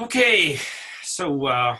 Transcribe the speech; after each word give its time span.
Okay, 0.00 0.58
so 1.02 1.44
uh, 1.44 1.76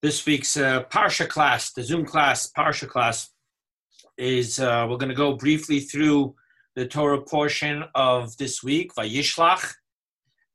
this 0.00 0.24
week's 0.24 0.56
uh, 0.56 0.84
Parsha 0.84 1.28
class, 1.28 1.70
the 1.70 1.82
Zoom 1.82 2.06
class, 2.06 2.50
Parsha 2.50 2.88
class, 2.88 3.28
is 4.16 4.58
uh, 4.58 4.86
we're 4.88 4.96
going 4.96 5.10
to 5.10 5.14
go 5.14 5.34
briefly 5.34 5.80
through 5.80 6.34
the 6.74 6.86
Torah 6.86 7.20
portion 7.20 7.84
of 7.94 8.34
this 8.38 8.62
week, 8.62 8.94
Vayishlach, 8.94 9.70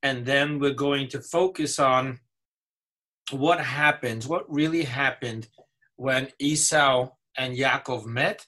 and 0.02 0.26
then 0.26 0.58
we're 0.58 0.74
going 0.74 1.08
to 1.10 1.22
focus 1.22 1.78
on 1.78 2.20
what 3.30 3.60
happens, 3.60 4.28
what 4.28 4.52
really 4.52 4.86
happened 4.86 5.48
when 5.98 6.30
Esau 6.40 7.10
and 7.38 7.56
Yaakov 7.56 8.08
met, 8.08 8.44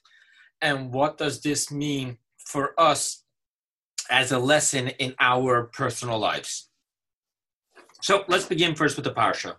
and 0.60 0.92
what 0.92 1.18
does 1.18 1.40
this 1.40 1.70
mean 1.70 2.18
for 2.36 2.74
us 2.80 3.22
as 4.10 4.32
a 4.32 4.40
lesson 4.40 4.88
in 4.98 5.14
our 5.20 5.70
personal 5.72 6.18
lives. 6.18 6.69
So 8.02 8.24
let's 8.28 8.46
begin 8.46 8.74
first 8.74 8.96
with 8.96 9.04
the 9.04 9.12
Parsha. 9.12 9.56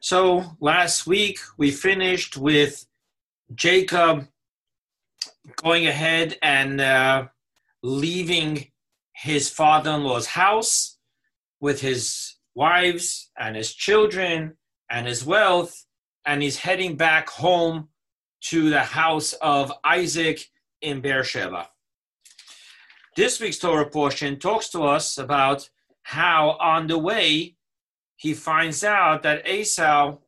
So 0.00 0.56
last 0.60 1.06
week 1.06 1.38
we 1.58 1.70
finished 1.70 2.36
with 2.36 2.86
Jacob 3.54 4.26
going 5.56 5.86
ahead 5.86 6.38
and 6.42 6.80
uh, 6.80 7.28
leaving 7.82 8.68
his 9.12 9.50
father 9.50 9.90
in 9.90 10.04
law's 10.04 10.26
house 10.26 10.96
with 11.60 11.80
his 11.80 12.36
wives 12.54 13.30
and 13.38 13.56
his 13.56 13.74
children 13.74 14.56
and 14.90 15.06
his 15.06 15.24
wealth, 15.24 15.84
and 16.24 16.42
he's 16.42 16.58
heading 16.58 16.96
back 16.96 17.28
home 17.28 17.88
to 18.40 18.70
the 18.70 18.80
house 18.82 19.34
of 19.34 19.72
Isaac 19.84 20.48
in 20.80 21.00
Beersheba. 21.00 21.68
This 23.16 23.40
week's 23.40 23.58
Torah 23.58 23.90
portion 23.90 24.38
talks 24.38 24.70
to 24.70 24.84
us 24.84 25.18
about 25.18 25.68
how 26.02 26.56
on 26.60 26.86
the 26.86 26.98
way 26.98 27.56
he 28.18 28.34
finds 28.34 28.82
out 28.82 29.22
that 29.22 29.48
Esau, 29.48 30.18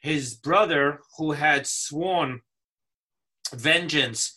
his 0.00 0.34
brother, 0.34 1.00
who 1.16 1.32
had 1.32 1.66
sworn 1.66 2.42
vengeance 3.54 4.36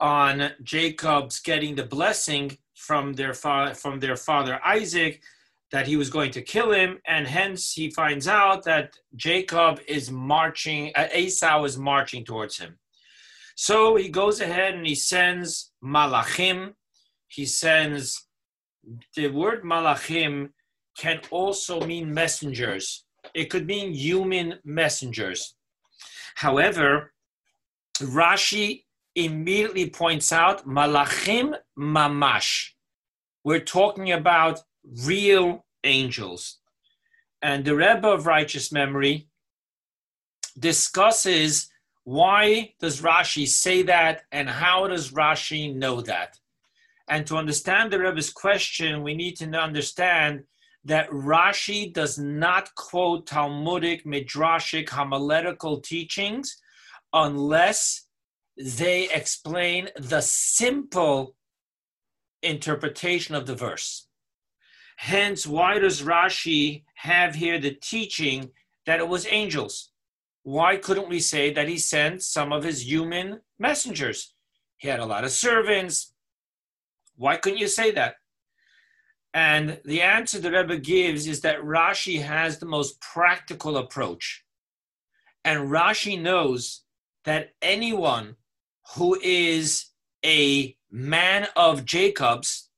on 0.00 0.50
Jacob's 0.64 1.38
getting 1.38 1.76
the 1.76 1.84
blessing 1.84 2.58
from 2.74 3.12
their, 3.12 3.32
fa- 3.32 3.76
from 3.76 4.00
their 4.00 4.16
father 4.16 4.60
Isaac, 4.64 5.22
that 5.70 5.86
he 5.86 5.96
was 5.96 6.10
going 6.10 6.32
to 6.32 6.42
kill 6.42 6.72
him, 6.72 6.98
and 7.06 7.28
hence 7.28 7.72
he 7.72 7.90
finds 7.90 8.26
out 8.26 8.64
that 8.64 8.96
Jacob 9.14 9.80
is 9.86 10.10
marching, 10.10 10.90
uh, 10.96 11.06
Esau 11.14 11.62
is 11.62 11.78
marching 11.78 12.24
towards 12.24 12.58
him. 12.58 12.76
So 13.54 13.94
he 13.94 14.08
goes 14.08 14.40
ahead 14.40 14.74
and 14.74 14.86
he 14.86 14.96
sends 14.96 15.72
malachim. 15.82 16.74
He 17.28 17.44
sends 17.44 18.26
the 19.14 19.28
word 19.28 19.62
malachim 19.62 20.50
can 20.98 21.20
also 21.30 21.80
mean 21.80 22.12
messengers. 22.12 23.04
It 23.32 23.50
could 23.50 23.66
mean 23.66 23.92
human 23.92 24.58
messengers. 24.64 25.54
However, 26.34 27.12
Rashi 28.00 28.84
immediately 29.14 29.88
points 29.90 30.32
out 30.32 30.66
malachim 30.66 31.54
mamash. 31.78 32.70
We're 33.44 33.60
talking 33.60 34.12
about 34.12 34.60
real 35.04 35.64
angels. 35.84 36.58
And 37.40 37.64
the 37.64 37.76
Rebbe 37.76 38.06
of 38.06 38.26
Righteous 38.26 38.72
Memory 38.72 39.28
discusses 40.58 41.70
why 42.04 42.74
does 42.80 43.00
Rashi 43.00 43.46
say 43.46 43.82
that 43.82 44.22
and 44.32 44.48
how 44.48 44.88
does 44.88 45.12
Rashi 45.12 45.74
know 45.74 46.00
that? 46.02 46.38
And 47.08 47.26
to 47.26 47.36
understand 47.36 47.92
the 47.92 47.98
Rebbe's 47.98 48.30
question, 48.30 49.02
we 49.02 49.14
need 49.14 49.36
to 49.36 49.46
understand 49.46 50.44
that 50.88 51.10
Rashi 51.10 51.92
does 51.92 52.18
not 52.18 52.74
quote 52.74 53.26
Talmudic, 53.26 54.04
Midrashic, 54.06 54.88
homiletical 54.88 55.80
teachings 55.80 56.56
unless 57.12 58.06
they 58.56 59.08
explain 59.10 59.90
the 59.96 60.22
simple 60.22 61.36
interpretation 62.42 63.34
of 63.34 63.46
the 63.46 63.54
verse. 63.54 64.08
Hence, 64.96 65.46
why 65.46 65.78
does 65.78 66.02
Rashi 66.02 66.84
have 66.94 67.34
here 67.34 67.58
the 67.58 67.76
teaching 67.82 68.50
that 68.86 68.98
it 68.98 69.08
was 69.08 69.26
angels? 69.30 69.90
Why 70.42 70.76
couldn't 70.76 71.10
we 71.10 71.20
say 71.20 71.52
that 71.52 71.68
he 71.68 71.76
sent 71.78 72.22
some 72.22 72.50
of 72.50 72.64
his 72.64 72.90
human 72.90 73.40
messengers? 73.58 74.34
He 74.78 74.88
had 74.88 75.00
a 75.00 75.06
lot 75.06 75.24
of 75.24 75.32
servants. 75.32 76.14
Why 77.16 77.36
couldn't 77.36 77.58
you 77.58 77.68
say 77.68 77.90
that? 77.90 78.14
And 79.34 79.80
the 79.84 80.02
answer 80.02 80.38
the 80.38 80.50
Rebbe 80.50 80.78
gives 80.78 81.26
is 81.26 81.42
that 81.42 81.60
Rashi 81.60 82.22
has 82.22 82.58
the 82.58 82.66
most 82.66 83.00
practical 83.00 83.76
approach. 83.76 84.44
And 85.44 85.70
Rashi 85.70 86.20
knows 86.20 86.82
that 87.24 87.52
anyone 87.60 88.36
who 88.96 89.18
is 89.22 89.86
a 90.24 90.76
man 90.90 91.46
of 91.56 91.84
Jacob's, 91.84 92.70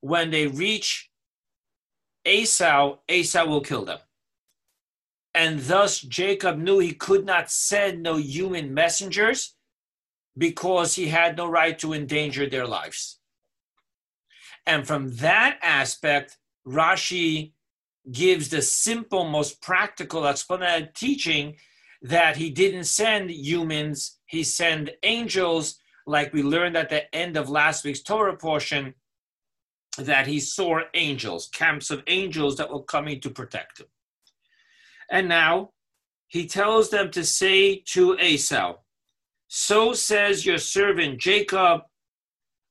when 0.00 0.30
they 0.30 0.46
reach 0.46 1.10
Esau, 2.24 2.98
Esau 3.08 3.46
will 3.46 3.60
kill 3.60 3.84
them. 3.84 3.98
And 5.34 5.60
thus 5.60 6.00
Jacob 6.00 6.58
knew 6.58 6.78
he 6.78 6.92
could 6.92 7.26
not 7.26 7.50
send 7.50 8.02
no 8.02 8.16
human 8.16 8.72
messengers 8.72 9.54
because 10.36 10.94
he 10.94 11.08
had 11.08 11.36
no 11.36 11.48
right 11.48 11.78
to 11.80 11.92
endanger 11.92 12.48
their 12.48 12.66
lives. 12.66 13.17
And 14.68 14.86
from 14.86 15.16
that 15.16 15.58
aspect, 15.62 16.36
Rashi 16.66 17.52
gives 18.12 18.50
the 18.50 18.60
simple, 18.60 19.24
most 19.24 19.62
practical 19.62 20.26
explanation 20.26 20.90
teaching 20.94 21.56
that 22.02 22.36
he 22.36 22.50
didn't 22.50 22.84
send 22.84 23.30
humans, 23.30 24.18
he 24.26 24.44
sent 24.44 24.90
angels, 25.02 25.78
like 26.06 26.34
we 26.34 26.42
learned 26.42 26.76
at 26.76 26.90
the 26.90 27.12
end 27.14 27.38
of 27.38 27.48
last 27.48 27.82
week's 27.82 28.02
Torah 28.02 28.36
portion, 28.36 28.94
that 29.96 30.26
he 30.26 30.38
saw 30.38 30.80
angels, 30.92 31.48
camps 31.48 31.90
of 31.90 32.02
angels 32.06 32.56
that 32.58 32.70
were 32.70 32.82
coming 32.82 33.20
to 33.22 33.30
protect 33.30 33.80
him. 33.80 33.86
And 35.10 35.28
now 35.28 35.70
he 36.26 36.46
tells 36.46 36.90
them 36.90 37.10
to 37.12 37.24
say 37.24 37.82
to 37.86 38.18
Esau, 38.18 38.76
So 39.48 39.94
says 39.94 40.44
your 40.44 40.58
servant 40.58 41.20
Jacob, 41.20 41.80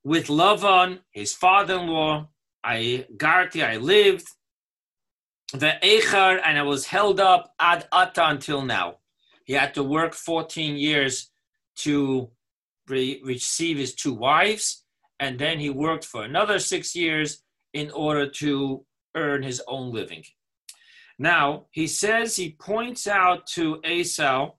with 0.08 0.28
Lavan, 0.28 1.00
his 1.12 1.34
father-in-law. 1.34 2.30
I 2.64 3.06
garti, 3.18 3.62
I 3.62 3.76
lived. 3.76 4.26
The 5.52 5.74
Echar, 5.84 6.40
and 6.46 6.58
I 6.58 6.64
was 6.64 6.86
held 6.86 7.20
up 7.20 7.54
ad 7.60 7.88
ata 7.92 8.30
until 8.30 8.62
now. 8.62 9.00
He 9.44 9.52
had 9.52 9.74
to 9.74 9.84
work 9.84 10.14
14 10.14 10.78
years 10.78 11.30
to 11.80 12.30
re- 12.88 13.22
receive 13.22 13.78
his 13.78 13.96
two 13.96 14.14
wives, 14.14 14.86
and 15.20 15.38
then 15.38 15.60
he 15.60 15.70
worked 15.70 16.06
for 16.06 16.24
another 16.24 16.58
six 16.58 16.96
years 16.96 17.44
in 17.74 17.92
order 17.92 18.30
to 18.30 18.86
earn 19.14 19.44
his 19.44 19.62
own 19.68 19.92
living. 19.92 20.24
Now, 21.20 21.66
he 21.72 21.86
says 21.86 22.38
he 22.38 22.52
points 22.52 23.08
out 23.08 23.46
to 23.56 23.82
Esau 23.86 24.52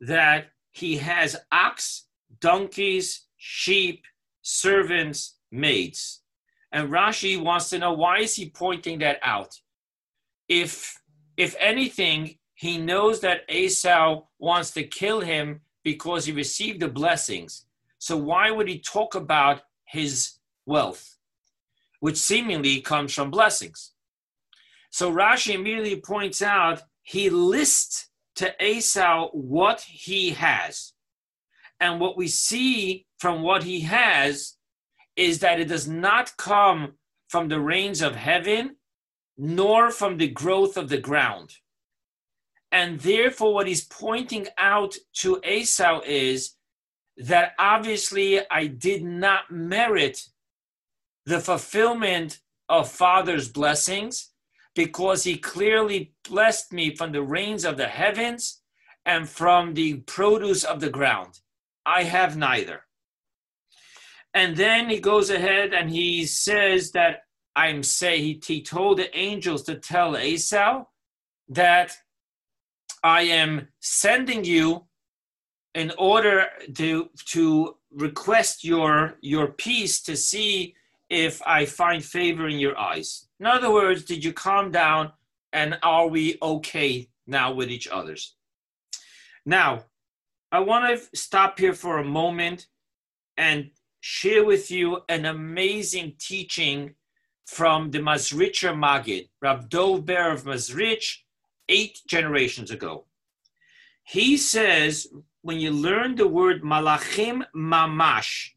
that 0.00 0.50
he 0.70 0.98
has 0.98 1.36
ox, 1.50 2.06
donkeys, 2.40 3.26
sheep, 3.36 4.04
servants, 4.42 5.36
maids. 5.50 6.22
And 6.72 6.90
Rashi 6.90 7.42
wants 7.42 7.70
to 7.70 7.78
know 7.78 7.92
why 7.92 8.18
is 8.18 8.34
he 8.34 8.50
pointing 8.50 8.98
that 8.98 9.18
out? 9.22 9.58
If 10.48 10.98
if 11.36 11.56
anything, 11.58 12.38
he 12.54 12.78
knows 12.78 13.20
that 13.20 13.50
Esau 13.50 14.22
wants 14.38 14.72
to 14.72 14.84
kill 14.84 15.20
him 15.20 15.62
because 15.82 16.26
he 16.26 16.32
received 16.32 16.80
the 16.80 16.88
blessings. 16.88 17.66
So 17.98 18.16
why 18.16 18.50
would 18.50 18.68
he 18.68 18.78
talk 18.78 19.14
about 19.14 19.62
his 19.84 20.38
wealth, 20.66 21.16
which 22.00 22.16
seemingly 22.16 22.80
comes 22.80 23.14
from 23.14 23.30
blessings? 23.30 23.92
So 24.90 25.10
Rashi 25.10 25.54
immediately 25.54 26.00
points 26.00 26.42
out 26.42 26.82
he 27.02 27.30
lists 27.30 28.08
to 28.36 28.54
Esau 28.64 29.30
what 29.30 29.80
he 29.80 30.30
has. 30.30 30.92
And 31.80 31.98
what 31.98 32.16
we 32.16 32.28
see 32.28 33.06
from 33.22 33.40
what 33.40 33.62
he 33.62 33.82
has 33.82 34.56
is 35.14 35.38
that 35.38 35.60
it 35.60 35.68
does 35.68 35.86
not 35.86 36.36
come 36.36 36.94
from 37.28 37.46
the 37.46 37.60
rains 37.60 38.02
of 38.02 38.16
heaven, 38.16 38.74
nor 39.38 39.92
from 39.92 40.16
the 40.16 40.26
growth 40.26 40.76
of 40.76 40.88
the 40.88 40.98
ground. 40.98 41.54
And 42.72 42.98
therefore, 42.98 43.54
what 43.54 43.68
he's 43.68 43.84
pointing 43.84 44.48
out 44.58 44.96
to 45.18 45.40
Esau 45.46 46.00
is 46.04 46.56
that 47.16 47.52
obviously 47.60 48.40
I 48.50 48.66
did 48.66 49.04
not 49.04 49.52
merit 49.52 50.18
the 51.24 51.38
fulfillment 51.38 52.40
of 52.68 52.90
Father's 52.90 53.48
blessings 53.48 54.32
because 54.74 55.22
he 55.22 55.36
clearly 55.38 56.12
blessed 56.28 56.72
me 56.72 56.96
from 56.96 57.12
the 57.12 57.22
rains 57.22 57.64
of 57.64 57.76
the 57.76 57.86
heavens 57.86 58.62
and 59.06 59.28
from 59.28 59.74
the 59.74 59.94
produce 60.16 60.64
of 60.64 60.80
the 60.80 60.90
ground. 60.90 61.38
I 61.86 62.02
have 62.02 62.36
neither. 62.36 62.82
And 64.34 64.56
then 64.56 64.88
he 64.88 64.98
goes 64.98 65.30
ahead 65.30 65.74
and 65.74 65.90
he 65.90 66.24
says 66.24 66.92
that 66.92 67.24
I'm 67.54 67.82
say 67.82 68.18
he, 68.18 68.40
he 68.44 68.62
told 68.62 68.98
the 68.98 69.14
angels 69.16 69.62
to 69.64 69.74
tell 69.74 70.16
Esau 70.16 70.84
that 71.48 71.96
I 73.04 73.22
am 73.22 73.68
sending 73.80 74.44
you 74.44 74.86
in 75.74 75.92
order 75.98 76.46
to 76.74 77.10
to 77.26 77.76
request 77.90 78.64
your 78.64 79.16
your 79.20 79.48
peace 79.48 80.00
to 80.02 80.16
see 80.16 80.74
if 81.10 81.42
I 81.46 81.66
find 81.66 82.02
favor 82.02 82.48
in 82.48 82.58
your 82.58 82.78
eyes. 82.78 83.28
In 83.38 83.46
other 83.46 83.70
words, 83.70 84.04
did 84.04 84.24
you 84.24 84.32
calm 84.32 84.70
down 84.70 85.12
and 85.52 85.78
are 85.82 86.06
we 86.06 86.38
okay 86.42 87.10
now 87.26 87.52
with 87.52 87.70
each 87.70 87.86
other's? 87.88 88.34
Now, 89.44 89.84
I 90.50 90.60
want 90.60 90.98
to 90.98 91.16
stop 91.16 91.58
here 91.58 91.74
for 91.74 91.98
a 91.98 92.04
moment 92.04 92.66
and 93.36 93.70
share 94.02 94.44
with 94.44 94.68
you 94.68 94.98
an 95.08 95.24
amazing 95.24 96.12
teaching 96.18 96.92
from 97.46 97.92
the 97.92 98.00
Mezritcher 98.00 98.74
Magid, 98.74 99.28
Rav 99.40 99.68
Dov 99.68 100.04
Ber 100.04 100.32
of 100.32 100.42
Mezritch, 100.42 101.18
eight 101.68 102.00
generations 102.08 102.72
ago. 102.72 103.04
He 104.02 104.36
says, 104.36 105.06
when 105.42 105.60
you 105.60 105.70
learn 105.70 106.16
the 106.16 106.26
word 106.26 106.62
malachim 106.62 107.44
mamash, 107.54 108.50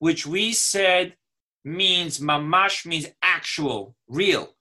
which 0.00 0.26
we 0.26 0.52
said 0.52 1.16
means 1.64 2.20
mamash 2.20 2.84
means 2.84 3.06
actual, 3.22 3.96
real. 4.06 4.54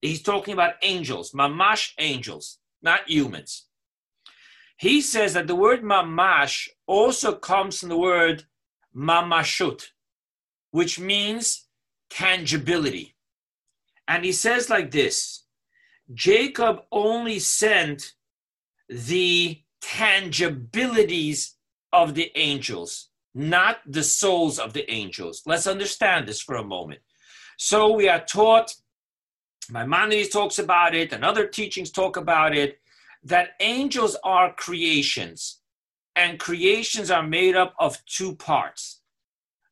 He's 0.00 0.22
talking 0.22 0.54
about 0.54 0.74
angels, 0.82 1.30
mamash 1.30 1.92
angels, 2.00 2.58
not 2.82 3.08
humans. 3.08 3.68
He 4.76 5.00
says 5.00 5.34
that 5.34 5.46
the 5.46 5.54
word 5.54 5.84
mamash 5.84 6.68
also 6.88 7.36
comes 7.36 7.78
from 7.78 7.90
the 7.90 7.96
word 7.96 8.44
mamashut, 8.96 9.88
which 10.70 10.98
means 10.98 11.66
tangibility. 12.10 13.16
And 14.08 14.24
he 14.24 14.32
says 14.32 14.68
like 14.68 14.90
this 14.90 15.44
Jacob 16.12 16.82
only 16.90 17.38
sent 17.38 18.12
the 18.88 19.62
tangibilities 19.80 21.56
of 21.92 22.14
the 22.14 22.30
angels, 22.36 23.08
not 23.34 23.78
the 23.86 24.02
souls 24.02 24.58
of 24.58 24.72
the 24.72 24.90
angels. 24.90 25.42
Let's 25.46 25.66
understand 25.66 26.26
this 26.26 26.40
for 26.40 26.56
a 26.56 26.64
moment. 26.64 27.00
So 27.58 27.92
we 27.92 28.08
are 28.08 28.24
taught, 28.24 28.74
Maimonides 29.70 30.28
talks 30.28 30.58
about 30.58 30.94
it, 30.94 31.12
and 31.12 31.24
other 31.24 31.46
teachings 31.46 31.90
talk 31.90 32.16
about 32.16 32.54
it, 32.54 32.80
that 33.24 33.50
angels 33.60 34.16
are 34.24 34.52
creations, 34.54 35.60
and 36.14 36.38
creations 36.38 37.10
are 37.10 37.22
made 37.22 37.56
up 37.56 37.74
of 37.78 38.04
two 38.04 38.34
parts 38.34 39.00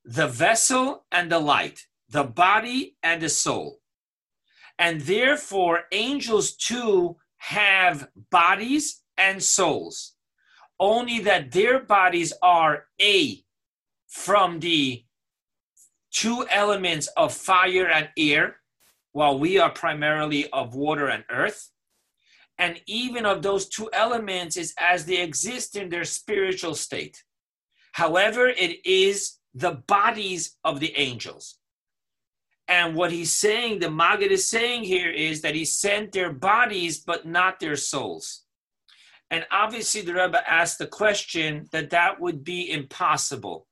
the 0.04 0.26
vessel 0.26 1.04
and 1.12 1.30
the 1.30 1.38
light, 1.38 1.86
the 2.08 2.24
body 2.24 2.96
and 3.02 3.20
the 3.20 3.28
soul. 3.28 3.80
And 4.78 5.02
therefore, 5.02 5.82
angels 5.92 6.52
too 6.56 7.16
have 7.36 8.08
bodies 8.30 9.02
and 9.18 9.42
souls, 9.42 10.14
only 10.78 11.20
that 11.20 11.52
their 11.52 11.80
bodies 11.80 12.32
are 12.42 12.86
A, 13.00 13.44
from 14.08 14.60
the 14.60 15.04
two 16.10 16.46
elements 16.50 17.06
of 17.16 17.32
fire 17.32 17.86
and 17.86 18.08
air, 18.16 18.56
while 19.12 19.38
we 19.38 19.58
are 19.58 19.70
primarily 19.70 20.50
of 20.50 20.74
water 20.74 21.08
and 21.08 21.24
earth. 21.30 21.70
And 22.60 22.78
even 22.86 23.24
of 23.24 23.42
those 23.42 23.68
two 23.68 23.88
elements 23.94 24.58
is 24.58 24.74
as 24.78 25.06
they 25.06 25.22
exist 25.22 25.76
in 25.76 25.88
their 25.88 26.04
spiritual 26.04 26.74
state. 26.74 27.24
However, 27.92 28.48
it 28.48 28.86
is 28.86 29.38
the 29.54 29.82
bodies 29.86 30.58
of 30.62 30.78
the 30.78 30.94
angels. 30.96 31.56
And 32.68 32.94
what 32.94 33.12
he's 33.12 33.32
saying, 33.32 33.80
the 33.80 33.90
Maggid 33.90 34.30
is 34.30 34.48
saying 34.48 34.84
here 34.84 35.10
is 35.10 35.40
that 35.40 35.54
he 35.54 35.64
sent 35.64 36.12
their 36.12 36.32
bodies, 36.32 36.98
but 36.98 37.26
not 37.26 37.58
their 37.58 37.76
souls. 37.76 38.44
And 39.30 39.46
obviously, 39.50 40.02
the 40.02 40.14
Rebbe 40.14 40.48
asked 40.48 40.78
the 40.78 40.86
question 40.86 41.66
that 41.72 41.90
that 41.90 42.20
would 42.20 42.44
be 42.44 42.70
impossible. 42.70 43.66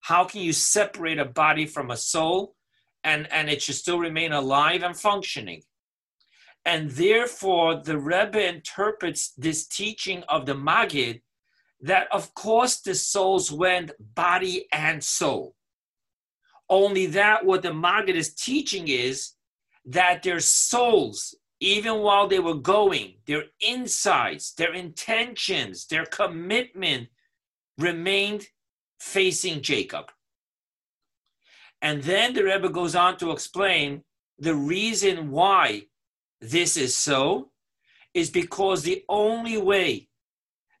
How 0.00 0.24
can 0.24 0.42
you 0.42 0.52
separate 0.52 1.18
a 1.18 1.24
body 1.24 1.66
from 1.66 1.90
a 1.90 1.96
soul 1.96 2.54
and, 3.02 3.30
and 3.32 3.50
it 3.50 3.60
should 3.60 3.74
still 3.74 3.98
remain 3.98 4.32
alive 4.32 4.82
and 4.84 4.96
functioning? 4.96 5.62
And 6.68 6.90
therefore, 6.90 7.76
the 7.76 7.96
Rebbe 7.96 8.46
interprets 8.46 9.32
this 9.38 9.66
teaching 9.66 10.22
of 10.28 10.44
the 10.44 10.54
Maggid 10.54 11.22
that, 11.80 12.08
of 12.12 12.34
course, 12.34 12.82
the 12.82 12.94
souls 12.94 13.50
went 13.50 13.92
body 14.14 14.66
and 14.70 15.02
soul. 15.02 15.54
Only 16.68 17.06
that 17.06 17.46
what 17.46 17.62
the 17.62 17.72
Maggid 17.72 18.16
is 18.16 18.34
teaching 18.34 18.88
is 18.88 19.32
that 19.86 20.22
their 20.22 20.40
souls, 20.40 21.34
even 21.58 22.00
while 22.00 22.28
they 22.28 22.38
were 22.38 22.60
going, 22.76 23.14
their 23.26 23.44
insides, 23.66 24.52
their 24.52 24.74
intentions, 24.74 25.86
their 25.86 26.04
commitment 26.04 27.08
remained 27.78 28.46
facing 29.00 29.62
Jacob. 29.62 30.10
And 31.80 32.02
then 32.02 32.34
the 32.34 32.44
Rebbe 32.44 32.68
goes 32.68 32.94
on 32.94 33.16
to 33.20 33.30
explain 33.30 34.02
the 34.38 34.54
reason 34.54 35.30
why 35.30 35.84
this 36.40 36.76
is 36.76 36.94
so 36.94 37.50
is 38.14 38.30
because 38.30 38.82
the 38.82 39.04
only 39.08 39.58
way 39.58 40.08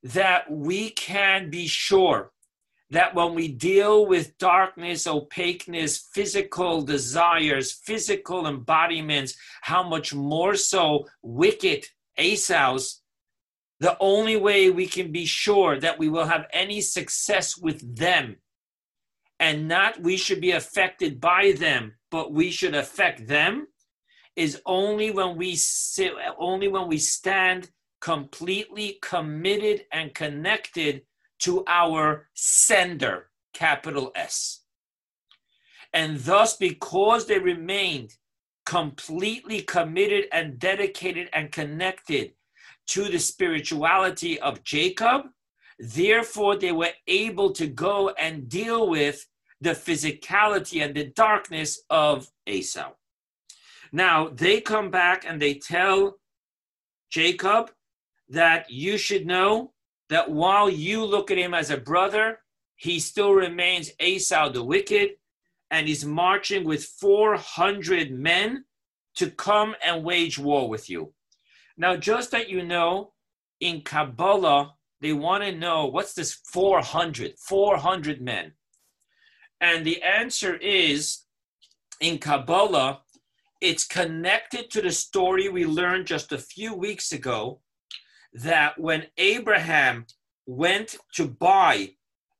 that 0.02 0.50
we 0.50 0.90
can 0.90 1.50
be 1.50 1.66
sure 1.66 2.32
that 2.90 3.14
when 3.14 3.34
we 3.34 3.48
deal 3.48 4.06
with 4.06 4.38
darkness, 4.38 5.06
opaqueness, 5.06 6.08
physical 6.14 6.82
desires, 6.82 7.72
physical 7.72 8.46
embodiments, 8.46 9.34
how 9.60 9.86
much 9.86 10.14
more 10.14 10.54
so 10.54 11.06
wicked 11.22 11.84
Esau's, 12.18 13.02
the 13.80 13.96
only 14.00 14.36
way 14.36 14.70
we 14.70 14.86
can 14.86 15.12
be 15.12 15.26
sure 15.26 15.78
that 15.78 15.98
we 15.98 16.08
will 16.08 16.24
have 16.24 16.46
any 16.52 16.80
success 16.80 17.56
with 17.56 17.96
them 17.96 18.36
and 19.38 19.68
not 19.68 20.02
we 20.02 20.16
should 20.16 20.40
be 20.40 20.50
affected 20.50 21.20
by 21.20 21.52
them, 21.52 21.94
but 22.10 22.32
we 22.32 22.50
should 22.50 22.74
affect 22.74 23.28
them 23.28 23.68
is 24.38 24.62
only 24.66 25.10
when 25.10 25.36
we 25.36 25.56
sit, 25.56 26.12
only 26.38 26.68
when 26.68 26.86
we 26.86 26.96
stand 26.96 27.68
completely 28.00 28.96
committed 29.02 29.84
and 29.90 30.14
connected 30.14 31.02
to 31.40 31.64
our 31.66 32.28
sender, 32.34 33.30
capital 33.52 34.12
S. 34.14 34.60
And 35.92 36.20
thus, 36.20 36.56
because 36.56 37.26
they 37.26 37.40
remained 37.40 38.14
completely 38.64 39.60
committed 39.62 40.26
and 40.30 40.56
dedicated 40.56 41.28
and 41.32 41.50
connected 41.50 42.32
to 42.90 43.08
the 43.08 43.18
spirituality 43.18 44.38
of 44.38 44.62
Jacob, 44.62 45.22
therefore 45.80 46.54
they 46.54 46.70
were 46.70 46.92
able 47.08 47.50
to 47.54 47.66
go 47.66 48.10
and 48.10 48.48
deal 48.48 48.88
with 48.88 49.26
the 49.60 49.70
physicality 49.70 50.84
and 50.84 50.94
the 50.94 51.06
darkness 51.06 51.82
of 51.90 52.30
Esau. 52.46 52.92
Now 53.92 54.28
they 54.28 54.60
come 54.60 54.90
back 54.90 55.24
and 55.26 55.40
they 55.40 55.54
tell 55.54 56.18
Jacob 57.10 57.70
that 58.28 58.70
you 58.70 58.98
should 58.98 59.26
know 59.26 59.72
that 60.08 60.30
while 60.30 60.68
you 60.68 61.04
look 61.04 61.30
at 61.30 61.38
him 61.38 61.54
as 61.54 61.70
a 61.70 61.76
brother, 61.76 62.40
he 62.76 63.00
still 63.00 63.32
remains 63.32 63.92
Esau 64.00 64.50
the 64.50 64.62
wicked, 64.62 65.12
and 65.70 65.88
he's 65.88 66.04
marching 66.04 66.64
with 66.64 66.84
400 66.84 68.12
men 68.12 68.64
to 69.16 69.30
come 69.30 69.74
and 69.84 70.04
wage 70.04 70.38
war 70.38 70.68
with 70.68 70.88
you. 70.88 71.12
Now, 71.76 71.96
just 71.96 72.30
that 72.30 72.48
you 72.48 72.64
know, 72.64 73.12
in 73.60 73.82
Kabbalah, 73.82 74.74
they 75.00 75.12
want 75.12 75.44
to 75.44 75.52
know 75.52 75.86
what's 75.86 76.14
this 76.14 76.34
400, 76.52 77.38
400 77.38 78.20
men. 78.20 78.52
And 79.60 79.84
the 79.84 80.02
answer 80.02 80.54
is 80.56 81.24
in 82.00 82.18
Kabbalah, 82.18 83.00
it's 83.60 83.86
connected 83.86 84.70
to 84.70 84.82
the 84.82 84.92
story 84.92 85.48
we 85.48 85.64
learned 85.64 86.06
just 86.06 86.32
a 86.32 86.38
few 86.38 86.74
weeks 86.74 87.12
ago 87.12 87.60
that 88.32 88.78
when 88.78 89.06
Abraham 89.16 90.06
went 90.46 90.96
to 91.14 91.26
buy 91.26 91.90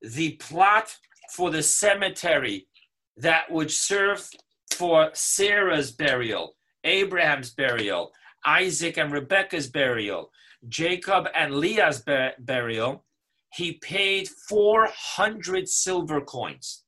the 0.00 0.32
plot 0.32 0.96
for 1.34 1.50
the 1.50 1.62
cemetery 1.62 2.68
that 3.16 3.50
would 3.50 3.70
serve 3.70 4.28
for 4.72 5.10
Sarah's 5.12 5.90
burial, 5.90 6.56
Abraham's 6.84 7.50
burial, 7.50 8.12
Isaac 8.46 8.96
and 8.96 9.12
Rebekah's 9.12 9.68
burial, 9.68 10.30
Jacob 10.68 11.26
and 11.34 11.56
Leah's 11.56 12.02
burial, 12.38 13.04
he 13.52 13.72
paid 13.72 14.28
400 14.48 15.68
silver 15.68 16.20
coins. 16.20 16.84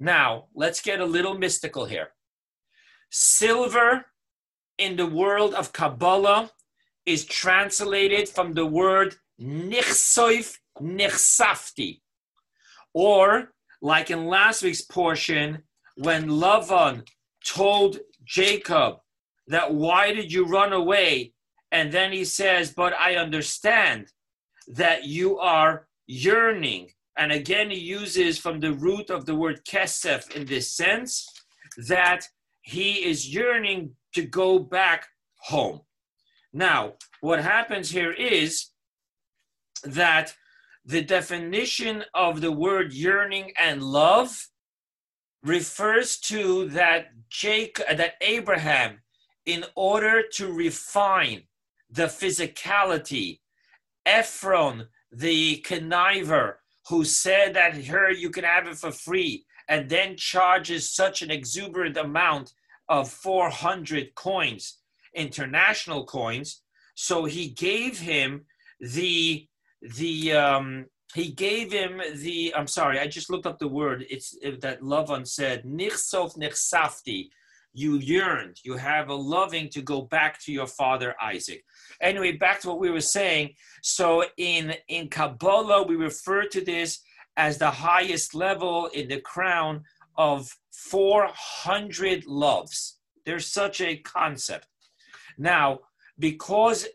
Now, 0.00 0.46
let's 0.54 0.80
get 0.80 1.00
a 1.00 1.04
little 1.04 1.38
mystical 1.38 1.84
here. 1.84 2.08
Silver 3.16 4.06
in 4.76 4.96
the 4.96 5.06
world 5.06 5.54
of 5.54 5.72
Kabbalah 5.72 6.50
is 7.06 7.24
translated 7.24 8.28
from 8.28 8.54
the 8.54 8.66
word 8.66 9.14
nichsoif 9.40 10.58
nichsafti, 10.80 12.00
or 12.92 13.52
like 13.80 14.10
in 14.10 14.26
last 14.26 14.64
week's 14.64 14.82
portion, 14.82 15.62
when 15.96 16.26
Lavan 16.26 17.06
told 17.46 18.00
Jacob 18.24 18.96
that 19.46 19.72
why 19.72 20.12
did 20.12 20.32
you 20.32 20.44
run 20.46 20.72
away? 20.72 21.34
And 21.70 21.92
then 21.92 22.10
he 22.10 22.24
says, 22.24 22.72
but 22.72 22.94
I 22.94 23.14
understand 23.14 24.08
that 24.66 25.04
you 25.04 25.38
are 25.38 25.86
yearning. 26.08 26.90
And 27.16 27.30
again, 27.30 27.70
he 27.70 27.78
uses 27.78 28.38
from 28.38 28.58
the 28.58 28.72
root 28.72 29.08
of 29.10 29.24
the 29.24 29.36
word 29.36 29.64
kesef 29.64 30.34
in 30.34 30.46
this 30.46 30.68
sense 30.72 31.28
that 31.86 32.26
he 32.64 33.04
is 33.04 33.32
yearning 33.32 33.90
to 34.14 34.22
go 34.22 34.58
back 34.58 35.06
home. 35.36 35.82
Now, 36.52 36.94
what 37.20 37.42
happens 37.42 37.90
here 37.90 38.12
is 38.12 38.70
that 39.84 40.34
the 40.84 41.02
definition 41.02 42.04
of 42.14 42.40
the 42.40 42.52
word 42.52 42.94
yearning 42.94 43.52
and 43.58 43.82
love 43.82 44.48
refers 45.42 46.18
to 46.20 46.68
that 46.70 47.08
Jake 47.28 47.80
uh, 47.86 47.94
that 47.94 48.14
Abraham 48.22 49.02
in 49.44 49.66
order 49.76 50.22
to 50.32 50.50
refine 50.50 51.42
the 51.90 52.04
physicality 52.06 53.40
Ephron 54.06 54.88
the 55.12 55.62
conniver 55.66 56.54
who 56.88 57.04
said 57.04 57.54
that 57.54 57.74
here 57.74 58.08
you 58.08 58.30
can 58.30 58.44
have 58.44 58.66
it 58.66 58.78
for 58.78 58.90
free 58.90 59.44
and 59.68 59.88
then 59.88 60.16
charges 60.16 60.90
such 60.90 61.22
an 61.22 61.30
exuberant 61.30 61.96
amount 61.96 62.52
of 62.88 63.10
400 63.10 64.14
coins 64.14 64.78
international 65.14 66.04
coins. 66.04 66.62
So 66.94 67.24
he 67.24 67.48
gave 67.48 67.98
him 67.98 68.44
the 68.80 69.46
the 69.96 70.32
um, 70.32 70.86
he 71.14 71.30
gave 71.30 71.70
him 71.70 72.00
the 72.16 72.52
i'm 72.56 72.66
sorry 72.66 72.98
i 72.98 73.06
just 73.06 73.30
looked 73.30 73.46
up 73.46 73.58
the 73.58 73.68
word. 73.68 74.04
It's 74.08 74.36
that 74.60 74.80
Lavan 74.80 75.26
said 75.26 75.64
nichsof 75.64 76.36
nichsafti 76.36 77.28
you 77.72 77.96
yearned 77.96 78.58
you 78.64 78.76
have 78.76 79.08
a 79.08 79.14
loving 79.14 79.68
to 79.70 79.82
go 79.82 80.02
back 80.02 80.40
to 80.44 80.52
your 80.52 80.66
father 80.66 81.14
isaac. 81.22 81.62
Anyway 82.00 82.32
back 82.32 82.60
to 82.60 82.68
what 82.68 82.80
we 82.80 82.90
were 82.90 83.00
saying. 83.00 83.54
So 83.82 84.24
in 84.36 84.74
in 84.88 85.08
kabbalah 85.08 85.86
we 85.86 85.96
refer 85.96 86.44
to 86.46 86.64
this 86.64 87.00
as 87.36 87.58
the 87.58 87.70
highest 87.70 88.34
level 88.34 88.86
in 88.86 89.08
the 89.08 89.20
crown 89.20 89.82
of 90.16 90.56
400 90.72 92.26
loves 92.26 92.98
there's 93.24 93.46
such 93.46 93.80
a 93.80 93.96
concept 93.96 94.68
now 95.38 95.80
because 96.18 96.86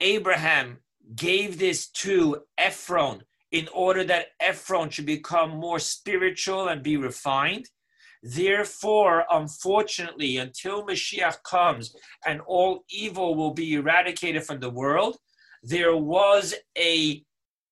abraham 0.00 0.78
gave 1.14 1.58
this 1.58 1.88
to 1.88 2.42
ephron 2.58 3.22
in 3.54 3.68
order 3.72 4.02
that 4.02 4.32
Ephron 4.40 4.90
should 4.90 5.06
become 5.06 5.50
more 5.50 5.78
spiritual 5.78 6.66
and 6.66 6.82
be 6.82 6.96
refined. 6.96 7.70
Therefore, 8.20 9.24
unfortunately, 9.30 10.38
until 10.38 10.84
Mashiach 10.84 11.40
comes 11.44 11.94
and 12.26 12.40
all 12.48 12.84
evil 12.90 13.36
will 13.36 13.52
be 13.52 13.74
eradicated 13.74 14.42
from 14.42 14.58
the 14.58 14.70
world, 14.70 15.18
there 15.62 15.96
was 15.96 16.52
a 16.76 17.22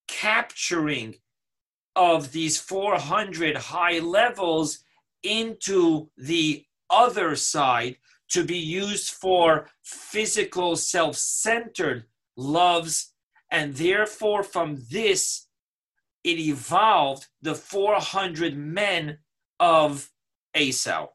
capturing 0.07 1.17
of 1.95 2.33
these 2.33 2.59
400 2.59 3.57
high 3.57 3.99
levels 3.99 4.85
into 5.23 6.09
the 6.17 6.65
other 6.91 7.37
side 7.37 7.97
to 8.31 8.45
be 8.45 8.59
used 8.59 9.11
for 9.11 9.69
physical, 9.83 10.77
self 10.77 11.17
centered 11.17 12.05
loves. 12.37 13.13
And 13.51 13.75
therefore, 13.75 14.43
from 14.43 14.79
this, 14.91 15.49
it 16.25 16.39
evolved 16.39 17.27
the 17.43 17.55
400 17.55 18.57
men 18.57 19.19
of 19.61 20.11
Esau. 20.57 21.09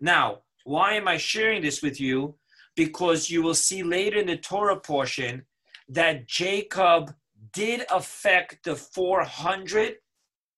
Now, 0.00 0.40
why 0.64 0.94
am 0.94 1.08
I 1.08 1.16
sharing 1.16 1.62
this 1.62 1.82
with 1.82 2.00
you? 2.00 2.36
Because 2.76 3.30
you 3.30 3.42
will 3.42 3.54
see 3.54 3.82
later 3.82 4.18
in 4.18 4.26
the 4.26 4.36
Torah 4.36 4.78
portion 4.80 5.46
that 5.88 6.26
Jacob 6.26 7.14
did 7.52 7.84
affect 7.90 8.64
the 8.64 8.76
400, 8.76 9.96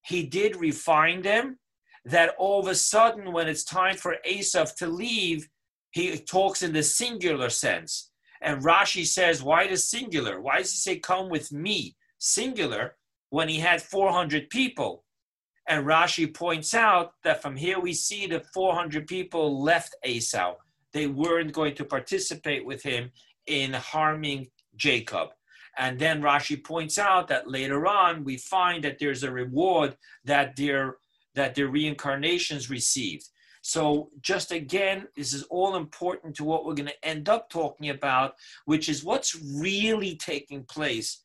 he 0.03 0.23
did 0.23 0.55
refine 0.55 1.21
them. 1.21 1.59
That 2.05 2.35
all 2.37 2.59
of 2.59 2.67
a 2.67 2.75
sudden, 2.75 3.31
when 3.31 3.47
it's 3.47 3.63
time 3.63 3.95
for 3.95 4.17
Esau 4.25 4.65
to 4.77 4.87
leave, 4.87 5.47
he 5.91 6.17
talks 6.17 6.61
in 6.61 6.73
the 6.73 6.83
singular 6.83 7.49
sense. 7.49 8.11
And 8.41 8.61
Rashi 8.61 9.05
says, 9.05 9.41
Why 9.41 9.67
the 9.67 9.77
singular? 9.77 10.41
Why 10.41 10.57
does 10.57 10.71
he 10.71 10.77
say, 10.77 10.99
Come 10.99 11.29
with 11.29 11.51
me? 11.51 11.95
Singular 12.19 12.97
when 13.29 13.47
he 13.47 13.59
had 13.59 13.81
400 13.81 14.49
people. 14.49 15.05
And 15.67 15.85
Rashi 15.85 16.31
points 16.33 16.73
out 16.73 17.13
that 17.23 17.41
from 17.41 17.55
here 17.55 17.79
we 17.79 17.93
see 17.93 18.27
the 18.27 18.41
400 18.53 19.07
people 19.07 19.63
left 19.63 19.95
Esau. 20.05 20.55
They 20.91 21.07
weren't 21.07 21.53
going 21.53 21.75
to 21.75 21.85
participate 21.85 22.65
with 22.65 22.83
him 22.83 23.11
in 23.47 23.73
harming 23.73 24.47
Jacob. 24.75 25.29
And 25.77 25.97
then 25.99 26.21
Rashi 26.21 26.63
points 26.63 26.97
out 26.97 27.27
that 27.29 27.49
later 27.49 27.87
on 27.87 28.23
we 28.23 28.37
find 28.37 28.83
that 28.83 28.99
there's 28.99 29.23
a 29.23 29.31
reward 29.31 29.97
that 30.25 30.55
their 30.55 30.97
that 31.35 31.55
their 31.55 31.67
reincarnations 31.67 32.69
received. 32.69 33.27
So 33.63 34.09
just 34.21 34.51
again, 34.51 35.07
this 35.15 35.33
is 35.33 35.43
all 35.43 35.75
important 35.75 36.35
to 36.35 36.43
what 36.43 36.65
we're 36.65 36.75
going 36.75 36.89
to 36.89 37.07
end 37.07 37.27
up 37.27 37.49
talking 37.49 37.89
about, 37.89 38.35
which 38.65 38.87
is 38.87 39.03
what's 39.03 39.35
really 39.35 40.15
taking 40.15 40.63
place 40.65 41.23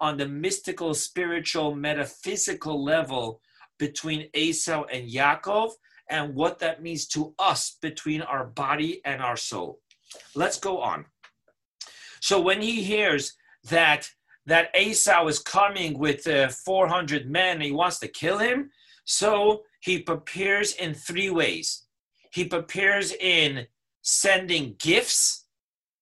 on 0.00 0.16
the 0.16 0.26
mystical, 0.26 0.94
spiritual, 0.94 1.74
metaphysical 1.74 2.82
level 2.82 3.42
between 3.78 4.30
Esau 4.34 4.84
and 4.84 5.10
Yaakov 5.10 5.72
and 6.08 6.34
what 6.34 6.58
that 6.60 6.82
means 6.82 7.06
to 7.08 7.34
us 7.38 7.76
between 7.82 8.22
our 8.22 8.46
body 8.46 9.00
and 9.04 9.20
our 9.20 9.36
soul. 9.36 9.80
Let's 10.34 10.58
go 10.58 10.80
on. 10.80 11.06
So 12.20 12.40
when 12.40 12.62
he 12.62 12.82
hears 12.82 13.34
that 13.64 14.10
that 14.46 14.70
Esau 14.76 15.26
is 15.26 15.38
coming 15.38 15.98
with 15.98 16.26
uh, 16.26 16.48
400 16.48 17.30
men, 17.30 17.60
he 17.60 17.70
wants 17.70 17.98
to 18.00 18.08
kill 18.08 18.38
him, 18.38 18.70
so 19.04 19.62
he 19.80 20.00
prepares 20.00 20.74
in 20.74 20.94
three 20.94 21.30
ways. 21.30 21.84
He 22.32 22.44
prepares 22.44 23.12
in 23.12 23.66
sending 24.02 24.76
gifts 24.78 25.46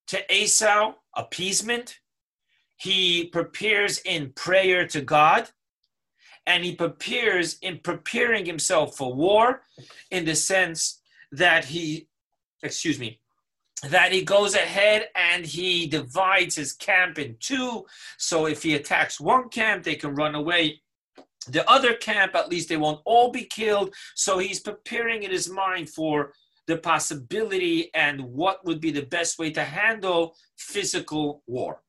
to 0.07 0.35
Esau, 0.35 0.95
appeasement. 1.17 1.99
He 2.77 3.27
prepares 3.27 3.99
in 3.99 4.33
prayer 4.35 4.87
to 4.89 5.01
God, 5.01 5.51
and 6.47 6.65
he 6.65 6.75
prepares 6.75 7.59
in 7.61 7.81
preparing 7.81 8.47
himself 8.47 8.97
for 8.97 9.13
war 9.15 9.63
in 10.11 10.25
the 10.25 10.35
sense 10.35 11.01
that 11.33 11.67
he, 11.67 12.09
excuse 12.63 12.99
me, 12.99 13.21
that 13.83 14.13
he 14.13 14.23
goes 14.23 14.55
ahead 14.55 15.09
and 15.15 15.47
he 15.47 15.87
divides 15.87 16.57
his 16.57 16.73
camp 16.73 17.19
in 17.19 17.37
two. 17.39 17.87
So 18.17 18.47
if 18.47 18.63
he 18.63 18.75
attacks 18.75 19.21
one 19.21 19.49
camp, 19.49 19.85
they 19.85 19.95
can 19.95 20.15
run 20.15 20.35
away. 20.35 20.81
The 21.49 21.69
other 21.71 21.95
camp, 21.95 22.35
at 22.35 22.49
least 22.49 22.69
they 22.69 22.77
won't 22.77 23.01
all 23.05 23.31
be 23.31 23.45
killed. 23.45 23.95
So 24.15 24.39
he's 24.39 24.61
preparing 24.61 25.23
in 25.23 25.31
his 25.31 25.49
mind 25.49 25.89
for 25.91 26.33
the 26.67 26.77
possibility 26.77 27.91
and 27.95 28.21
what 28.21 28.65
would 28.65 28.81
be 28.81 28.91
the 28.91 29.07
best 29.07 29.39
way 29.39 29.51
to 29.53 29.65
handle 29.65 30.37
physical 30.57 31.43
war. 31.47 31.83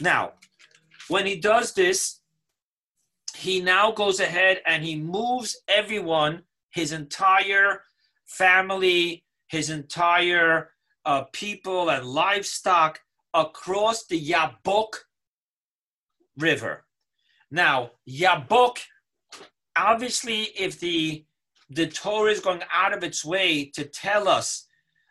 Now, 0.00 0.32
when 1.08 1.24
he 1.24 1.36
does 1.36 1.72
this, 1.72 2.20
he 3.34 3.60
now 3.60 3.92
goes 3.92 4.20
ahead 4.20 4.60
and 4.66 4.84
he 4.84 4.96
moves 4.96 5.56
everyone, 5.68 6.42
his 6.70 6.92
entire 6.92 7.82
family, 8.26 9.24
his 9.46 9.70
entire 9.70 10.72
uh, 11.08 11.24
people 11.32 11.88
and 11.88 12.04
livestock 12.04 13.00
across 13.32 14.04
the 14.04 14.20
Yabok 14.22 14.92
River. 16.36 16.84
Now, 17.50 17.92
Yabok, 18.06 18.76
obviously, 19.74 20.42
if 20.54 20.78
the 20.78 21.24
the 21.70 21.86
Torah 21.86 22.30
is 22.30 22.40
going 22.40 22.62
out 22.72 22.92
of 22.92 23.02
its 23.04 23.24
way 23.24 23.70
to 23.74 23.84
tell 23.84 24.28
us 24.28 24.66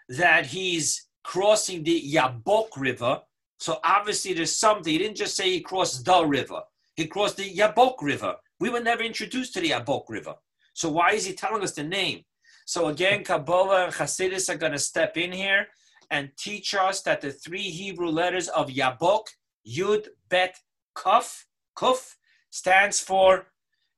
that 0.09 0.45
he's 0.45 1.07
crossing 1.23 1.83
the 1.83 1.99
Yabok 2.15 2.69
River, 2.77 3.21
so 3.57 3.79
obviously 3.83 4.33
there's 4.33 4.55
something. 4.55 4.93
He 4.93 4.99
didn't 4.99 5.17
just 5.17 5.35
say 5.35 5.49
he 5.49 5.61
crossed 5.61 6.05
the 6.05 6.23
river. 6.25 6.61
He 6.95 7.07
crossed 7.07 7.37
the 7.37 7.51
Yabok 7.51 7.95
River. 8.01 8.35
We 8.59 8.69
were 8.69 8.81
never 8.81 9.01
introduced 9.01 9.53
to 9.55 9.61
the 9.61 9.71
Yabok 9.71 10.05
River. 10.09 10.35
So 10.73 10.89
why 10.89 11.13
is 11.13 11.25
he 11.25 11.33
telling 11.33 11.63
us 11.63 11.73
the 11.73 11.83
name? 11.83 12.23
So 12.65 12.89
again, 12.89 13.23
Kabbalah 13.23 13.85
and 13.85 13.93
Hasidus 13.93 14.49
are 14.49 14.57
going 14.57 14.73
to 14.73 14.79
step 14.79 15.17
in 15.17 15.31
here 15.31 15.67
and 16.09 16.31
teach 16.37 16.73
us 16.73 17.01
that 17.01 17.21
the 17.21 17.31
three 17.31 17.69
Hebrew 17.69 18.09
letters 18.09 18.47
of 18.49 18.69
Yabok, 18.69 19.27
Yud, 19.67 20.07
Bet, 20.29 20.57
Kuf, 20.95 21.43
Kuf, 21.75 22.15
stands 22.49 22.99
for 22.99 23.47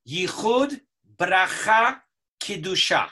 Yichud, 0.07 0.81
Bracha, 1.17 1.99
Kiddusha, 2.41 3.07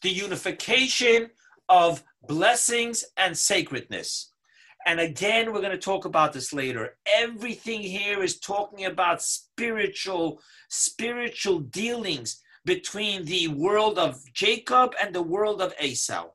the 0.00 0.10
unification 0.10 1.30
of 1.68 2.02
blessings 2.26 3.04
and 3.16 3.36
sacredness. 3.36 4.30
And 4.86 4.98
again, 4.98 5.52
we're 5.52 5.60
going 5.60 5.72
to 5.72 5.78
talk 5.78 6.04
about 6.04 6.32
this 6.32 6.52
later. 6.52 6.96
Everything 7.06 7.82
here 7.82 8.22
is 8.22 8.40
talking 8.40 8.86
about 8.86 9.22
spiritual, 9.22 10.40
spiritual 10.68 11.60
dealings 11.60 12.40
between 12.64 13.24
the 13.24 13.48
world 13.48 13.98
of 13.98 14.20
Jacob 14.32 14.94
and 15.00 15.14
the 15.14 15.22
world 15.22 15.60
of 15.60 15.74
Esau. 15.80 16.28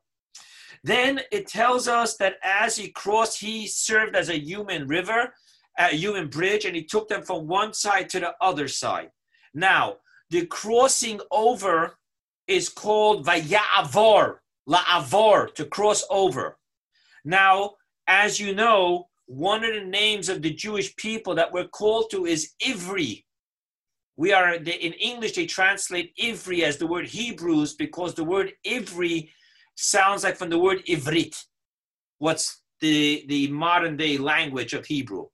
Then 0.84 1.20
it 1.32 1.48
tells 1.48 1.88
us 1.88 2.16
that 2.16 2.36
as 2.42 2.76
he 2.76 2.90
crossed, 2.90 3.40
he 3.40 3.66
served 3.66 4.14
as 4.14 4.28
a 4.28 4.38
human 4.38 4.86
river, 4.86 5.34
a 5.78 5.88
human 5.88 6.28
bridge, 6.28 6.64
and 6.64 6.76
he 6.76 6.84
took 6.84 7.08
them 7.08 7.22
from 7.22 7.46
one 7.46 7.72
side 7.74 8.08
to 8.10 8.20
the 8.20 8.34
other 8.40 8.68
side. 8.68 9.10
Now, 9.54 9.96
the 10.30 10.46
crossing 10.46 11.20
over 11.30 11.96
is 12.46 12.68
called 12.68 13.26
vayavor, 13.26 14.36
la'avor, 14.68 15.54
to 15.54 15.64
cross 15.64 16.04
over. 16.10 16.58
Now, 17.24 17.74
as 18.06 18.40
you 18.40 18.54
know, 18.54 19.08
one 19.26 19.62
of 19.62 19.74
the 19.74 19.84
names 19.84 20.28
of 20.28 20.40
the 20.42 20.52
Jewish 20.52 20.96
people 20.96 21.34
that 21.34 21.52
we're 21.52 21.68
called 21.68 22.10
to 22.10 22.24
is 22.24 22.52
Ivri. 22.62 23.24
We 24.16 24.32
are 24.32 24.54
in 24.54 24.64
English 24.66 25.32
they 25.32 25.46
translate 25.46 26.16
Ivri 26.16 26.62
as 26.62 26.78
the 26.78 26.86
word 26.86 27.06
Hebrews 27.06 27.74
because 27.74 28.14
the 28.14 28.24
word 28.24 28.52
Ivri 28.66 29.28
sounds 29.78 30.24
like 30.24 30.36
from 30.36 30.50
the 30.50 30.58
word 30.58 30.84
Ivrit, 30.86 31.44
what's 32.18 32.62
the, 32.80 33.24
the 33.28 33.48
modern 33.48 33.96
day 33.96 34.18
language 34.18 34.72
of 34.72 34.86
Hebrew. 34.86 35.26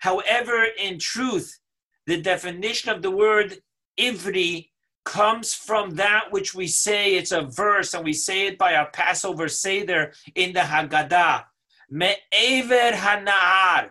However, 0.00 0.66
in 0.78 0.98
truth, 0.98 1.58
the 2.06 2.20
definition 2.20 2.90
of 2.90 3.02
the 3.02 3.10
word 3.10 3.58
Ivri 3.98 4.70
comes 5.04 5.54
from 5.54 5.96
that 5.96 6.24
which 6.30 6.54
we 6.54 6.66
say 6.66 7.14
it's 7.14 7.32
a 7.32 7.42
verse, 7.42 7.94
and 7.94 8.04
we 8.04 8.12
say 8.12 8.46
it 8.46 8.58
by 8.58 8.74
our 8.74 8.90
Passover 8.90 9.48
Seder 9.48 10.12
in 10.34 10.52
the 10.52 10.60
Haggadah. 10.60 11.44
Me'ever 11.90 12.92
hana'ar. 12.92 13.90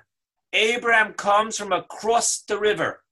Abraham 0.53 1.13
comes 1.13 1.57
from 1.57 1.71
across 1.71 2.41
the 2.41 2.59
river. 2.59 3.03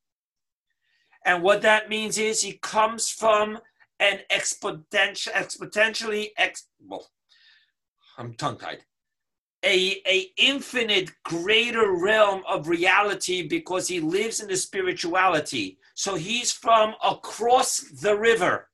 And 1.26 1.42
what 1.42 1.64
that 1.64 1.90
means 1.90 2.18
is 2.18 2.42
he 2.42 2.60
comes 2.62 3.10
from 3.10 3.60
an 4.00 4.20
exponential, 4.32 5.32
exponentially, 5.32 6.30
ex, 6.38 6.68
well, 6.80 7.08
I'm 8.18 8.34
tongue 8.36 8.58
tied, 8.58 8.84
a, 9.64 10.02
a 10.08 10.32
infinite 10.38 11.12
greater 11.24 11.96
realm 11.98 12.44
of 12.48 12.68
reality 12.68 13.48
because 13.48 13.88
he 13.88 14.00
lives 14.00 14.40
in 14.40 14.48
the 14.48 14.58
spirituality. 14.58 15.80
So 15.96 16.16
he's 16.16 16.52
from 16.52 16.94
across 17.04 17.80
the 17.80 18.16
river. 18.16 18.70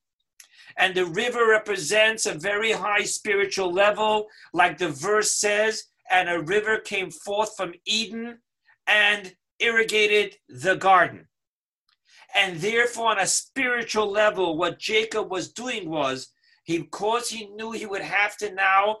And 0.76 0.94
the 0.94 1.06
river 1.06 1.48
represents 1.48 2.26
a 2.26 2.34
very 2.34 2.72
high 2.72 3.04
spiritual 3.04 3.72
level, 3.72 4.26
like 4.52 4.78
the 4.78 4.88
verse 4.88 5.36
says, 5.36 5.84
and 6.10 6.28
a 6.28 6.40
river 6.40 6.78
came 6.78 7.10
forth 7.10 7.56
from 7.56 7.74
Eden 7.86 8.38
and 8.86 9.34
irrigated 9.58 10.36
the 10.48 10.76
garden. 10.76 11.28
And 12.34 12.58
therefore, 12.60 13.10
on 13.10 13.18
a 13.18 13.26
spiritual 13.26 14.10
level, 14.10 14.56
what 14.56 14.78
Jacob 14.78 15.30
was 15.30 15.52
doing 15.52 15.88
was, 15.88 16.28
he, 16.64 16.78
because 16.78 17.28
he 17.28 17.46
knew 17.46 17.72
he 17.72 17.86
would 17.86 18.02
have 18.02 18.36
to 18.38 18.52
now 18.52 18.98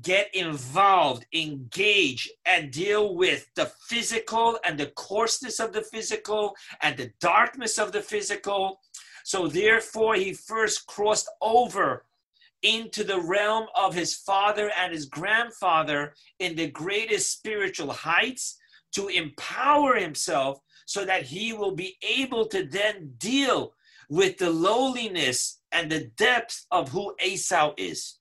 get 0.00 0.34
involved, 0.34 1.26
engage, 1.34 2.30
and 2.46 2.70
deal 2.70 3.14
with 3.14 3.46
the 3.54 3.66
physical 3.86 4.58
and 4.64 4.78
the 4.78 4.86
coarseness 4.96 5.60
of 5.60 5.72
the 5.72 5.82
physical 5.82 6.56
and 6.80 6.96
the 6.96 7.12
darkness 7.20 7.78
of 7.78 7.92
the 7.92 8.00
physical. 8.00 8.80
So, 9.24 9.46
therefore, 9.46 10.14
he 10.14 10.32
first 10.32 10.86
crossed 10.86 11.30
over 11.40 12.06
into 12.62 13.04
the 13.04 13.20
realm 13.20 13.66
of 13.76 13.94
his 13.94 14.14
father 14.14 14.70
and 14.78 14.92
his 14.92 15.06
grandfather 15.06 16.14
in 16.38 16.56
the 16.56 16.70
greatest 16.70 17.32
spiritual 17.32 17.92
heights 17.92 18.58
to 18.92 19.08
empower 19.08 19.96
himself 19.96 20.60
so 20.92 21.04
that 21.04 21.22
he 21.22 21.52
will 21.52 21.74
be 21.74 21.96
able 22.02 22.46
to 22.46 22.64
then 22.64 23.12
deal 23.16 23.72
with 24.08 24.36
the 24.36 24.50
lowliness 24.50 25.60
and 25.72 25.90
the 25.90 26.04
depth 26.16 26.66
of 26.70 26.90
who 26.90 27.14
Esau 27.24 27.72
is. 27.78 28.18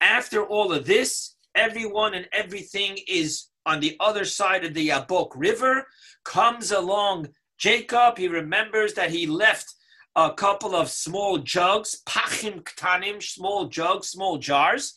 After 0.00 0.44
all 0.44 0.72
of 0.72 0.86
this, 0.86 1.34
everyone 1.54 2.14
and 2.14 2.28
everything 2.32 2.98
is 3.08 3.48
on 3.66 3.80
the 3.80 3.96
other 3.98 4.24
side 4.24 4.64
of 4.64 4.72
the 4.74 4.88
Yabok 4.88 5.30
River, 5.34 5.84
comes 6.24 6.70
along 6.70 7.28
Jacob. 7.58 8.16
He 8.16 8.28
remembers 8.28 8.94
that 8.94 9.10
he 9.10 9.26
left 9.26 9.74
a 10.14 10.32
couple 10.32 10.76
of 10.76 10.88
small 10.88 11.38
jugs, 11.38 12.00
pachim 12.06 12.62
ktanim, 12.62 13.22
small 13.22 13.66
jugs, 13.66 14.08
small 14.08 14.38
jars, 14.38 14.94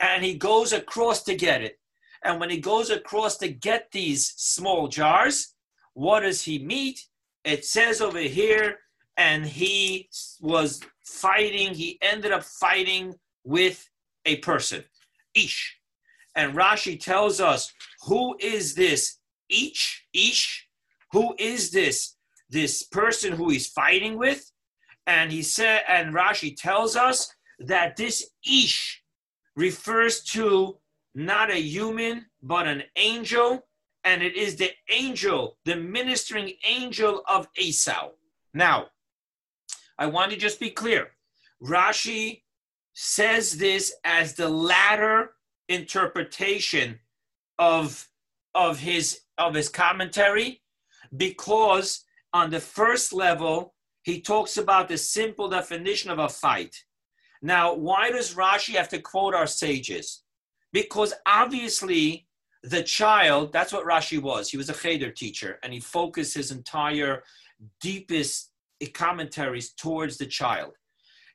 and 0.00 0.24
he 0.24 0.34
goes 0.34 0.72
across 0.72 1.22
to 1.24 1.34
get 1.34 1.62
it. 1.62 1.78
And 2.24 2.40
when 2.40 2.50
he 2.50 2.58
goes 2.58 2.90
across 2.90 3.36
to 3.38 3.48
get 3.48 3.88
these 3.92 4.32
small 4.36 4.88
jars, 4.88 5.54
what 5.98 6.20
does 6.20 6.42
he 6.42 6.60
meet? 6.60 7.04
It 7.42 7.64
says 7.64 8.00
over 8.00 8.20
here, 8.20 8.78
and 9.16 9.44
he 9.44 10.08
was 10.40 10.80
fighting, 11.04 11.74
he 11.74 11.98
ended 12.00 12.30
up 12.30 12.44
fighting 12.44 13.16
with 13.42 13.84
a 14.24 14.36
person, 14.36 14.84
Ish. 15.34 15.76
And 16.36 16.54
Rashi 16.54 17.00
tells 17.00 17.40
us, 17.40 17.72
who 18.02 18.36
is 18.38 18.76
this 18.76 19.18
Ish? 19.48 20.04
Ish? 20.14 20.68
Who 21.10 21.34
is 21.36 21.72
this? 21.72 22.14
This 22.48 22.84
person 22.84 23.32
who 23.32 23.50
he's 23.50 23.66
fighting 23.66 24.16
with? 24.16 24.48
And 25.08 25.32
he 25.32 25.42
said, 25.42 25.82
and 25.88 26.14
Rashi 26.14 26.54
tells 26.56 26.94
us 26.94 27.28
that 27.58 27.96
this 27.96 28.30
Ish 28.46 29.02
refers 29.56 30.22
to 30.34 30.78
not 31.16 31.50
a 31.50 31.60
human, 31.60 32.26
but 32.40 32.68
an 32.68 32.84
angel 32.94 33.64
and 34.04 34.22
it 34.22 34.36
is 34.36 34.56
the 34.56 34.70
angel, 34.90 35.58
the 35.64 35.76
ministering 35.76 36.52
angel 36.66 37.22
of 37.28 37.48
Esau. 37.56 38.10
Now, 38.54 38.86
I 39.98 40.06
want 40.06 40.30
to 40.30 40.36
just 40.36 40.60
be 40.60 40.70
clear. 40.70 41.08
Rashi 41.62 42.42
says 42.94 43.58
this 43.58 43.94
as 44.04 44.34
the 44.34 44.48
latter 44.48 45.32
interpretation 45.68 47.00
of, 47.58 48.08
of, 48.54 48.78
his, 48.78 49.20
of 49.36 49.54
his 49.54 49.68
commentary 49.68 50.62
because 51.16 52.04
on 52.32 52.50
the 52.50 52.60
first 52.60 53.12
level, 53.12 53.74
he 54.02 54.20
talks 54.20 54.56
about 54.56 54.88
the 54.88 54.98
simple 54.98 55.48
definition 55.48 56.10
of 56.10 56.18
a 56.18 56.28
fight. 56.28 56.74
Now, 57.42 57.74
why 57.74 58.10
does 58.10 58.34
Rashi 58.34 58.74
have 58.74 58.88
to 58.90 59.00
quote 59.00 59.34
our 59.34 59.46
sages? 59.46 60.22
Because 60.72 61.14
obviously, 61.26 62.27
the 62.70 62.82
child, 62.82 63.52
that's 63.52 63.72
what 63.72 63.86
Rashi 63.86 64.20
was. 64.20 64.50
He 64.50 64.56
was 64.56 64.70
a 64.70 64.74
cheder 64.74 65.10
teacher, 65.10 65.58
and 65.62 65.72
he 65.72 65.80
focused 65.80 66.34
his 66.34 66.50
entire 66.50 67.22
deepest 67.80 68.50
commentaries 68.94 69.72
towards 69.72 70.16
the 70.16 70.26
child. 70.26 70.72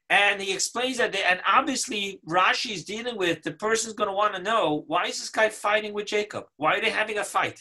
And 0.10 0.41
he 0.41 0.54
explains 0.54 0.98
that, 0.98 1.12
they, 1.12 1.24
and 1.24 1.41
obviously 1.46 2.19
Rashi 2.28 2.72
is 2.72 2.84
dealing 2.84 3.17
with 3.17 3.41
the 3.41 3.52
person's 3.52 3.93
going 3.93 4.10
to 4.10 4.15
want 4.15 4.36
to 4.36 4.41
know 4.41 4.84
why 4.88 5.06
is 5.06 5.19
this 5.19 5.30
guy 5.30 5.50
fighting 5.50 5.93
with 5.93 6.06
Jacob? 6.06 6.46
Why 6.58 6.76
are 6.76 6.82
they 6.82 6.89
having 6.89 7.17
a 7.17 7.24
fight? 7.24 7.60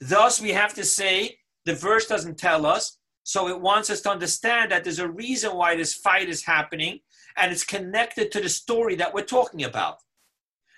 Thus, 0.00 0.40
we 0.40 0.50
have 0.50 0.74
to 0.74 0.84
say 0.84 1.38
the 1.64 1.74
verse 1.74 2.06
doesn't 2.06 2.38
tell 2.38 2.66
us, 2.66 2.98
so 3.22 3.48
it 3.48 3.60
wants 3.60 3.88
us 3.88 4.00
to 4.02 4.10
understand 4.10 4.72
that 4.72 4.84
there's 4.84 4.98
a 4.98 5.08
reason 5.08 5.56
why 5.56 5.76
this 5.76 5.94
fight 5.94 6.28
is 6.28 6.44
happening, 6.44 7.00
and 7.36 7.52
it's 7.52 7.64
connected 7.64 8.30
to 8.32 8.40
the 8.40 8.48
story 8.48 8.96
that 8.96 9.14
we're 9.14 9.22
talking 9.22 9.64
about. 9.64 9.98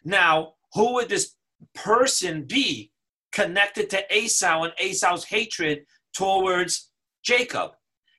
Now, 0.05 0.55
who 0.75 0.95
would 0.95 1.09
this 1.09 1.35
person 1.75 2.45
be 2.45 2.91
connected 3.33 3.91
to 3.91 4.17
Esau 4.17 4.63
and 4.63 4.73
Esau's 4.81 5.25
hatred 5.25 5.85
towards 6.15 6.91
Jacob. 7.25 7.73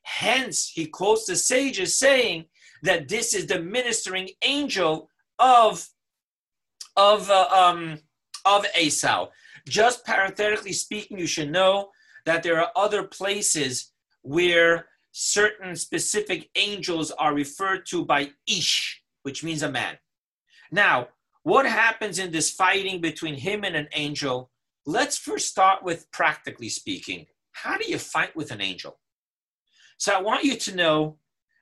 Hence, 0.03 0.69
he 0.73 0.85
quotes 0.85 1.25
the 1.25 1.35
sages 1.35 1.95
saying 1.95 2.45
that 2.83 3.07
this 3.07 3.33
is 3.33 3.47
the 3.47 3.59
ministering 3.59 4.29
angel 4.43 5.09
of 5.39 5.87
of 6.97 7.29
uh, 7.29 7.47
um, 7.51 7.99
of 8.45 8.65
Esau. 8.79 9.29
Just 9.67 10.05
parenthetically 10.05 10.73
speaking, 10.73 11.17
you 11.17 11.27
should 11.27 11.51
know 11.51 11.89
that 12.25 12.43
there 12.43 12.59
are 12.59 12.71
other 12.75 13.03
places 13.03 13.91
where 14.21 14.87
certain 15.11 15.75
specific 15.75 16.49
angels 16.55 17.11
are 17.11 17.33
referred 17.33 17.85
to 17.87 18.05
by 18.05 18.29
Ish, 18.47 19.01
which 19.23 19.43
means 19.43 19.63
a 19.63 19.71
man. 19.71 19.97
Now, 20.71 21.07
what 21.45 21.67
happens 21.67 22.17
in 22.17 22.31
this 22.31 22.49
fighting 22.49 23.01
between 23.01 23.35
him 23.35 23.63
and 23.63 23.75
an 23.75 23.87
angel? 23.93 24.49
Let's 24.87 25.15
first 25.15 25.47
start 25.47 25.83
with 25.83 26.09
practically 26.11 26.69
speaking. 26.69 27.27
How 27.51 27.77
do 27.77 27.85
you 27.87 27.99
fight 27.99 28.35
with 28.35 28.49
an 28.49 28.61
angel? 28.61 28.97
So 29.99 30.11
I 30.11 30.21
want 30.23 30.43
you 30.43 30.55
to 30.55 30.75
know 30.75 31.19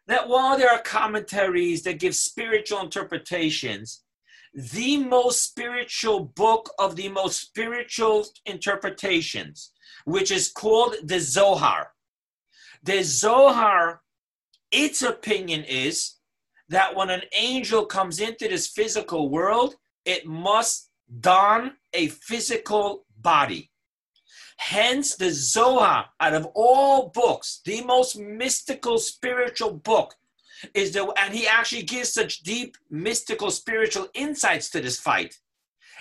that 0.08 0.30
while 0.30 0.58
there 0.58 0.72
are 0.72 0.82
commentaries 0.82 1.84
that 1.84 2.00
give 2.00 2.16
spiritual 2.16 2.80
interpretations, 2.80 4.04
the 4.54 5.04
most 5.04 5.44
spiritual 5.44 6.32
book 6.34 6.70
of 6.80 6.96
the 6.96 7.10
most 7.10 7.42
spiritual 7.42 8.26
interpretations, 8.46 9.74
which 10.06 10.32
is 10.32 10.48
called 10.48 10.96
the 11.04 11.20
Zohar. 11.20 11.92
The 12.84 13.04
Zohar, 13.04 14.00
its 14.72 15.02
opinion 15.02 15.66
is 15.66 16.14
that 16.76 16.96
when 16.96 17.10
an 17.10 17.24
angel 17.36 17.86
comes 17.86 18.20
into 18.20 18.48
this 18.48 18.68
physical 18.68 19.30
world, 19.30 19.76
it 20.06 20.26
must 20.26 20.90
don 21.20 21.74
a 21.94 22.08
physical 22.08 23.06
body. 23.22 23.72
Hence, 24.58 25.16
the 25.16 25.32
Zohar, 25.32 26.06
out 26.20 26.34
of 26.34 26.48
all 26.54 27.10
books, 27.10 27.62
the 27.66 27.84
most 27.84 28.18
mystical 28.18 28.98
spiritual 28.98 29.74
book, 29.74 30.16
is 30.74 30.94
the 30.94 31.12
and 31.18 31.34
he 31.34 31.48
actually 31.48 31.84
gives 31.84 32.14
such 32.14 32.42
deep 32.44 32.78
mystical 32.90 33.52
spiritual 33.52 34.08
insights 34.14 34.70
to 34.70 34.80
this 34.80 35.00
fight. 35.00 35.36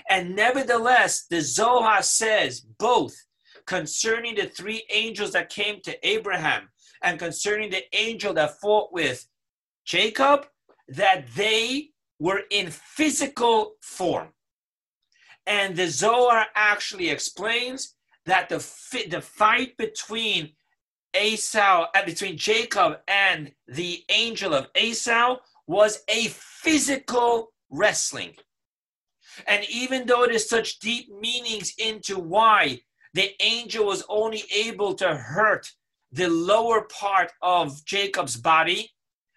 And 0.08 0.36
nevertheless, 0.36 1.26
the 1.28 1.40
Zohar 1.40 2.02
says 2.02 2.60
both 2.60 3.14
concerning 3.66 4.36
the 4.36 4.46
three 4.46 4.84
angels 4.90 5.32
that 5.32 5.48
came 5.48 5.80
to 5.82 6.06
Abraham 6.06 6.68
and 7.02 7.18
concerning 7.18 7.70
the 7.70 7.84
angel 7.96 8.32
that 8.34 8.60
fought 8.60 8.92
with 8.92 9.26
Jacob, 9.84 10.46
that 10.92 11.24
they 11.34 11.90
were 12.18 12.42
in 12.50 12.70
physical 12.70 13.74
form. 13.80 14.28
And 15.46 15.74
the 15.74 15.88
Zohar 15.88 16.46
actually 16.54 17.08
explains 17.08 17.94
that 18.26 18.48
the, 18.48 18.58
the 19.10 19.20
fight 19.20 19.76
between 19.76 20.52
Esau, 21.20 21.86
uh, 21.94 22.04
between 22.04 22.36
Jacob 22.36 22.98
and 23.08 23.52
the 23.66 24.04
angel 24.08 24.54
of 24.54 24.68
Esau 24.78 25.38
was 25.66 26.02
a 26.08 26.28
physical 26.28 27.52
wrestling. 27.70 28.34
And 29.46 29.64
even 29.68 30.06
though 30.06 30.26
there's 30.26 30.48
such 30.48 30.78
deep 30.78 31.08
meanings 31.20 31.72
into 31.78 32.18
why 32.18 32.80
the 33.14 33.30
angel 33.40 33.86
was 33.86 34.04
only 34.08 34.44
able 34.54 34.94
to 34.94 35.14
hurt 35.14 35.70
the 36.12 36.28
lower 36.28 36.82
part 36.82 37.32
of 37.40 37.84
Jacob's 37.84 38.36
body, 38.36 38.90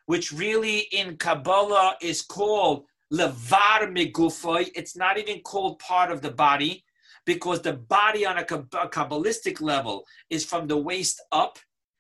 which 0.06 0.32
really 0.32 0.80
in 0.92 1.18
Kabbalah 1.18 1.96
is 2.02 2.22
called 2.22 2.86
levar 3.12 3.82
megufoi. 3.92 4.70
It's 4.76 4.96
not 4.96 5.18
even 5.18 5.42
called 5.42 5.80
part 5.80 6.12
of 6.12 6.22
the 6.22 6.32
body 6.32 6.84
because 7.26 7.62
the 7.62 7.74
body 7.74 8.26
on 8.26 8.38
a 8.38 8.44
Kabbalistic 8.44 9.62
level 9.62 10.06
is 10.30 10.46
from 10.46 10.68
the 10.68 10.78
waist 10.78 11.22
up. 11.32 11.58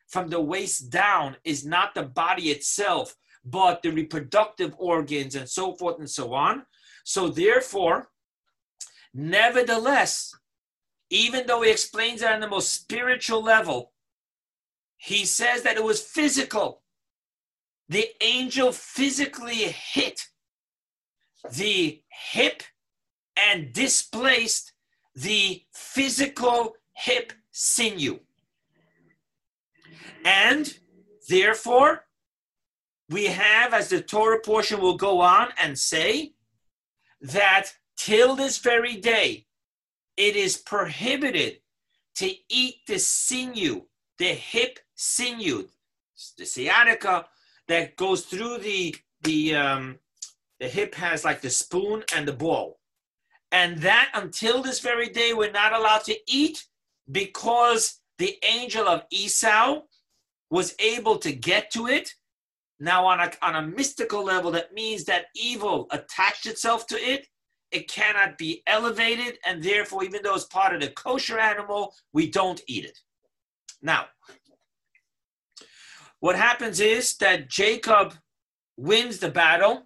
From 0.07 0.29
the 0.29 0.39
waist 0.39 0.91
down 0.91 1.35
is 1.43 1.65
not 1.65 1.95
the 1.95 2.03
body 2.03 2.51
itself, 2.51 3.15
but 3.43 3.81
the 3.81 3.89
reproductive 3.89 4.73
organs 4.77 5.35
and 5.35 5.49
so 5.49 5.73
forth 5.73 5.99
and 5.99 6.09
so 6.09 6.33
on. 6.33 6.63
So, 7.03 7.27
therefore, 7.27 8.09
nevertheless, 9.13 10.31
even 11.09 11.47
though 11.47 11.63
he 11.63 11.71
explains 11.71 12.21
that 12.21 12.35
on 12.35 12.39
the 12.39 12.47
most 12.47 12.71
spiritual 12.71 13.43
level, 13.43 13.93
he 14.97 15.25
says 15.25 15.63
that 15.63 15.75
it 15.75 15.83
was 15.83 16.01
physical. 16.01 16.81
The 17.87 18.07
angel 18.21 18.71
physically 18.71 19.55
hit 19.93 20.27
the 21.51 22.01
hip 22.31 22.63
and 23.37 23.71
displaced 23.73 24.73
the 25.13 25.63
physical 25.73 26.75
hip 26.93 27.33
sinew. 27.51 28.19
And 30.23 30.77
therefore, 31.29 32.05
we 33.09 33.25
have, 33.25 33.73
as 33.73 33.89
the 33.89 34.01
Torah 34.01 34.41
portion 34.41 34.81
will 34.81 34.97
go 34.97 35.21
on 35.21 35.49
and 35.61 35.77
say, 35.77 36.33
that 37.21 37.73
till 37.97 38.35
this 38.35 38.57
very 38.57 38.95
day, 38.97 39.45
it 40.17 40.35
is 40.35 40.57
prohibited 40.57 41.59
to 42.15 42.33
eat 42.49 42.77
the 42.87 42.97
sinew, 42.97 43.83
the 44.17 44.33
hip 44.33 44.79
sinew, 44.95 45.67
the 46.37 46.45
sciatica 46.45 47.25
that 47.67 47.95
goes 47.95 48.25
through 48.25 48.59
the 48.59 48.95
the 49.23 49.55
um, 49.55 49.99
the 50.59 50.67
hip 50.67 50.95
has 50.95 51.25
like 51.25 51.41
the 51.41 51.49
spoon 51.49 52.03
and 52.15 52.27
the 52.27 52.33
ball, 52.33 52.79
and 53.51 53.79
that 53.79 54.09
until 54.13 54.61
this 54.61 54.79
very 54.79 55.09
day 55.09 55.33
we're 55.33 55.51
not 55.51 55.73
allowed 55.73 56.03
to 56.05 56.17
eat 56.27 56.65
because 57.11 58.01
the 58.17 58.37
angel 58.43 58.87
of 58.87 59.03
Esau 59.11 59.81
was 60.49 60.75
able 60.79 61.17
to 61.17 61.31
get 61.31 61.71
to 61.71 61.87
it. 61.87 62.11
Now, 62.79 63.05
on 63.05 63.19
a, 63.21 63.31
on 63.41 63.55
a 63.55 63.61
mystical 63.61 64.23
level, 64.23 64.51
that 64.51 64.73
means 64.73 65.05
that 65.05 65.27
evil 65.33 65.87
attached 65.91 66.45
itself 66.45 66.85
to 66.87 66.95
it 66.95 67.27
it 67.71 67.89
cannot 67.89 68.37
be 68.37 68.63
elevated, 68.67 69.37
and 69.45 69.61
therefore, 69.61 70.03
even 70.03 70.21
though 70.23 70.35
it's 70.35 70.45
part 70.45 70.73
of 70.73 70.81
the 70.81 70.89
kosher 70.91 71.39
animal, 71.39 71.93
we 72.13 72.29
don't 72.29 72.61
eat 72.67 72.85
it. 72.85 72.97
Now, 73.81 74.05
what 76.25 76.35
happens 76.35 76.79
is 76.79 77.17
that 77.17 77.47
Jacob 77.47 78.15
wins 78.77 79.19
the 79.19 79.29
battle 79.29 79.83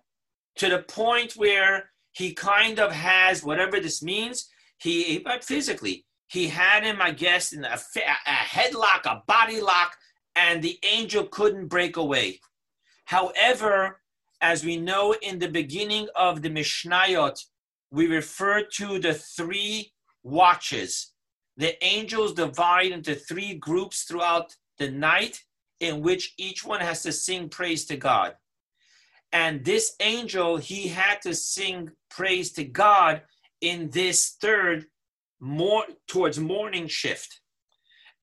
to 0.56 0.70
the 0.70 0.80
point 0.80 1.34
where 1.34 1.90
he 2.14 2.34
kind 2.34 2.80
of 2.80 2.94
has 2.94 3.44
whatever 3.44 3.78
this 3.82 4.02
means. 4.02 4.48
He, 4.78 5.22
physically, 5.42 6.06
he 6.30 6.48
had 6.48 6.86
him, 6.86 7.02
I 7.02 7.12
guess, 7.12 7.52
in 7.52 7.66
a, 7.66 7.78
a 7.98 8.38
headlock, 8.56 9.02
a 9.04 9.22
body 9.28 9.60
lock, 9.60 9.98
and 10.38 10.62
the 10.62 10.80
angel 10.90 11.26
couldn't 11.26 11.68
break 11.68 11.98
away. 11.98 12.40
However, 13.04 14.00
as 14.40 14.64
we 14.64 14.78
know 14.78 15.14
in 15.22 15.40
the 15.40 15.50
beginning 15.50 16.08
of 16.16 16.42
the 16.42 16.50
Mishnayot, 16.50 17.38
we 17.92 18.08
refer 18.08 18.64
to 18.78 18.98
the 18.98 19.14
three 19.14 19.92
watches. 20.24 21.12
The 21.58 21.76
angels 21.84 22.34
divide 22.34 22.94
into 22.94 23.14
three 23.14 23.56
groups 23.56 24.04
throughout 24.04 24.56
the 24.78 24.90
night, 24.90 25.44
in 25.80 26.02
which 26.02 26.34
each 26.38 26.66
one 26.66 26.82
has 26.82 27.04
to 27.04 27.12
sing 27.12 27.50
praise 27.50 27.86
to 27.86 27.98
God. 27.98 28.36
And 29.32 29.64
this 29.64 29.96
angel, 30.00 30.58
he 30.58 30.88
had 30.88 31.22
to 31.22 31.36
sing 31.36 31.92
praise 32.10 32.52
to 32.54 32.64
God 32.64 33.22
in 33.62 33.90
this 33.92 34.38
third, 34.42 34.86
more 35.40 35.86
towards 36.08 36.40
morning 36.40 36.88
shift. 36.88 37.42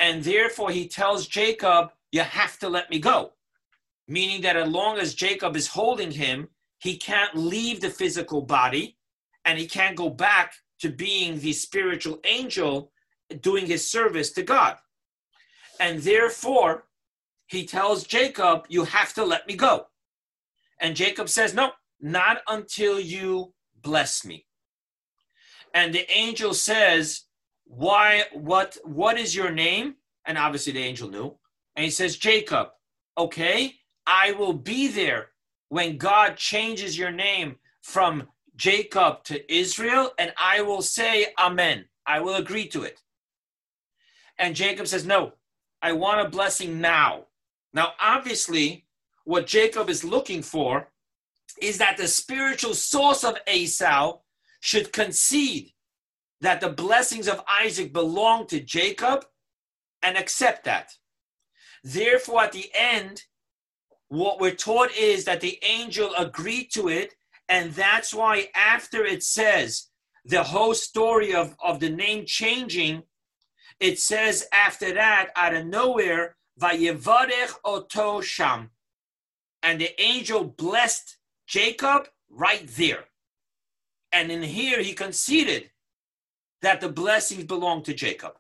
And 0.01 0.23
therefore, 0.23 0.71
he 0.71 0.89
tells 0.89 1.27
Jacob, 1.27 1.91
You 2.13 2.21
have 2.21 2.59
to 2.59 2.69
let 2.69 2.91
me 2.91 2.99
go. 2.99 3.33
Meaning 4.09 4.43
that 4.43 4.57
as 4.57 4.69
long 4.69 4.99
as 4.99 5.15
Jacob 5.15 5.57
is 5.57 5.69
holding 5.69 6.11
him, 6.11 6.49
he 6.79 6.97
can't 6.97 7.35
leave 7.35 7.81
the 7.81 7.91
physical 7.91 8.43
body 8.43 8.97
and 9.45 9.59
he 9.59 9.67
can't 9.67 9.97
go 9.97 10.11
back 10.11 10.53
to 10.81 10.91
being 10.91 11.39
the 11.39 11.53
spiritual 11.53 12.21
angel 12.25 12.93
doing 13.41 13.67
his 13.67 13.89
service 13.89 14.31
to 14.33 14.43
God. 14.43 14.77
And 15.81 16.01
therefore, 16.01 16.86
he 17.47 17.65
tells 17.65 18.05
Jacob, 18.05 18.67
You 18.69 18.85
have 18.85 19.15
to 19.15 19.25
let 19.25 19.47
me 19.47 19.55
go. 19.55 19.87
And 20.81 20.97
Jacob 20.97 21.29
says, 21.29 21.55
No, 21.55 21.71
not 22.01 22.39
until 22.49 23.01
you 23.01 23.55
bless 23.83 24.25
me. 24.25 24.47
And 25.75 25.95
the 25.95 26.11
angel 26.11 26.55
says, 26.55 27.23
Why, 27.65 28.25
what, 28.33 28.77
what 28.85 29.19
is 29.19 29.35
your 29.35 29.51
name? 29.51 29.97
And 30.27 30.37
obviously 30.37 30.73
the 30.73 30.83
angel 30.83 31.09
knew. 31.09 31.39
And 31.77 31.85
he 31.85 31.91
says, 31.91 32.17
Jacob, 32.17 32.69
okay, 33.17 33.75
I 34.07 34.33
will 34.33 34.53
be 34.53 34.89
there 34.89 35.29
when 35.69 35.99
God 35.99 36.37
changes 36.37 36.99
your 36.99 37.11
name 37.11 37.57
from 37.83 38.29
Jacob 38.57 39.23
to 39.25 39.55
Israel, 39.55 40.13
and 40.19 40.33
I 40.39 40.63
will 40.63 40.83
say 40.83 41.29
Amen. 41.39 41.85
I 42.07 42.21
will 42.21 42.37
agree 42.37 42.69
to 42.69 42.83
it. 42.85 43.03
And 44.39 44.57
Jacob 44.57 44.87
says, 44.87 45.07
No, 45.07 45.33
I 45.83 45.93
want 45.93 46.27
a 46.27 46.31
blessing 46.31 46.81
now. 46.81 47.26
Now, 47.77 47.93
obviously, 48.01 48.87
what 49.25 49.47
Jacob 49.47 49.91
is 49.91 50.03
looking 50.03 50.41
for 50.41 50.89
is 51.61 51.77
that 51.77 51.99
the 51.99 52.09
spiritual 52.09 52.73
source 52.73 53.23
of 53.23 53.37
Esau 53.47 54.21
should 54.61 54.95
concede 54.95 55.73
that 56.41 56.63
the 56.63 56.71
blessings 56.71 57.29
of 57.29 57.45
Isaac 57.47 57.93
belong 57.93 58.47
to 58.47 58.61
Jacob 58.61 59.27
and 60.03 60.17
accept 60.17 60.65
that. 60.65 60.91
Therefore, 61.85 62.45
at 62.45 62.53
the 62.53 62.71
end, 62.73 63.25
what 64.09 64.41
we're 64.41 64.55
taught 64.55 64.97
is 64.97 65.27
that 65.27 65.43
the 65.43 65.59
angel 65.63 66.15
agreed 66.17 66.71
to 66.73 66.89
it 66.89 67.13
and 67.51 67.73
that's 67.73 68.15
why 68.15 68.49
after 68.55 69.05
it 69.05 69.23
says 69.23 69.89
the 70.25 70.43
whole 70.43 70.73
story 70.73 71.35
of, 71.35 71.55
of 71.63 71.81
the 71.81 71.91
name 71.91 72.25
changing, 72.27 73.03
it 73.81 73.99
says 73.99 74.47
after 74.51 74.95
that, 74.95 75.29
out 75.37 75.55
of 75.55 75.67
nowhere, 75.67 76.37
Vayevarech 76.61 77.55
Oto 77.65 78.21
Sham. 78.21 78.71
And 79.63 79.81
the 79.81 80.01
angel 80.01 80.45
blessed 80.45 81.17
Jacob 81.47 82.09
right 82.31 82.67
there. 82.77 83.05
And 84.13 84.31
in 84.31 84.43
here, 84.43 84.83
he 84.83 84.93
conceded 84.93 85.71
that 86.63 86.81
the 86.81 86.89
blessings 86.89 87.45
belong 87.45 87.83
to 87.83 87.95
Jacob. 87.95 88.33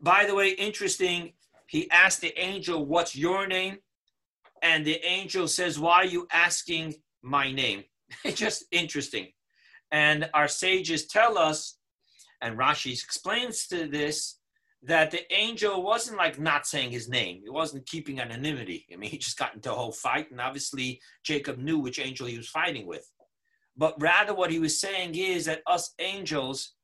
By 0.00 0.24
the 0.24 0.34
way, 0.34 0.50
interesting, 0.50 1.34
he 1.66 1.90
asked 1.90 2.20
the 2.20 2.36
angel, 2.38 2.84
What's 2.86 3.14
your 3.14 3.46
name? 3.46 3.78
And 4.62 4.84
the 4.84 5.04
angel 5.04 5.46
says, 5.46 5.78
Why 5.78 5.96
are 5.96 6.04
you 6.04 6.26
asking 6.32 6.94
my 7.22 7.52
name. 7.52 7.84
Just 8.34 8.64
interesting. 8.70 9.28
And 9.90 10.28
our 10.34 10.48
sages 10.48 11.06
tell 11.06 11.38
us, 11.38 11.78
and 12.40 12.58
Rashi 12.58 12.92
explains 12.92 13.66
to 13.68 13.86
this, 13.86 14.38
that 14.84 15.12
the 15.12 15.32
angel 15.32 15.82
wasn't 15.82 16.18
like 16.18 16.40
not 16.40 16.66
saying 16.66 16.90
his 16.90 17.08
name. 17.08 17.40
He 17.42 17.50
wasn't 17.50 17.86
keeping 17.86 18.20
anonymity. 18.20 18.84
I 18.92 18.96
mean, 18.96 19.10
he 19.10 19.18
just 19.18 19.38
got 19.38 19.54
into 19.54 19.72
a 19.72 19.76
whole 19.76 19.92
fight, 19.92 20.30
and 20.30 20.40
obviously 20.40 21.00
Jacob 21.24 21.58
knew 21.58 21.78
which 21.78 22.00
angel 22.00 22.26
he 22.26 22.36
was 22.36 22.48
fighting 22.48 22.86
with. 22.86 23.08
But 23.76 23.94
rather, 24.00 24.34
what 24.34 24.50
he 24.50 24.58
was 24.58 24.80
saying 24.80 25.14
is 25.14 25.46
that 25.46 25.62
us 25.66 25.94
angels 25.98 26.74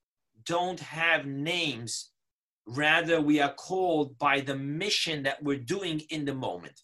don't 0.47 0.81
have 0.81 1.27
names. 1.27 2.13
Rather, 2.67 3.21
we 3.21 3.41
are 3.41 3.53
called 3.55 4.17
by 4.19 4.41
the 4.41 4.57
mission 4.57 5.23
that 5.25 5.43
we're 5.43 5.59
doing 5.59 6.01
in 6.11 6.25
the 6.25 6.35
moment. 6.35 6.81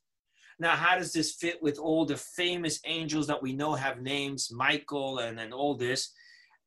Now, 0.59 0.77
how 0.77 0.96
does 0.96 1.12
this 1.12 1.35
fit 1.35 1.62
with 1.62 1.79
all 1.79 2.05
the 2.05 2.16
famous 2.16 2.81
angels 2.87 3.27
that 3.27 3.42
we 3.42 3.53
know 3.53 3.74
have 3.74 4.03
names, 4.03 4.50
Michael 4.53 5.18
and, 5.18 5.38
and 5.38 5.53
all 5.53 5.74
this? 5.74 6.12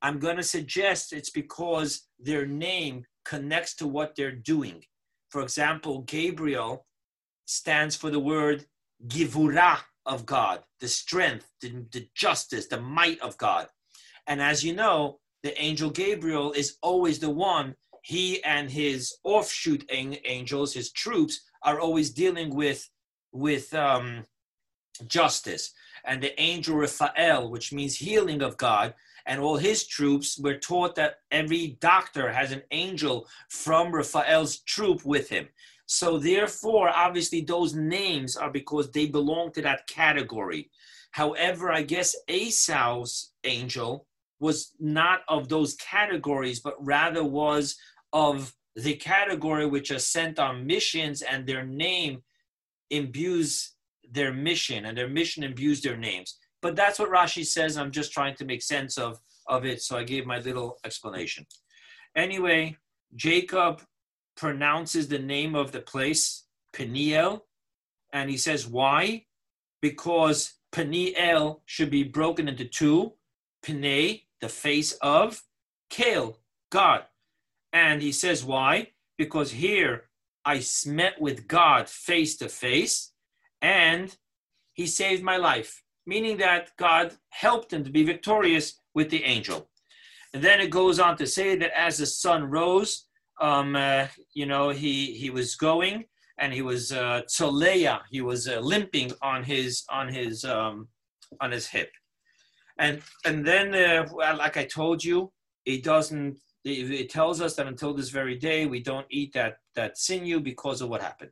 I'm 0.02 0.20
going 0.20 0.38
to 0.38 0.44
suggest 0.44 1.14
it's 1.14 1.32
because 1.32 2.08
their 2.20 2.46
name 2.46 3.04
connects 3.28 3.76
to 3.76 3.88
what 3.88 4.16
they're 4.16 4.32
doing. 4.32 4.84
For 5.30 5.42
example, 5.42 6.02
Gabriel 6.04 6.86
stands 7.46 7.96
for 7.96 8.10
the 8.10 8.20
word 8.20 8.66
givura 9.08 9.80
of 10.06 10.26
God, 10.26 10.64
the 10.80 10.88
strength, 10.88 11.46
the, 11.62 11.86
the 11.92 12.08
justice, 12.16 12.68
the 12.68 12.80
might 12.80 13.20
of 13.20 13.38
God. 13.38 13.68
And 14.28 14.42
as 14.42 14.64
you 14.64 14.74
know, 14.74 15.20
the 15.44 15.62
angel 15.62 15.90
Gabriel 15.90 16.54
is 16.54 16.78
always 16.82 17.20
the 17.20 17.30
one, 17.30 17.76
he 18.02 18.42
and 18.44 18.72
his 18.72 19.14
offshoot 19.24 19.84
angels, 19.92 20.74
his 20.74 20.92
troops, 20.94 21.42
are 21.64 21.80
always 21.80 22.12
dealing 22.12 22.56
with, 22.56 22.90
with 23.34 23.74
um, 23.74 24.24
justice. 25.06 25.74
And 26.06 26.24
the 26.24 26.40
angel 26.40 26.78
Raphael, 26.78 27.50
which 27.50 27.74
means 27.74 27.98
healing 27.98 28.42
of 28.42 28.56
God, 28.56 28.94
and 29.28 29.40
all 29.40 29.58
his 29.58 29.86
troops 29.86 30.40
were 30.40 30.58
taught 30.58 30.96
that 30.96 31.18
every 31.32 31.78
doctor 31.82 32.32
has 32.32 32.52
an 32.52 32.64
angel 32.72 33.28
from 33.50 33.94
Raphael's 33.94 34.60
troop 34.60 35.06
with 35.06 35.30
him. 35.30 35.48
So 35.86 36.18
therefore, 36.18 36.90
obviously, 36.90 37.42
those 37.42 37.74
names 37.74 38.36
are 38.36 38.52
because 38.52 38.92
they 38.92 39.06
belong 39.06 39.52
to 39.54 39.62
that 39.62 39.88
category. 39.88 40.70
However, 41.12 41.72
I 41.72 41.84
guess 41.84 42.16
Esau's 42.28 43.32
angel 43.44 44.08
was 44.40 44.74
not 44.80 45.22
of 45.28 45.50
those 45.50 45.76
categories, 45.76 46.60
but 46.60 46.76
rather 46.80 47.24
was 47.24 47.76
of 48.14 48.54
the 48.76 48.96
category 48.96 49.66
which 49.66 49.92
are 49.92 50.00
sent 50.00 50.40
on 50.40 50.68
missions, 50.68 51.22
and 51.22 51.46
their 51.46 51.66
name 51.66 52.22
imbues 52.90 53.72
their 54.10 54.34
mission, 54.34 54.86
and 54.86 54.98
their 54.98 55.10
mission 55.10 55.44
imbues 55.44 55.82
their 55.82 55.98
names. 55.98 56.38
But 56.62 56.76
that's 56.76 57.00
what 57.00 57.12
Rashi 57.12 57.46
says. 57.46 57.78
I'm 57.78 57.92
just 57.92 58.12
trying 58.12 58.36
to 58.36 58.46
make 58.46 58.62
sense 58.62 58.98
of, 58.98 59.20
of 59.48 59.66
it, 59.66 59.82
so 59.82 59.98
I 59.98 60.04
gave 60.04 60.26
my 60.26 60.40
little 60.40 60.78
explanation. 60.84 61.46
Anyway, 62.16 62.78
Jacob 63.16 63.82
pronounces 64.36 65.08
the 65.08 65.20
name 65.20 65.56
of 65.56 65.72
the 65.72 65.82
place, 65.82 66.46
Peniel, 66.74 67.46
and 68.12 68.30
he 68.30 68.38
says, 68.38 68.68
Why? 68.68 69.26
Because 69.82 70.54
Peniel 70.72 71.62
should 71.66 71.90
be 71.90 72.04
broken 72.04 72.48
into 72.48 72.66
two 72.66 73.14
Pene, 73.64 74.22
the 74.42 74.50
face 74.50 74.94
of, 75.02 75.42
Kale, 75.90 76.40
God. 76.72 77.04
And 77.74 78.02
he 78.02 78.12
says, 78.12 78.44
Why? 78.44 78.92
Because 79.18 79.52
here 79.52 80.10
I 80.46 80.64
met 80.86 81.20
with 81.20 81.48
God 81.48 81.90
face 81.90 82.38
to 82.38 82.50
face, 82.50 83.12
and 83.62 84.16
he 84.74 84.88
saved 84.88 85.24
my 85.24 85.38
life, 85.38 85.84
meaning 86.08 86.38
that 86.38 86.72
God 86.78 87.14
helped 87.30 87.72
him 87.74 87.84
to 87.84 87.92
be 87.92 88.04
victorious 88.04 88.80
with 88.96 89.10
the 89.10 89.24
angel. 89.24 89.70
And 90.34 90.44
then 90.44 90.60
it 90.60 90.72
goes 90.72 91.00
on 91.00 91.18
to 91.18 91.28
say 91.28 91.56
that 91.58 91.78
as 91.78 91.98
the 91.98 92.06
sun 92.06 92.50
rose, 92.50 93.06
um, 93.40 93.76
uh, 93.76 94.08
you 94.34 94.46
know, 94.46 94.70
he 94.70 95.14
he 95.14 95.30
was 95.30 95.56
going 95.56 96.06
and 96.40 96.54
he 96.54 96.62
was 96.62 96.92
uh, 96.92 97.22
tzoleya, 97.28 98.02
he 98.10 98.22
was 98.22 98.48
uh, 98.48 98.60
limping 98.60 99.12
on 99.22 99.44
his 99.44 99.84
on 99.90 100.08
his 100.08 100.44
um, 100.44 100.88
on 101.42 101.52
his 101.52 101.68
hip, 101.68 101.92
and 102.80 103.02
and 103.26 103.46
then 103.46 103.74
uh, 103.76 104.08
well, 104.12 104.38
like 104.38 104.58
I 104.58 104.66
told 104.66 105.04
you, 105.04 105.32
it 105.66 105.84
doesn't. 105.84 106.38
It, 106.64 106.92
it 106.92 107.10
tells 107.10 107.40
us 107.42 107.56
that 107.56 107.68
until 107.68 107.94
this 107.94 108.10
very 108.10 108.36
day, 108.36 108.66
we 108.66 108.82
don't 108.82 109.08
eat 109.10 109.34
that 109.34 109.58
that 109.76 109.98
sinew 109.98 110.40
because 110.40 110.82
of 110.82 110.90
what 110.90 111.02
happened. 111.02 111.32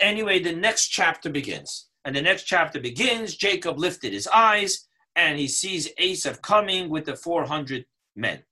Anyway, 0.00 0.38
the 0.40 0.54
next 0.54 0.88
chapter 0.88 1.28
begins, 1.30 1.89
and 2.04 2.14
the 2.14 2.22
next 2.22 2.44
chapter 2.44 2.80
begins. 2.80 3.36
Jacob 3.36 3.78
lifted 3.78 4.12
his 4.12 4.28
eyes 4.28 4.88
and 5.16 5.38
he 5.38 5.48
sees 5.48 5.92
Esav 5.94 6.40
coming 6.42 6.88
with 6.88 7.04
the 7.06 7.16
four 7.16 7.44
hundred 7.44 7.84
men. 8.16 8.42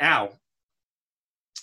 Now, 0.00 0.30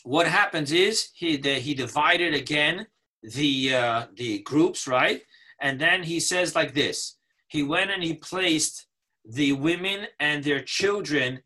what 0.04 0.28
happens 0.28 0.72
is 0.72 1.10
he 1.14 1.38
the, 1.38 1.56
he 1.56 1.74
divided 1.74 2.34
again 2.34 2.88
the 3.22 3.74
uh, 3.74 4.06
the 4.16 4.40
groups, 4.40 4.88
right? 4.88 5.22
And 5.62 5.80
then 5.80 6.04
he 6.04 6.20
says 6.20 6.56
like 6.56 6.74
this: 6.74 7.18
he 7.48 7.64
went 7.64 7.92
and 7.92 8.04
he 8.04 8.16
placed 8.16 8.88
the 9.26 9.54
women 9.54 10.08
and 10.20 10.44
their 10.44 10.62
children, 10.62 11.42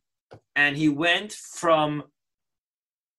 and 0.55 0.75
he 0.75 0.89
went 0.89 1.33
from 1.33 2.03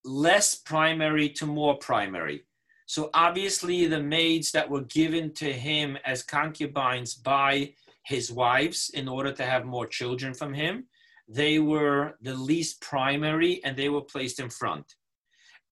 less 0.04 0.54
primary 0.56 1.28
to 1.28 1.46
more 1.46 1.76
primary. 1.78 2.44
So 2.88 3.10
obviously, 3.14 3.86
the 3.86 4.02
maids 4.02 4.50
that 4.52 4.68
were 4.68 4.82
given 4.82 5.32
to 5.34 5.52
him 5.52 5.96
as 6.04 6.22
concubines 6.22 7.14
by 7.14 7.74
his 8.04 8.32
wives 8.32 8.90
in 8.94 9.06
order 9.06 9.32
to 9.32 9.44
have 9.44 9.64
more 9.64 9.86
children 9.86 10.34
from 10.34 10.54
him, 10.54 10.86
they 11.28 11.58
were 11.58 12.14
the 12.22 12.34
least 12.34 12.80
primary 12.80 13.62
and 13.64 13.76
they 13.76 13.90
were 13.90 14.00
placed 14.00 14.40
in 14.40 14.50
front 14.50 14.86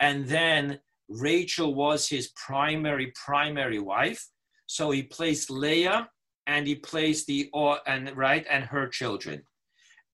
and 0.01 0.27
then 0.27 0.81
Rachel 1.09 1.75
was 1.75 2.09
his 2.09 2.29
primary 2.29 3.13
primary 3.25 3.79
wife. 3.79 4.29
So 4.67 4.91
he 4.91 5.03
placed 5.03 5.51
Leah 5.51 6.11
and 6.47 6.67
he 6.67 6.75
placed 6.75 7.27
the 7.27 7.49
or 7.53 7.79
and 7.87 8.17
right 8.17 8.45
and 8.51 8.65
her 8.65 8.89
children. 8.89 9.43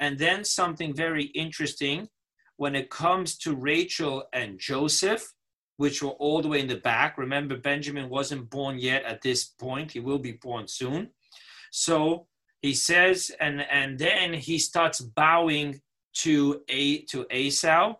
And 0.01 0.19
then 0.19 0.45
something 0.45 0.95
very 0.95 1.25
interesting 1.25 2.09
when 2.57 2.75
it 2.75 2.91
comes 2.91 3.39
to 3.39 3.55
Rachel 3.55 4.25
and 4.33 4.59
Joseph, 4.59 5.33
which 5.77 6.03
were 6.03 6.11
all 6.11 6.43
the 6.43 6.49
way 6.49 6.61
in 6.61 6.69
the 6.69 6.77
back. 6.77 7.19
Remember, 7.19 7.57
Benjamin 7.57 8.09
wasn't 8.09 8.51
born 8.51 8.79
yet 8.79 9.05
at 9.05 9.23
this 9.23 9.45
point. 9.45 9.93
He 9.93 10.01
will 10.01 10.19
be 10.19 10.33
born 10.33 10.69
soon. 10.69 11.11
So 11.71 12.27
he 12.61 12.75
says, 12.75 13.31
and 13.41 13.63
and 13.71 13.99
then 13.99 14.33
he 14.35 14.59
starts 14.59 15.01
bowing 15.01 15.81
to 16.15 16.63
a 16.69 17.03
to 17.07 17.27
Esau 17.35 17.97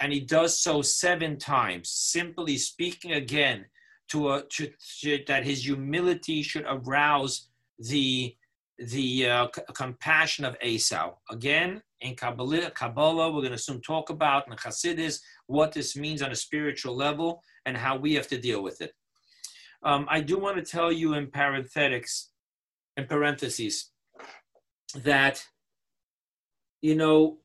and 0.00 0.12
he 0.12 0.20
does 0.20 0.60
so 0.60 0.82
seven 0.82 1.38
times, 1.38 1.90
simply 1.90 2.58
speaking 2.58 3.12
again 3.12 3.66
to, 4.08 4.30
a, 4.30 4.42
to, 4.42 4.70
to 5.00 5.24
that 5.26 5.44
his 5.44 5.64
humility 5.64 6.42
should 6.42 6.66
arouse 6.68 7.48
the 7.78 8.36
the 8.78 9.26
uh, 9.26 9.48
c- 9.54 9.62
compassion 9.74 10.44
of 10.44 10.56
Esau. 10.62 11.14
Again, 11.30 11.82
in 12.00 12.14
Kabbalah, 12.14 12.70
Kabbalah, 12.70 13.30
we're 13.30 13.40
going 13.40 13.52
to 13.52 13.58
soon 13.58 13.80
talk 13.80 14.10
about 14.10 14.46
in 14.46 14.54
Hasidus 14.54 15.20
what 15.46 15.72
this 15.72 15.96
means 15.96 16.22
on 16.22 16.30
a 16.30 16.36
spiritual 16.36 16.94
level 16.94 17.42
and 17.64 17.76
how 17.76 17.96
we 17.96 18.14
have 18.14 18.28
to 18.28 18.38
deal 18.38 18.62
with 18.62 18.80
it. 18.80 18.92
Um, 19.82 20.06
I 20.10 20.20
do 20.20 20.38
want 20.38 20.56
to 20.56 20.62
tell 20.62 20.92
you 20.92 21.14
in 21.14 21.28
parenthetics, 21.28 22.28
in 22.96 23.06
parentheses, 23.06 23.90
that 24.94 25.44
you 26.82 26.94
know 26.94 27.38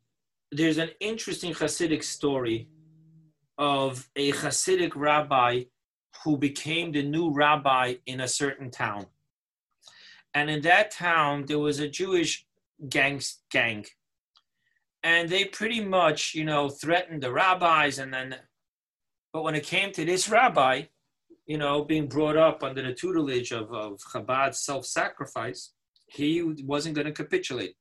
there's 0.51 0.77
an 0.77 0.89
interesting 0.99 1.53
Hasidic 1.53 2.03
story 2.03 2.67
of 3.57 4.09
a 4.15 4.31
Hasidic 4.33 4.95
rabbi 4.95 5.63
who 6.23 6.37
became 6.37 6.91
the 6.91 7.03
new 7.03 7.31
rabbi 7.31 7.95
in 8.05 8.21
a 8.21 8.27
certain 8.27 8.69
town. 8.69 9.05
And 10.33 10.49
in 10.49 10.61
that 10.61 10.91
town, 10.91 11.45
there 11.45 11.59
was 11.59 11.79
a 11.79 11.89
Jewish 11.89 12.45
gang, 12.89 13.21
gang. 13.49 13.85
And 15.03 15.29
they 15.29 15.45
pretty 15.45 15.83
much, 15.83 16.33
you 16.33 16.45
know, 16.45 16.69
threatened 16.69 17.23
the 17.23 17.31
rabbis. 17.31 17.99
And 17.99 18.13
then, 18.13 18.35
but 19.33 19.43
when 19.43 19.55
it 19.55 19.65
came 19.65 19.91
to 19.93 20.05
this 20.05 20.29
rabbi, 20.29 20.83
you 21.45 21.57
know, 21.57 21.83
being 21.83 22.07
brought 22.07 22.37
up 22.37 22.63
under 22.63 22.81
the 22.81 22.93
tutelage 22.93 23.51
of, 23.51 23.73
of 23.73 23.99
Chabad's 23.99 24.59
self 24.59 24.85
sacrifice, 24.85 25.73
he 26.07 26.41
wasn't 26.63 26.95
going 26.95 27.07
to 27.07 27.13
capitulate. 27.13 27.75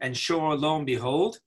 And 0.00 0.16
sure, 0.16 0.56
lo 0.56 0.76
and 0.76 0.86
behold, 0.86 1.38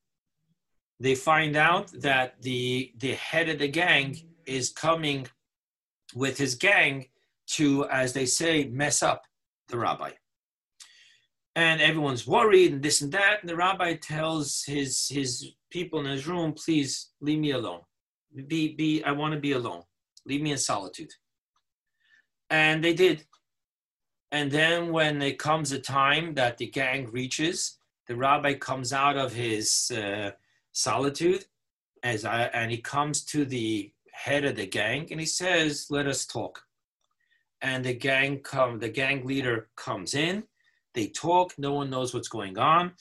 they 0.99 1.13
find 1.13 1.55
out 1.55 1.91
that 2.01 2.41
the 2.41 2.93
the 2.97 3.13
head 3.13 3.49
of 3.49 3.59
the 3.59 3.67
gang 3.67 4.17
is 4.47 4.69
coming 4.69 5.27
with 6.15 6.37
his 6.37 6.55
gang 6.55 7.07
to, 7.47 7.85
as 7.89 8.13
they 8.13 8.25
say, 8.25 8.65
mess 8.65 9.03
up 9.03 9.26
the 9.69 9.77
rabbi. 9.77 10.11
And 11.55 11.81
everyone's 11.81 12.27
worried 12.27 12.73
and 12.73 12.83
this 12.83 13.01
and 13.01 13.11
that. 13.13 13.37
And 13.41 13.49
the 13.49 13.55
rabbi 13.55 13.95
tells 13.95 14.63
his 14.65 15.07
his 15.09 15.53
people 15.71 15.99
in 15.99 16.05
his 16.05 16.27
room, 16.27 16.53
please 16.53 17.09
leave 17.19 17.39
me 17.39 17.51
alone. 17.51 17.81
Be 18.47 18.75
be 18.75 19.03
I 19.03 19.11
want 19.11 19.33
to 19.33 19.39
be 19.39 19.53
alone. 19.53 19.83
Leave 20.25 20.41
me 20.41 20.51
in 20.51 20.57
solitude. 20.57 21.11
And 22.49 22.83
they 22.83 22.93
did. 22.93 23.25
And 24.31 24.51
then 24.51 24.91
when 24.91 25.21
it 25.21 25.39
comes 25.39 25.71
a 25.71 25.79
time 25.79 26.33
that 26.35 26.57
the 26.57 26.67
gang 26.67 27.09
reaches, 27.11 27.77
the 28.07 28.15
rabbi 28.15 28.53
comes 28.53 28.91
out 28.93 29.17
of 29.17 29.33
his 29.33 29.91
uh, 29.91 30.31
solitude, 30.73 31.45
as 32.03 32.25
I, 32.25 32.43
and 32.43 32.71
he 32.71 32.77
comes 32.77 33.23
to 33.25 33.45
the 33.45 33.91
head 34.11 34.45
of 34.45 34.55
the 34.55 34.65
gang 34.67 35.07
and 35.11 35.19
he 35.19 35.25
says, 35.25 35.87
"Let 35.89 36.07
us 36.07 36.25
talk." 36.25 36.66
And 37.61 37.83
the 37.83 37.93
gang 37.93 38.39
come, 38.39 38.79
the 38.79 38.89
gang 38.89 39.25
leader 39.25 39.69
comes 39.75 40.13
in. 40.13 40.43
They 40.93 41.07
talk. 41.07 41.53
No 41.57 41.73
one 41.73 41.89
knows 41.89 42.13
what's 42.13 42.27
going 42.27 42.57
on. 42.57 42.93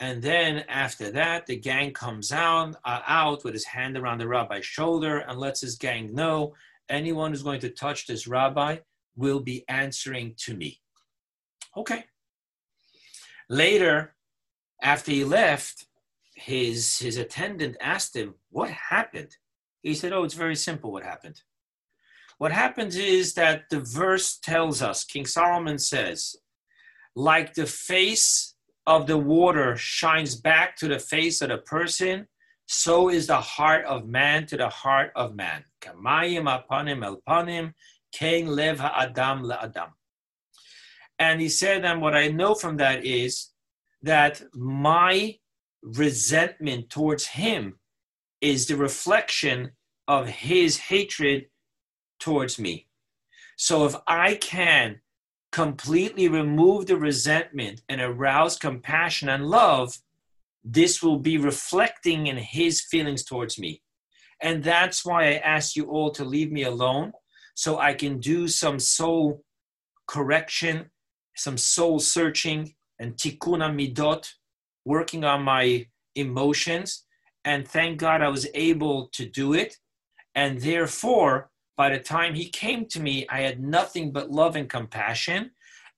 And 0.00 0.20
then 0.20 0.64
after 0.68 1.10
that, 1.12 1.46
the 1.46 1.56
gang 1.56 1.92
comes 1.92 2.32
out, 2.32 2.74
uh, 2.84 3.02
out 3.06 3.44
with 3.44 3.54
his 3.54 3.64
hand 3.64 3.96
around 3.96 4.18
the 4.18 4.26
rabbi's 4.26 4.66
shoulder 4.66 5.18
and 5.18 5.38
lets 5.38 5.60
his 5.60 5.76
gang 5.76 6.12
know 6.12 6.54
anyone 6.88 7.30
who's 7.30 7.44
going 7.44 7.60
to 7.60 7.70
touch 7.70 8.06
this 8.06 8.26
rabbi 8.26 8.78
will 9.16 9.40
be 9.40 9.64
answering 9.68 10.34
to 10.38 10.54
me. 10.54 10.80
Okay. 11.76 12.04
Later, 13.48 14.14
after 14.82 15.12
he 15.12 15.24
left, 15.24 15.86
his, 16.34 16.98
his 16.98 17.16
attendant 17.16 17.76
asked 17.80 18.16
him, 18.16 18.34
What 18.50 18.70
happened? 18.70 19.36
He 19.82 19.94
said, 19.94 20.12
Oh, 20.12 20.24
it's 20.24 20.34
very 20.34 20.56
simple 20.56 20.90
what 20.90 21.04
happened. 21.04 21.42
What 22.42 22.50
happens 22.50 22.96
is 22.96 23.34
that 23.34 23.70
the 23.70 23.78
verse 23.78 24.36
tells 24.36 24.82
us, 24.82 25.04
King 25.04 25.26
Solomon 25.26 25.78
says, 25.78 26.34
like 27.14 27.54
the 27.54 27.66
face 27.66 28.56
of 28.84 29.06
the 29.06 29.16
water 29.16 29.76
shines 29.76 30.34
back 30.34 30.74
to 30.78 30.88
the 30.88 30.98
face 30.98 31.40
of 31.40 31.50
the 31.50 31.58
person, 31.58 32.26
so 32.66 33.10
is 33.10 33.28
the 33.28 33.40
heart 33.40 33.84
of 33.84 34.08
man 34.08 34.46
to 34.46 34.56
the 34.56 34.70
heart 34.70 35.12
of 35.14 35.36
man. 35.36 35.64
Kamayim 35.80 36.50
apanim 36.50 37.06
elpanim, 37.06 37.74
lev. 38.48 39.88
And 41.20 41.40
he 41.40 41.48
said, 41.48 41.84
and 41.84 42.02
what 42.02 42.16
I 42.16 42.26
know 42.26 42.56
from 42.56 42.76
that 42.78 43.04
is 43.04 43.50
that 44.02 44.42
my 44.52 45.38
resentment 45.80 46.90
towards 46.90 47.24
him 47.24 47.78
is 48.40 48.66
the 48.66 48.76
reflection 48.76 49.70
of 50.08 50.26
his 50.26 50.76
hatred 50.76 51.46
towards 52.22 52.58
me. 52.58 52.86
So 53.56 53.84
if 53.84 53.94
I 54.06 54.36
can 54.36 55.00
completely 55.50 56.28
remove 56.28 56.86
the 56.86 56.96
resentment 56.96 57.82
and 57.88 58.00
arouse 58.00 58.56
compassion 58.56 59.28
and 59.28 59.46
love, 59.46 59.98
this 60.64 61.02
will 61.02 61.18
be 61.18 61.36
reflecting 61.36 62.28
in 62.28 62.36
his 62.36 62.80
feelings 62.80 63.24
towards 63.24 63.58
me. 63.58 63.82
And 64.40 64.62
that's 64.62 65.04
why 65.04 65.28
I 65.28 65.34
ask 65.56 65.76
you 65.76 65.84
all 65.90 66.10
to 66.12 66.24
leave 66.24 66.50
me 66.50 66.62
alone 66.62 67.12
so 67.54 67.78
I 67.78 67.92
can 67.94 68.18
do 68.18 68.48
some 68.48 68.78
soul 68.78 69.44
correction, 70.06 70.90
some 71.36 71.58
soul 71.58 71.98
searching, 71.98 72.74
and 72.98 73.16
tikkun 73.16 73.60
midot, 73.76 74.28
working 74.84 75.24
on 75.24 75.42
my 75.42 75.86
emotions. 76.14 77.04
And 77.44 77.66
thank 77.66 77.98
God 77.98 78.22
I 78.22 78.28
was 78.28 78.46
able 78.54 79.08
to 79.12 79.26
do 79.26 79.52
it. 79.52 79.76
And 80.34 80.60
therefore, 80.60 81.51
by 81.82 81.88
the 81.88 81.98
time 81.98 82.36
he 82.36 82.48
came 82.48 82.86
to 82.86 83.00
me, 83.00 83.26
I 83.28 83.40
had 83.40 83.60
nothing 83.60 84.12
but 84.12 84.30
love 84.30 84.54
and 84.54 84.70
compassion. 84.70 85.50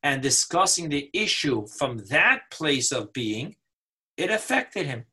And 0.03 0.23
discussing 0.23 0.89
the 0.89 1.11
issue 1.13 1.67
from 1.67 1.99
that 2.09 2.51
place 2.51 2.91
of 2.91 3.13
being, 3.13 3.57
it 4.17 4.31
affected 4.31 4.87
him. 4.87 5.05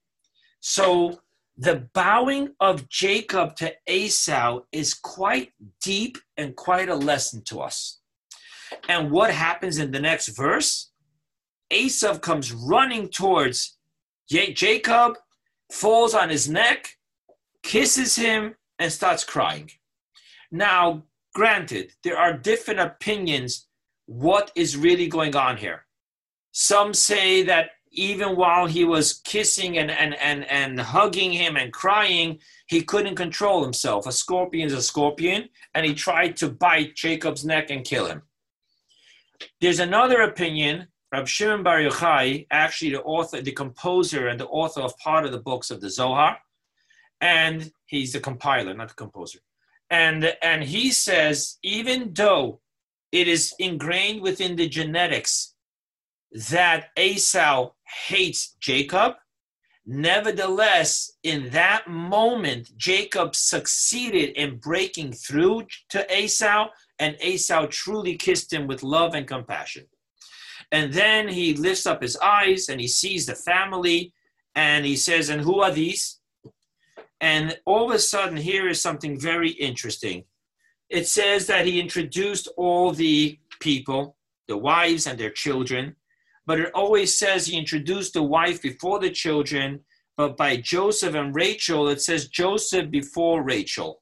So 0.62 1.20
the 1.58 1.90
bowing 1.94 2.54
of 2.62 2.88
Jacob 2.88 3.58
to 3.58 3.74
Esau 3.86 4.62
is 4.72 4.94
quite 4.94 5.50
deep 5.84 6.18
and 6.38 6.56
quite 6.56 6.88
a 6.88 6.96
lesson 6.96 7.44
to 7.48 7.60
us. 7.60 8.00
And 8.88 9.12
what 9.12 9.30
happens 9.32 9.78
in 9.78 9.92
the 9.92 10.00
next 10.00 10.30
verse? 10.30 10.90
Esau 11.70 12.18
comes 12.18 12.54
running 12.54 13.10
towards 13.10 13.78
Jacob, 14.30 15.18
falls 15.70 16.14
on 16.14 16.30
his 16.30 16.50
neck, 16.50 16.98
kisses 17.62 18.16
him, 18.16 18.56
and 18.80 18.90
starts 18.90 19.26
crying. 19.26 19.70
Now, 20.52 21.04
granted, 21.34 21.94
there 22.04 22.18
are 22.18 22.34
different 22.34 22.80
opinions 22.80 23.68
what 24.06 24.52
is 24.56 24.76
really 24.76 25.08
going 25.08 25.36
on 25.36 25.58
here. 25.58 25.86
Some 26.52 26.94
say 26.94 27.44
that 27.44 27.72
even 27.92 28.36
while 28.36 28.68
he 28.68 28.86
was 28.86 29.20
kissing 29.24 29.78
and, 29.78 29.92
and, 29.92 30.16
and, 30.16 30.46
and 30.46 30.80
hugging 30.80 31.32
him 31.32 31.58
and 31.58 31.72
crying, 31.72 32.40
he 32.68 32.82
couldn't 32.82 33.16
control 33.16 33.64
himself. 33.64 34.06
A 34.08 34.12
scorpion 34.12 34.68
is 34.68 34.74
a 34.74 34.82
scorpion, 34.82 35.50
and 35.74 35.86
he 35.86 35.94
tried 35.94 36.38
to 36.38 36.50
bite 36.50 36.96
Jacob's 36.96 37.46
neck 37.46 37.70
and 37.70 37.86
kill 37.86 38.06
him. 38.06 38.22
There's 39.60 39.80
another 39.80 40.22
opinion. 40.22 40.88
Rab 41.12 41.28
Shimon 41.28 41.64
Bar 41.64 41.80
Yochai, 41.80 42.48
actually 42.52 42.92
the 42.92 43.02
author, 43.02 43.42
the 43.42 43.52
composer, 43.52 44.30
and 44.30 44.40
the 44.40 44.48
author 44.48 44.82
of 44.82 44.98
part 44.98 45.26
of 45.26 45.34
the 45.34 45.40
books 45.40 45.70
of 45.70 45.82
the 45.82 45.90
Zohar, 45.90 46.38
and 47.20 47.72
he's 47.86 48.14
the 48.14 48.22
compiler, 48.22 48.74
not 48.74 48.88
the 48.88 48.94
composer. 48.94 49.40
And, 49.92 50.36
and 50.42 50.64
he 50.64 50.90
says, 50.92 51.60
even 51.64 52.14
though 52.14 52.62
it 53.12 53.28
is 53.28 53.54
ingrained 53.60 54.22
within 54.22 54.56
the 54.56 54.70
genetics 54.70 55.54
that 56.50 56.92
Esau 56.98 57.72
hates 58.08 58.56
Jacob, 58.62 59.16
nevertheless, 59.86 61.12
in 61.24 61.50
that 61.50 61.90
moment, 61.90 62.72
Jacob 62.78 63.36
succeeded 63.36 64.30
in 64.38 64.60
breaking 64.60 65.12
through 65.12 65.66
to 65.90 66.18
Esau, 66.18 66.70
and 66.98 67.22
Esau 67.22 67.66
truly 67.66 68.16
kissed 68.16 68.54
him 68.54 68.68
with 68.68 68.84
love 68.84 69.14
and 69.14 69.28
compassion. 69.28 69.88
And 70.72 70.94
then 70.94 71.28
he 71.28 71.54
lifts 71.54 71.86
up 71.86 72.02
his 72.02 72.16
eyes 72.18 72.70
and 72.70 72.80
he 72.80 72.88
sees 72.88 73.26
the 73.26 73.36
family 73.36 74.14
and 74.56 74.86
he 74.86 74.96
says, 74.96 75.28
And 75.28 75.42
who 75.42 75.60
are 75.60 75.72
these? 75.72 76.21
And 77.22 77.58
all 77.66 77.86
of 77.86 77.96
a 77.96 78.00
sudden, 78.00 78.36
here 78.36 78.68
is 78.68 78.82
something 78.82 79.18
very 79.18 79.52
interesting. 79.52 80.26
It 80.90 81.08
says 81.08 81.48
that 81.48 81.68
he 81.68 81.80
introduced 81.80 82.50
all 82.58 82.92
the 82.92 83.40
people, 83.60 84.18
the 84.48 84.58
wives 84.58 85.06
and 85.06 85.20
their 85.20 85.30
children, 85.30 85.96
but 86.48 86.60
it 86.60 86.72
always 86.74 87.18
says 87.18 87.46
he 87.46 87.58
introduced 87.58 88.14
the 88.14 88.24
wife 88.24 88.62
before 88.62 89.00
the 89.00 89.12
children. 89.12 89.82
But 90.18 90.36
by 90.36 90.58
Joseph 90.58 91.14
and 91.14 91.34
Rachel, 91.34 91.88
it 91.88 92.02
says 92.02 92.28
Joseph 92.28 92.90
before 92.90 93.44
Rachel. 93.44 94.02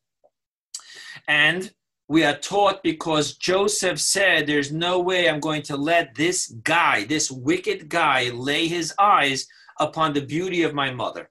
And 1.28 1.72
we 2.08 2.24
are 2.24 2.38
taught 2.38 2.82
because 2.82 3.38
Joseph 3.38 4.00
said, 4.00 4.48
There's 4.48 4.72
no 4.72 5.00
way 5.00 5.30
I'm 5.30 5.40
going 5.40 5.62
to 5.64 5.78
let 5.78 6.16
this 6.16 6.48
guy, 6.64 7.04
this 7.04 7.30
wicked 7.30 7.90
guy, 7.90 8.30
lay 8.32 8.68
his 8.68 8.94
eyes 8.98 9.46
upon 9.80 10.14
the 10.14 10.26
beauty 10.26 10.64
of 10.64 10.74
my 10.74 10.92
mother. 10.92 11.30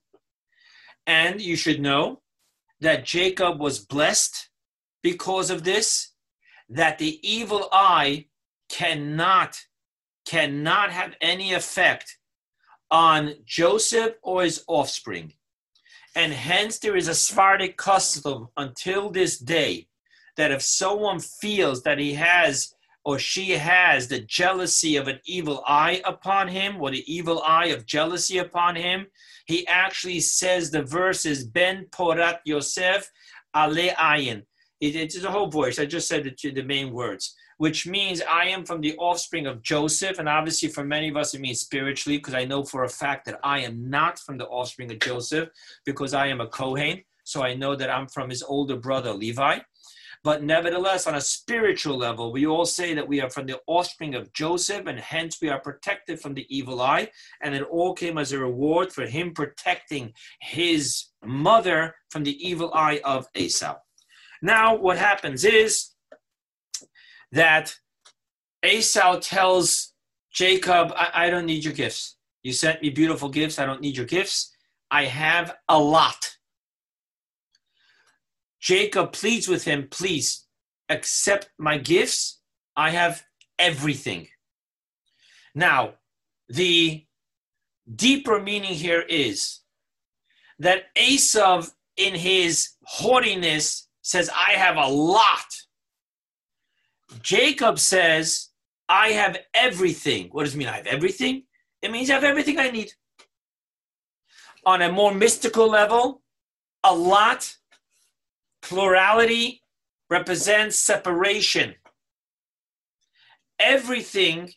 And 1.09 1.41
you 1.41 1.57
should 1.57 1.81
know 1.81 2.21
that 2.81 3.07
Jacob 3.07 3.59
was 3.59 3.79
blessed 3.81 4.51
because 5.03 5.51
of 5.51 5.65
this, 5.65 6.13
that 6.69 6.99
the 6.99 7.19
evil 7.29 7.69
eye 7.73 8.27
cannot 8.69 9.59
cannot 10.27 10.91
have 10.91 11.15
any 11.23 11.55
effect 11.55 12.19
on 12.91 13.35
Joseph 13.47 14.17
or 14.23 14.43
his 14.43 14.63
offspring. 14.69 15.33
And 16.15 16.35
hence 16.35 16.79
there 16.79 16.97
is 16.97 17.09
a 17.09 17.15
Sephardic 17.15 17.79
custom 17.79 18.49
until 18.59 19.09
this 19.09 19.39
day 19.39 19.89
that 20.37 20.51
if 20.51 20.61
someone 20.61 21.21
feels 21.21 21.83
that 21.85 21.99
he 21.99 22.13
has 22.13 22.75
or 23.07 23.19
she 23.19 23.53
has 23.53 24.09
the 24.09 24.21
jealousy 24.21 24.97
of 24.97 25.09
an 25.09 25.19
evil 25.25 25.65
eye 25.67 26.03
upon 26.05 26.49
him 26.49 26.77
or 26.79 26.91
the 26.91 27.11
evil 27.11 27.43
eye 27.43 27.69
of 27.69 27.87
jealousy 27.87 28.37
upon 28.37 28.77
him, 28.77 29.07
he 29.49 29.67
actually 29.67 30.21
says 30.21 30.71
the 30.71 30.83
verse 30.83 31.25
is 31.25 31.43
Ben 31.43 31.87
Porat 31.91 32.39
Yosef 32.45 33.11
Ale 33.57 33.95
Ayin. 33.95 34.43
it's 34.81 35.25
a 35.25 35.31
whole 35.31 35.49
voice. 35.49 35.79
I 35.79 35.87
just 35.87 36.07
said 36.07 36.23
the, 36.25 36.51
the 36.51 36.63
main 36.63 36.93
words, 36.93 37.35
which 37.57 37.87
means 37.87 38.21
I 38.31 38.45
am 38.45 38.67
from 38.67 38.83
the 38.83 38.95
offspring 38.99 39.47
of 39.47 39.63
Joseph. 39.63 40.19
And 40.19 40.29
obviously, 40.29 40.69
for 40.69 40.85
many 40.85 41.09
of 41.09 41.17
us, 41.17 41.33
it 41.33 41.41
means 41.41 41.61
spiritually, 41.61 42.19
because 42.19 42.35
I 42.35 42.45
know 42.45 42.63
for 42.63 42.85
a 42.85 42.89
fact 42.91 43.25
that 43.25 43.41
I 43.43 43.61
am 43.61 43.89
not 43.89 44.19
from 44.19 44.37
the 44.37 44.47
offspring 44.47 44.93
of 44.93 45.01
Joseph, 45.01 45.49
because 45.87 46.13
I 46.13 46.27
am 46.27 46.43
a 46.43 46.47
Kohen. 46.47 47.03
So 47.25 47.43
I 47.43 47.55
know 47.55 47.75
that 47.75 47.91
I'm 47.91 48.07
from 48.07 48.29
his 48.29 48.43
older 48.43 48.77
brother, 48.77 49.13
Levi. 49.15 49.61
But 50.25 50.43
nevertheless, 50.43 51.07
on 51.07 51.15
a 51.15 51.21
spiritual 51.21 51.97
level, 51.97 52.33
we 52.33 52.47
all 52.47 52.67
say 52.67 52.95
that 52.95 53.07
we 53.07 53.21
are 53.21 53.31
from 53.31 53.47
the 53.47 53.61
offspring 53.67 54.15
of 54.15 54.33
Joseph, 54.33 54.87
and 54.87 54.99
hence 54.99 55.39
we 55.41 55.49
are 55.49 55.61
protected 55.61 56.21
from 56.21 56.35
the 56.35 56.47
evil 56.49 56.81
eye. 56.81 57.11
And 57.43 57.55
it 57.55 57.63
all 57.63 57.95
came 57.95 58.19
as 58.19 58.33
a 58.33 58.39
reward 58.39 58.93
for 58.93 59.07
him 59.07 59.33
protecting 59.33 60.13
his 60.41 61.07
mother 61.25 61.95
from 62.11 62.25
the 62.25 62.37
evil 62.47 62.73
eye 62.75 63.01
of 63.05 63.27
Esau. 63.35 63.77
Now, 64.43 64.77
what 64.77 64.99
happens 64.99 65.45
is 65.45 65.91
that 67.33 67.75
Esau 68.65 69.21
tells 69.21 69.93
Jacob, 70.33 70.93
I, 70.95 71.27
I 71.27 71.31
don't 71.31 71.47
need 71.47 71.65
your 71.65 71.75
gifts. 71.75 72.17
You 72.43 72.53
sent 72.53 72.83
me 72.83 72.91
beautiful 72.91 73.29
gifts. 73.29 73.59
I 73.59 73.67
don't 73.67 73.81
need 73.81 73.97
your 73.97 74.07
gifts. 74.07 74.55
I 74.91 75.05
have 75.05 75.55
a 75.69 75.79
lot. 75.79 76.38
Jacob 78.61 79.13
pleads 79.13 79.49
with 79.49 79.65
him, 79.65 79.89
please 79.91 80.47
accept 80.89 81.51
my 81.59 81.79
gifts. 81.79 82.41
I 82.77 82.91
have 82.91 83.25
everything. 83.59 84.29
Now, 85.55 85.95
the 86.49 87.05
deeper 87.95 88.41
meaning 88.41 88.75
here 88.75 89.01
is 89.01 89.61
that 90.59 90.85
Esau, 90.97 91.67
in 91.97 92.15
his 92.15 92.71
haughtiness, 92.85 93.89
says, 94.03 94.31
I 94.31 94.53
have 94.53 94.77
a 94.77 94.87
lot. 94.89 95.47
Jacob 97.23 97.79
says, 97.79 98.49
I 98.89 99.09
have 99.09 99.39
everything. 99.55 100.29
What 100.33 100.45
does 100.45 100.55
it 100.55 100.59
mean, 100.59 100.69
I 100.69 100.77
have 100.77 100.87
everything? 100.87 101.45
It 101.83 101.91
means 101.91 102.11
I 102.11 102.15
have 102.15 102.25
everything 102.25 102.59
I 102.59 102.71
need. 102.71 102.93
On 104.65 104.83
a 104.83 104.91
more 104.93 105.15
mystical 105.15 105.69
level, 105.69 106.23
a 106.85 106.95
lot 106.95 107.55
Plurality 108.63 109.63
represents 110.11 110.79
separation. 110.79 111.75
everything 113.59 114.53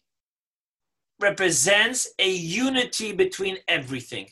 represents 1.19 2.09
a 2.19 2.31
unity 2.31 3.11
between 3.11 3.57
everything. 3.67 4.27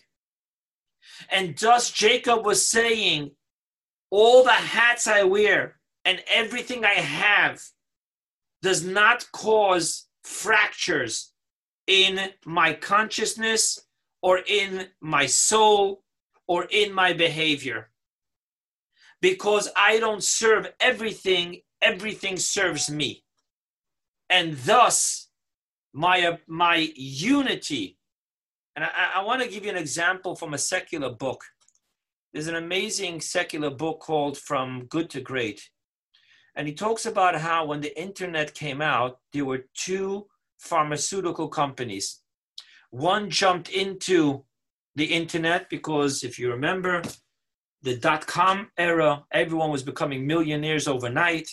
And 1.31 1.57
thus 1.57 1.91
Jacob 1.91 2.45
was 2.45 2.65
saying, 2.65 3.31
all 4.09 4.43
the 4.43 4.51
hats 4.51 5.07
I 5.07 5.23
wear 5.23 5.79
and 6.05 6.23
everything 6.29 6.85
I 6.85 6.93
have 6.93 7.61
does 8.61 8.83
not 8.83 9.31
cause 9.31 10.07
fractures 10.23 11.33
in 11.87 12.31
my 12.45 12.73
consciousness 12.73 13.79
or 14.21 14.39
in 14.47 14.87
my 15.01 15.25
soul 15.25 16.03
or 16.47 16.65
in 16.71 16.93
my 16.93 17.13
behavior. 17.13 17.89
Because 19.21 19.69
I 19.75 19.99
don't 19.99 20.23
serve 20.23 20.71
everything, 20.79 21.61
everything 21.81 22.37
serves 22.37 22.89
me. 22.89 23.23
And 24.29 24.57
thus, 24.57 25.29
my, 25.93 26.25
uh, 26.25 26.37
my 26.47 26.91
unity. 26.95 27.97
And 28.75 28.85
I, 28.85 28.89
I 29.15 29.23
want 29.23 29.41
to 29.41 29.49
give 29.49 29.65
you 29.65 29.71
an 29.71 29.77
example 29.77 30.35
from 30.35 30.53
a 30.53 30.57
secular 30.57 31.09
book. 31.11 31.43
There's 32.31 32.47
an 32.47 32.55
amazing 32.55 33.21
secular 33.21 33.71
book 33.71 33.99
called 33.99 34.37
From 34.37 34.85
Good 34.85 35.09
to 35.11 35.21
Great. 35.21 35.69
And 36.55 36.67
he 36.67 36.73
talks 36.73 37.05
about 37.05 37.35
how 37.35 37.65
when 37.65 37.81
the 37.81 37.99
internet 37.99 38.53
came 38.53 38.81
out, 38.81 39.19
there 39.33 39.45
were 39.45 39.65
two 39.73 40.27
pharmaceutical 40.59 41.47
companies. 41.47 42.21
One 42.91 43.29
jumped 43.29 43.69
into 43.69 44.43
the 44.95 45.05
internet 45.05 45.69
because, 45.69 46.23
if 46.23 46.37
you 46.37 46.51
remember, 46.51 47.01
the 47.81 47.95
dot 47.97 48.27
com 48.27 48.69
era, 48.77 49.23
everyone 49.31 49.71
was 49.71 49.83
becoming 49.83 50.27
millionaires 50.27 50.87
overnight. 50.87 51.49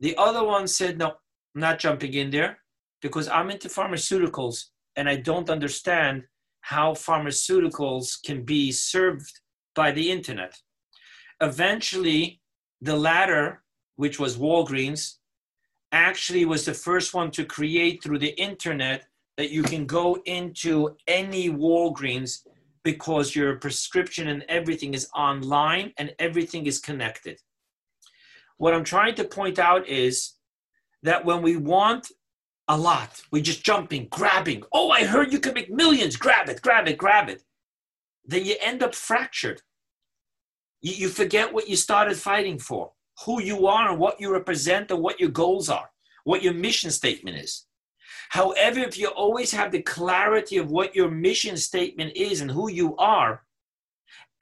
The 0.00 0.16
other 0.16 0.44
one 0.44 0.66
said, 0.66 0.98
No, 0.98 1.08
I'm 1.54 1.60
not 1.60 1.78
jumping 1.78 2.14
in 2.14 2.30
there 2.30 2.58
because 3.00 3.28
I'm 3.28 3.50
into 3.50 3.68
pharmaceuticals 3.68 4.64
and 4.96 5.08
I 5.08 5.16
don't 5.16 5.50
understand 5.50 6.24
how 6.60 6.92
pharmaceuticals 6.92 8.22
can 8.24 8.44
be 8.44 8.72
served 8.72 9.40
by 9.74 9.92
the 9.92 10.10
internet. 10.10 10.54
Eventually, 11.40 12.40
the 12.80 12.96
latter, 12.96 13.62
which 13.96 14.18
was 14.18 14.36
Walgreens, 14.36 15.16
actually 15.92 16.44
was 16.44 16.64
the 16.64 16.74
first 16.74 17.14
one 17.14 17.30
to 17.32 17.44
create 17.44 18.02
through 18.02 18.18
the 18.18 18.38
internet 18.40 19.06
that 19.36 19.50
you 19.50 19.62
can 19.62 19.86
go 19.86 20.16
into 20.24 20.96
any 21.06 21.50
Walgreens 21.50 22.46
because 22.84 23.34
your 23.34 23.56
prescription 23.56 24.28
and 24.28 24.44
everything 24.48 24.94
is 24.94 25.08
online 25.16 25.92
and 25.98 26.14
everything 26.18 26.66
is 26.66 26.78
connected. 26.78 27.40
What 28.58 28.74
I'm 28.74 28.84
trying 28.84 29.14
to 29.16 29.24
point 29.24 29.58
out 29.58 29.88
is 29.88 30.34
that 31.02 31.24
when 31.24 31.42
we 31.42 31.56
want 31.56 32.12
a 32.68 32.76
lot, 32.76 33.22
we're 33.30 33.42
just 33.42 33.64
jumping, 33.64 34.06
grabbing. 34.10 34.62
Oh, 34.72 34.90
I 34.90 35.04
heard 35.04 35.32
you 35.32 35.40
can 35.40 35.54
make 35.54 35.70
millions. 35.70 36.16
Grab 36.16 36.48
it, 36.48 36.62
grab 36.62 36.86
it, 36.86 36.98
grab 36.98 37.28
it 37.28 37.42
then 38.24 38.44
you 38.44 38.56
end 38.60 38.82
up 38.82 38.94
fractured. 38.94 39.62
You, 40.80 40.92
you 40.92 41.08
forget 41.08 41.52
what 41.52 41.68
you 41.68 41.76
started 41.76 42.16
fighting 42.16 42.58
for, 42.58 42.92
who 43.24 43.42
you 43.42 43.66
are 43.66 43.90
and 43.90 43.98
what 43.98 44.20
you 44.20 44.32
represent 44.32 44.90
and 44.90 45.00
what 45.00 45.20
your 45.20 45.30
goals 45.30 45.68
are, 45.68 45.90
what 46.24 46.42
your 46.42 46.54
mission 46.54 46.90
statement 46.90 47.36
is. 47.36 47.66
However, 48.30 48.80
if 48.80 48.98
you 48.98 49.08
always 49.08 49.52
have 49.52 49.72
the 49.72 49.82
clarity 49.82 50.56
of 50.56 50.70
what 50.70 50.94
your 50.94 51.10
mission 51.10 51.56
statement 51.56 52.16
is 52.16 52.40
and 52.40 52.50
who 52.50 52.70
you 52.70 52.96
are, 52.96 53.42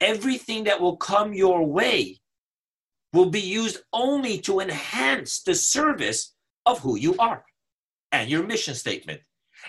everything 0.01 0.63
that 0.65 0.81
will 0.81 0.97
come 0.97 1.33
your 1.33 1.65
way 1.65 2.19
will 3.13 3.29
be 3.29 3.41
used 3.41 3.77
only 3.93 4.39
to 4.39 4.59
enhance 4.59 5.41
the 5.43 5.55
service 5.55 6.35
of 6.65 6.79
who 6.79 6.97
you 6.97 7.15
are 7.17 7.45
and 8.11 8.29
your 8.29 8.43
mission 8.43 8.73
statement. 8.73 9.21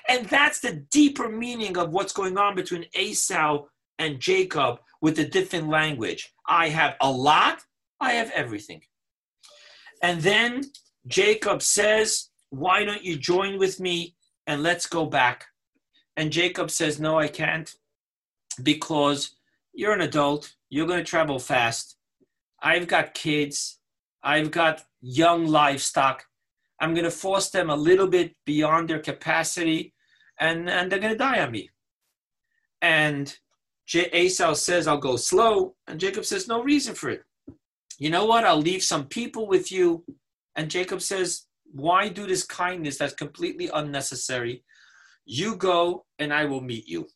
And 0.08 0.26
that's 0.26 0.60
the 0.60 0.84
deeper 0.90 1.28
meaning 1.28 1.76
of 1.76 1.90
what's 1.90 2.12
going 2.12 2.38
on 2.38 2.54
between 2.54 2.86
Esau 2.98 3.64
and 3.98 4.18
Jacob 4.18 4.80
with 5.00 5.16
the 5.16 5.24
different 5.24 5.68
language. 5.68 6.32
I 6.48 6.68
have 6.70 6.96
a 7.00 7.10
lot, 7.10 7.60
I 8.00 8.12
have 8.12 8.30
everything. 8.34 8.82
And 10.02 10.20
then 10.20 10.64
Jacob 11.06 11.62
says, 11.62 12.30
Why 12.54 12.84
don't 12.84 13.04
you 13.04 13.16
join 13.16 13.58
with 13.58 13.80
me 13.80 14.14
and 14.46 14.62
let's 14.62 14.86
go 14.86 15.06
back? 15.06 15.46
And 16.16 16.30
Jacob 16.30 16.70
says, 16.70 17.00
No, 17.00 17.18
I 17.18 17.28
can't 17.28 17.74
because 18.62 19.34
you're 19.72 19.92
an 19.92 20.02
adult, 20.02 20.54
you're 20.70 20.86
going 20.86 21.00
to 21.00 21.10
travel 21.10 21.40
fast. 21.40 21.96
I've 22.62 22.86
got 22.86 23.14
kids, 23.14 23.80
I've 24.22 24.52
got 24.52 24.84
young 25.00 25.46
livestock. 25.46 26.24
I'm 26.80 26.94
going 26.94 27.04
to 27.04 27.10
force 27.10 27.50
them 27.50 27.70
a 27.70 27.76
little 27.76 28.06
bit 28.06 28.34
beyond 28.46 28.88
their 28.88 29.00
capacity 29.00 29.92
and, 30.38 30.70
and 30.70 30.90
they're 30.90 30.98
going 31.00 31.12
to 31.12 31.18
die 31.18 31.40
on 31.40 31.50
me. 31.50 31.70
And 32.80 33.36
Esau 33.92 34.54
says, 34.54 34.86
I'll 34.86 34.98
go 34.98 35.16
slow. 35.16 35.74
And 35.88 35.98
Jacob 35.98 36.24
says, 36.24 36.46
No 36.46 36.62
reason 36.62 36.94
for 36.94 37.10
it. 37.10 37.22
You 37.98 38.10
know 38.10 38.26
what? 38.26 38.44
I'll 38.44 38.60
leave 38.60 38.82
some 38.82 39.06
people 39.06 39.48
with 39.48 39.72
you. 39.72 40.04
And 40.54 40.70
Jacob 40.70 41.02
says, 41.02 41.46
Why 41.74 42.08
do 42.08 42.24
this 42.24 42.44
kindness 42.44 42.98
that's 42.98 43.14
completely 43.14 43.68
unnecessary? 43.74 44.62
You 45.24 45.56
go 45.56 46.06
and 46.20 46.32
I 46.32 46.44
will 46.44 46.60
meet 46.60 46.86
you. 46.86 47.08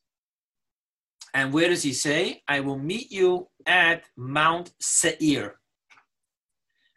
And 1.33 1.53
where 1.53 1.69
does 1.69 1.85
he 1.85 1.93
say? 1.93 2.43
I 2.49 2.59
will 2.59 2.79
meet 2.79 3.13
you 3.13 3.51
at 3.67 4.03
Mount 4.17 4.73
Seir. 4.81 5.61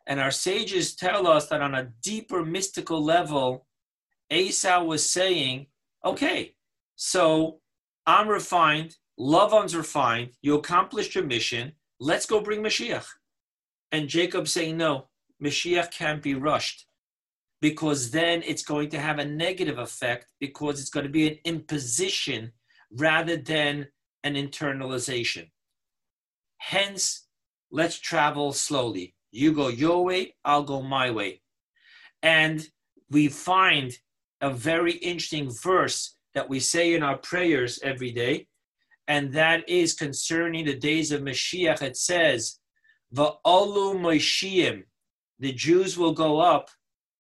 And 0.08 0.20
our 0.20 0.32
sages 0.32 0.96
tell 0.96 1.28
us 1.28 1.50
that 1.50 1.62
on 1.62 1.76
a 1.76 1.92
deeper 2.02 2.44
mystical 2.44 3.04
level, 3.04 3.68
Esau 4.32 4.84
was 4.84 5.08
saying, 5.08 5.68
okay, 6.04 6.56
so 6.96 7.60
I'm 8.08 8.28
refined, 8.28 8.96
loved 9.20 9.54
ones 9.54 9.76
are 9.76 9.84
fine, 9.84 10.32
you 10.42 10.56
accomplished 10.56 11.14
your 11.14 11.26
mission, 11.26 11.74
let's 12.00 12.26
go 12.26 12.42
bring 12.42 12.64
Mashiach. 12.64 13.06
And 13.92 14.08
Jacob 14.08 14.48
saying, 14.48 14.78
no, 14.78 15.10
Mashiach 15.44 15.92
can't 15.92 16.24
be 16.24 16.34
rushed 16.34 16.88
because 17.62 18.12
then 18.12 18.42
it's 18.46 18.64
going 18.64 18.90
to 18.90 19.00
have 19.00 19.20
a 19.20 19.26
negative 19.26 19.78
effect 19.78 20.28
because 20.40 20.80
it's 20.80 20.90
going 20.90 21.06
to 21.06 21.12
be 21.12 21.28
an 21.28 21.38
imposition 21.46 22.52
rather 22.98 23.38
than 23.38 23.88
an 24.24 24.34
internalization. 24.34 25.50
Hence, 26.58 27.28
let's 27.72 28.00
travel 28.00 28.52
slowly. 28.52 29.16
You 29.32 29.54
go 29.54 29.70
your 29.70 30.04
way, 30.04 30.36
I'll 30.44 30.64
go 30.64 30.82
my 30.82 31.12
way. 31.12 31.42
And 32.22 32.68
we 33.10 33.28
find 33.28 33.94
a 34.42 34.50
very 34.50 34.94
interesting 34.94 35.52
verse 35.52 36.16
that 36.34 36.50
we 36.50 36.60
say 36.60 36.94
in 36.94 37.04
our 37.04 37.18
prayers 37.18 37.80
every 37.84 38.12
day 38.12 38.48
and 39.08 39.34
that 39.34 39.68
is 39.68 39.94
concerning 39.94 40.66
the 40.66 40.78
days 40.78 41.12
of 41.12 41.22
Mashiach. 41.22 41.82
It 41.82 41.98
says, 41.98 42.60
Va'olu 43.14 44.00
Moshiim, 44.00 44.84
the 45.40 45.52
Jews 45.52 45.98
will 45.98 46.14
go 46.14 46.40
up 46.40 46.70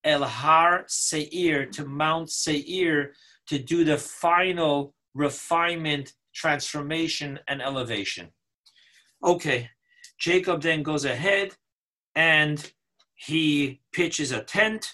El 0.04 0.24
Har 0.24 0.86
Seir 0.88 1.66
to 1.68 1.86
Mount 1.86 2.30
Seir 2.30 3.14
to 3.48 3.60
do 3.60 3.84
the 3.84 3.98
final 3.98 4.94
refinement, 5.14 6.14
transformation, 6.34 7.40
and 7.48 7.62
elevation. 7.62 8.30
Okay, 9.24 9.70
Jacob 10.18 10.62
then 10.62 10.84
goes 10.84 11.06
ahead 11.06 11.56
and 12.16 12.72
he 13.16 13.82
pitches 13.92 14.32
a 14.32 14.42
tent 14.42 14.94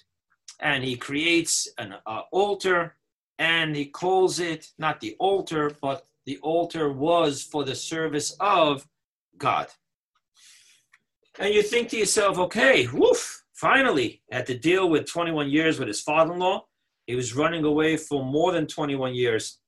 and 0.60 0.84
he 0.84 0.96
creates 0.96 1.68
an 1.78 1.96
uh, 2.06 2.22
altar 2.32 2.96
and 3.40 3.76
he 3.76 3.86
calls 3.86 4.40
it 4.40 4.68
not 4.78 5.00
the 5.00 5.16
altar 5.20 5.72
but 5.82 6.08
the 6.26 6.38
altar 6.40 6.92
was 6.92 7.42
for 7.42 7.64
the 7.64 7.76
service 7.76 8.36
of 8.40 8.86
God. 9.38 9.68
And 11.40 11.54
you 11.54 11.62
think 11.62 11.90
to 11.90 11.98
yourself, 11.98 12.38
okay, 12.38 12.88
woof, 12.88 13.44
finally, 13.60 14.22
had 14.32 14.46
to 14.46 14.58
deal 14.58 14.90
with 14.90 15.06
21 15.06 15.50
years 15.50 15.80
with 15.80 15.88
his 15.88 16.02
father 16.02 16.34
in 16.34 16.40
law. 16.40 16.66
He 17.06 17.16
was 17.16 17.36
running 17.36 17.64
away 17.64 17.98
for 17.98 18.24
more 18.24 18.52
than 18.52 18.68
21 18.68 19.16
years, 19.16 19.60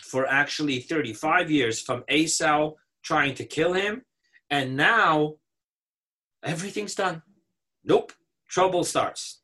for 0.00 0.26
actually 0.26 0.80
35 0.80 1.50
years 1.50 1.80
from 1.80 2.04
Esau 2.08 2.72
trying 3.02 3.34
to 3.34 3.44
kill 3.44 3.72
him. 3.72 4.02
And 4.50 4.76
now 4.76 5.34
everything's 6.44 6.94
done. 6.94 7.22
Nope, 7.84 8.12
trouble 8.48 8.84
starts. 8.84 9.40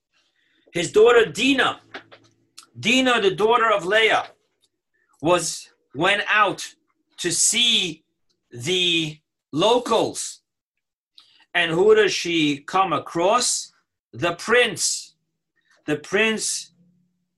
His 0.72 0.93
daughter 0.93 1.31
Dina, 1.31 1.81
Dina, 2.79 3.20
the 3.20 3.35
daughter 3.35 3.70
of 3.72 3.85
Leah, 3.85 4.27
was 5.22 5.68
went 5.95 6.22
out 6.29 6.75
to 7.18 7.31
see 7.31 8.05
the 8.51 9.18
locals. 9.53 10.43
And 11.55 11.71
who 11.71 11.95
does 11.95 12.13
she 12.13 12.59
come 12.59 12.93
across? 12.93 13.73
The 14.13 14.35
prince. 14.35 15.15
The 15.87 15.97
prince 15.97 16.73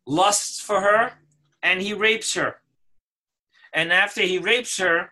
lusts 0.07 0.61
for 0.61 0.81
her 0.81 1.13
and 1.63 1.83
he 1.83 1.93
rapes 1.93 2.35
her. 2.35 2.57
And 3.73 3.93
after 3.93 4.23
he 4.23 4.39
rapes 4.39 4.79
her, 4.79 5.11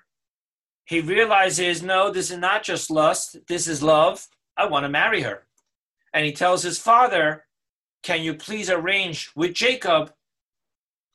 he 0.84 1.00
realizes 1.00 1.82
no, 1.82 2.10
this 2.10 2.30
is 2.30 2.38
not 2.38 2.62
just 2.62 2.90
lust, 2.90 3.38
this 3.48 3.66
is 3.66 3.82
love. 3.82 4.26
I 4.56 4.66
want 4.66 4.84
to 4.84 4.88
marry 4.88 5.22
her. 5.22 5.46
And 6.12 6.24
he 6.24 6.32
tells 6.32 6.62
his 6.62 6.78
father 6.78 7.44
can 8.02 8.22
you 8.22 8.34
please 8.34 8.68
arrange 8.68 9.32
with 9.34 9.54
Jacob 9.54 10.12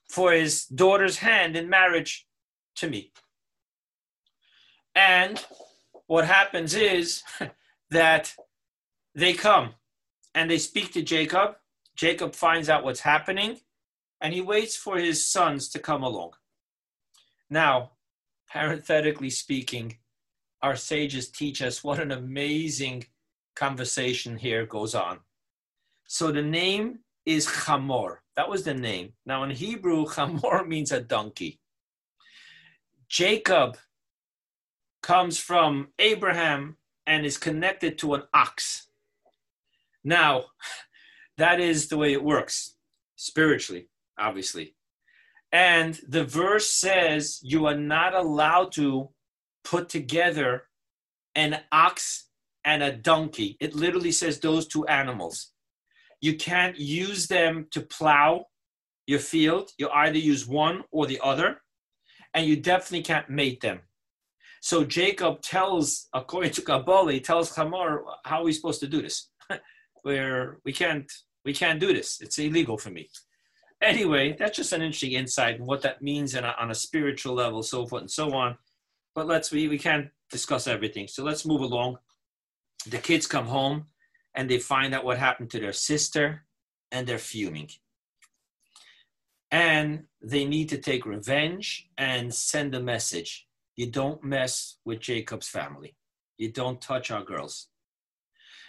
for 0.10 0.32
his 0.34 0.66
daughter's 0.66 1.18
hand 1.18 1.56
in 1.56 1.70
marriage 1.70 2.28
to 2.76 2.90
me? 2.90 3.12
And 4.96 5.44
what 6.08 6.26
happens 6.26 6.74
is 6.74 7.22
that 7.92 8.36
they 9.16 9.34
come 9.34 9.74
and 10.36 10.50
they 10.50 10.58
speak 10.58 10.94
to 10.94 11.02
Jacob. 11.02 11.56
Jacob 11.96 12.36
finds 12.36 12.70
out 12.70 12.84
what's 12.84 13.02
happening 13.02 13.58
and 14.22 14.34
he 14.34 14.42
waits 14.42 14.76
for 14.76 14.98
his 14.98 15.26
sons 15.26 15.70
to 15.70 15.80
come 15.80 16.04
along. 16.04 16.34
Now, 17.50 17.92
parenthetically 18.52 19.30
speaking, 19.30 19.98
our 20.62 20.76
sages 20.76 21.30
teach 21.30 21.62
us 21.62 21.84
what 21.84 22.00
an 22.00 22.12
amazing 22.12 23.06
conversation 23.56 24.38
here 24.38 24.66
goes 24.66 24.94
on. 24.94 25.20
So 26.06 26.32
the 26.32 26.42
name 26.42 27.00
is 27.26 27.48
Chamor. 27.48 28.18
That 28.36 28.50
was 28.50 28.64
the 28.64 28.74
name. 28.74 29.14
Now 29.26 29.44
in 29.44 29.52
Hebrew, 29.52 30.06
Chamor 30.14 30.68
means 30.68 30.92
a 30.92 31.02
donkey. 31.02 31.60
Jacob 33.08 33.78
comes 35.02 35.40
from 35.40 35.90
Abraham 35.98 36.78
and 37.10 37.26
is 37.26 37.39
connected 37.39 37.97
to 37.97 38.14
an 38.14 38.24
ox. 38.36 38.88
Now, 40.03 40.45
that 41.38 41.60
is 41.60 41.88
the 41.88 41.97
way 41.97 42.14
it 42.14 42.24
works 42.24 42.76
spiritually, 43.16 43.89
obviously. 44.18 44.76
And 45.51 45.99
the 46.07 46.24
verse 46.24 46.70
says 46.70 47.39
you 47.41 47.66
are 47.66 47.76
not 47.76 48.14
allowed 48.14 48.72
to 48.74 49.10
put 49.64 49.89
together 49.89 50.66
an 51.34 51.60
ox 51.72 52.28
and 52.64 52.84
a 52.84 52.91
donkey. 52.91 53.57
It 53.60 53.74
literally 53.74 54.12
says 54.12 54.39
those 54.39 54.68
two 54.68 54.86
animals. 54.86 55.51
You 56.22 56.38
can't 56.38 56.78
use 56.78 57.28
them 57.28 57.68
to 57.72 57.82
plow 57.82 58.45
your 59.07 59.20
field. 59.20 59.72
You 59.80 59.89
either 59.89 60.20
use 60.20 60.45
one 60.45 60.84
or 60.91 61.07
the 61.07 61.20
other, 61.24 61.62
and 62.36 62.45
you 62.45 62.57
definitely 62.57 63.01
can't 63.01 63.30
mate 63.30 63.62
them. 63.62 63.80
So 64.62 64.84
Jacob 64.84 65.41
tells, 65.41 66.07
according 66.14 66.51
to 66.51 66.62
Kabbalah, 66.62 67.14
he 67.14 67.20
tells 67.20 67.55
Hamor, 67.55 68.03
how 68.26 68.43
we 68.43 68.51
supposed 68.51 68.82
to 68.82 68.88
do 68.88 69.01
this? 69.01 69.30
Where 70.03 70.60
we 70.66 70.74
can't, 70.74 71.12
we 71.45 71.53
can't 71.53 71.80
do 71.80 71.93
this. 71.93 72.20
It's 72.22 72.38
illegal 72.39 72.78
for 72.78 72.89
me. 72.89 73.10
Anyway, 73.82 74.36
that's 74.38 74.57
just 74.57 74.74
an 74.74 74.82
interesting 74.82 75.14
insight 75.14 75.55
and 75.55 75.66
what 75.66 75.82
that 75.84 76.01
means 76.01 76.36
a, 76.36 76.62
on 76.62 76.72
a 76.72 76.76
spiritual 76.76 77.34
level, 77.36 77.64
so 77.64 77.86
forth 77.86 78.01
and 78.01 78.12
so 78.12 78.34
on. 78.34 78.57
But 79.16 79.28
let's 79.28 79.51
we, 79.51 79.68
we 79.68 79.78
can't 79.78 80.10
discuss 80.30 80.68
everything. 80.68 81.07
So 81.07 81.24
let's 81.24 81.45
move 81.45 81.62
along. 81.62 81.97
The 82.88 82.97
kids 82.97 83.26
come 83.26 83.47
home 83.47 83.86
and 84.36 84.49
they 84.49 84.60
find 84.60 84.93
out 84.93 85.05
what 85.05 85.18
happened 85.18 85.49
to 85.51 85.60
their 85.60 85.74
sister 85.74 86.43
and 86.91 87.07
they're 87.07 87.18
fuming. 87.18 87.70
And 89.51 90.03
they 90.22 90.45
need 90.45 90.70
to 90.70 90.78
take 90.78 91.05
revenge 91.05 91.89
and 91.97 92.34
send 92.34 92.76
a 92.76 92.82
message. 92.82 93.47
You 93.80 93.86
don't 93.86 94.22
mess 94.26 94.76
with 94.84 95.00
Jacob's 95.00 95.48
family. 95.48 95.96
You 96.38 96.52
don't 96.52 96.82
touch 96.82 97.12
our 97.12 97.24
girls. 97.24 97.70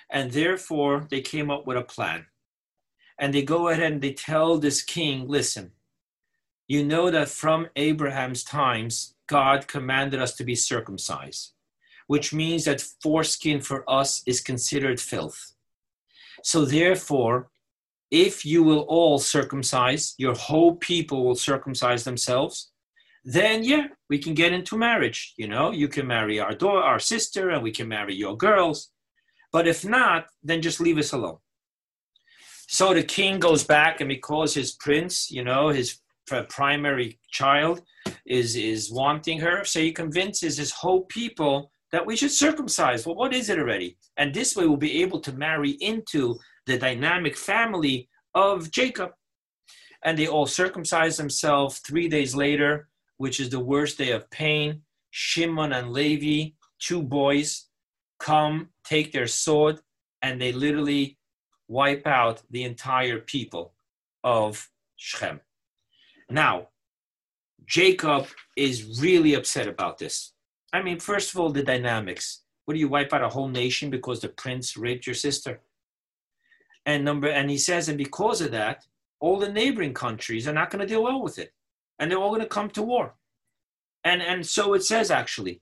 And 0.08 0.30
therefore, 0.30 1.08
they 1.10 1.20
came 1.20 1.50
up 1.50 1.66
with 1.66 1.76
a 1.76 1.82
plan. 1.82 2.26
And 3.18 3.34
they 3.34 3.42
go 3.42 3.70
ahead 3.70 3.92
and 3.92 4.00
they 4.00 4.12
tell 4.12 4.56
this 4.56 4.84
king, 4.84 5.26
listen, 5.26 5.72
you 6.68 6.84
know 6.84 7.10
that 7.10 7.28
from 7.28 7.66
Abraham's 7.74 8.44
times, 8.44 9.16
God 9.26 9.66
commanded 9.66 10.20
us 10.20 10.36
to 10.36 10.44
be 10.44 10.54
circumcised, 10.54 11.54
which 12.06 12.32
means 12.32 12.66
that 12.66 12.86
foreskin 13.02 13.60
for 13.62 13.82
us 13.90 14.22
is 14.26 14.40
considered 14.40 15.00
filth. 15.00 15.54
So, 16.44 16.64
therefore, 16.64 17.50
if 18.12 18.46
you 18.46 18.62
will 18.62 18.82
all 18.82 19.18
circumcise, 19.18 20.14
your 20.18 20.34
whole 20.34 20.76
people 20.76 21.24
will 21.24 21.34
circumcise 21.34 22.04
themselves, 22.04 22.70
then 23.24 23.62
yeah, 23.64 23.88
we 24.08 24.18
can 24.18 24.34
get 24.34 24.52
into 24.52 24.78
marriage. 24.78 25.34
You 25.36 25.48
know, 25.48 25.70
you 25.70 25.88
can 25.88 26.06
marry 26.06 26.40
our 26.40 26.54
daughter, 26.54 26.80
our 26.80 26.98
sister, 26.98 27.50
and 27.50 27.62
we 27.62 27.70
can 27.70 27.88
marry 27.88 28.14
your 28.14 28.36
girls. 28.36 28.90
But 29.52 29.66
if 29.66 29.84
not, 29.84 30.26
then 30.42 30.62
just 30.62 30.80
leave 30.80 30.98
us 30.98 31.12
alone. 31.12 31.38
So 32.68 32.94
the 32.94 33.02
king 33.02 33.40
goes 33.40 33.64
back 33.64 34.00
and 34.00 34.10
he 34.10 34.16
calls 34.18 34.54
his 34.54 34.72
prince, 34.72 35.30
you 35.30 35.42
know, 35.42 35.68
his 35.68 36.00
primary 36.48 37.18
child 37.30 37.82
is 38.26 38.56
is 38.56 38.90
wanting 38.92 39.40
her 39.40 39.64
so 39.64 39.80
he 39.80 39.92
convinces 39.92 40.56
his 40.56 40.70
whole 40.70 41.04
people 41.06 41.72
that 41.92 42.06
we 42.06 42.16
should 42.16 42.30
circumcise 42.30 43.04
well 43.04 43.16
what 43.16 43.34
is 43.34 43.48
it 43.50 43.58
already 43.58 43.96
and 44.16 44.32
this 44.32 44.54
way 44.54 44.66
we'll 44.66 44.76
be 44.76 45.02
able 45.02 45.20
to 45.20 45.32
marry 45.32 45.70
into 45.80 46.38
the 46.66 46.78
dynamic 46.78 47.36
family 47.36 48.08
of 48.34 48.70
jacob 48.70 49.10
and 50.04 50.16
they 50.16 50.28
all 50.28 50.46
circumcise 50.46 51.16
themselves 51.16 51.80
three 51.80 52.08
days 52.08 52.34
later 52.34 52.88
which 53.22 53.38
is 53.42 53.50
the 53.50 53.66
worst 53.72 53.98
day 53.98 54.10
of 54.10 54.30
pain 54.30 54.68
shimon 55.10 55.72
and 55.72 55.92
levi 55.92 56.50
two 56.78 57.02
boys 57.02 57.48
come 58.18 58.54
take 58.84 59.12
their 59.12 59.26
sword 59.26 59.76
and 60.22 60.40
they 60.40 60.52
literally 60.52 61.18
wipe 61.68 62.06
out 62.06 62.42
the 62.50 62.64
entire 62.64 63.18
people 63.18 63.72
of 64.24 64.68
shechem 64.96 65.40
now, 66.30 66.68
Jacob 67.66 68.26
is 68.56 69.00
really 69.00 69.34
upset 69.34 69.66
about 69.66 69.98
this. 69.98 70.32
I 70.72 70.82
mean, 70.82 71.00
first 71.00 71.34
of 71.34 71.40
all, 71.40 71.50
the 71.50 71.62
dynamics. 71.62 72.42
What 72.64 72.74
do 72.74 72.80
you 72.80 72.88
wipe 72.88 73.12
out 73.12 73.22
a 73.22 73.28
whole 73.28 73.48
nation 73.48 73.90
because 73.90 74.20
the 74.20 74.28
prince 74.28 74.76
raped 74.76 75.06
your 75.06 75.14
sister? 75.14 75.60
And 76.86 77.04
number 77.04 77.28
and 77.28 77.50
he 77.50 77.58
says, 77.58 77.88
and 77.88 77.98
because 77.98 78.40
of 78.40 78.52
that, 78.52 78.84
all 79.18 79.38
the 79.38 79.52
neighboring 79.52 79.92
countries 79.92 80.46
are 80.46 80.52
not 80.52 80.70
going 80.70 80.80
to 80.80 80.86
deal 80.86 81.02
well 81.02 81.20
with 81.20 81.38
it. 81.38 81.52
And 82.00 82.10
they're 82.10 82.18
all 82.18 82.30
going 82.30 82.40
to 82.40 82.48
come 82.48 82.70
to 82.70 82.82
war. 82.82 83.14
And 84.02 84.20
and 84.22 84.44
so 84.44 84.74
it 84.74 84.82
says 84.82 85.10
actually 85.10 85.60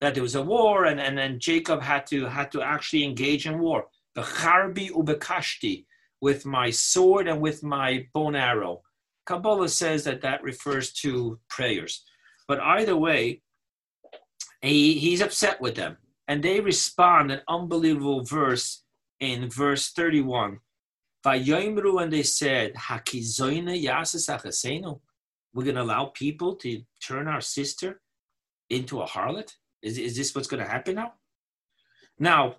that 0.00 0.14
there 0.14 0.22
was 0.22 0.36
a 0.36 0.42
war 0.42 0.84
and, 0.84 1.00
and 1.00 1.18
then 1.18 1.38
Jacob 1.38 1.82
had 1.82 2.06
to 2.06 2.26
had 2.26 2.50
to 2.52 2.62
actually 2.62 3.04
engage 3.04 3.46
in 3.46 3.58
war. 3.58 3.88
Becharbi 4.16 4.90
ubekashti 4.90 5.84
with 6.20 6.46
my 6.46 6.70
sword 6.70 7.28
and 7.28 7.40
with 7.40 7.62
my 7.62 8.06
bone 8.14 8.36
arrow. 8.36 8.82
Kabbalah 9.26 9.68
says 9.68 10.04
that 10.04 10.20
that 10.22 10.42
refers 10.42 10.92
to 10.92 11.38
prayers. 11.48 12.04
But 12.46 12.60
either 12.60 12.96
way, 12.96 13.42
he, 14.62 14.94
he's 14.98 15.20
upset 15.20 15.60
with 15.60 15.74
them. 15.74 15.96
And 16.28 16.42
they 16.42 16.60
respond 16.60 17.30
an 17.30 17.42
unbelievable 17.48 18.22
verse 18.24 18.84
in 19.20 19.50
verse 19.50 19.90
31. 19.90 20.60
Vayoimru, 21.24 22.02
and 22.02 22.12
they 22.12 22.22
said, 22.22 22.72
We're 25.54 25.64
going 25.64 25.76
to 25.76 25.82
allow 25.82 26.06
people 26.06 26.56
to 26.56 26.82
turn 27.00 27.28
our 27.28 27.40
sister 27.40 28.00
into 28.68 29.00
a 29.00 29.06
harlot? 29.06 29.52
Is, 29.82 29.98
is 29.98 30.16
this 30.16 30.34
what's 30.34 30.48
going 30.48 30.62
to 30.62 30.68
happen 30.68 30.96
now? 30.96 31.14
Now, 32.18 32.56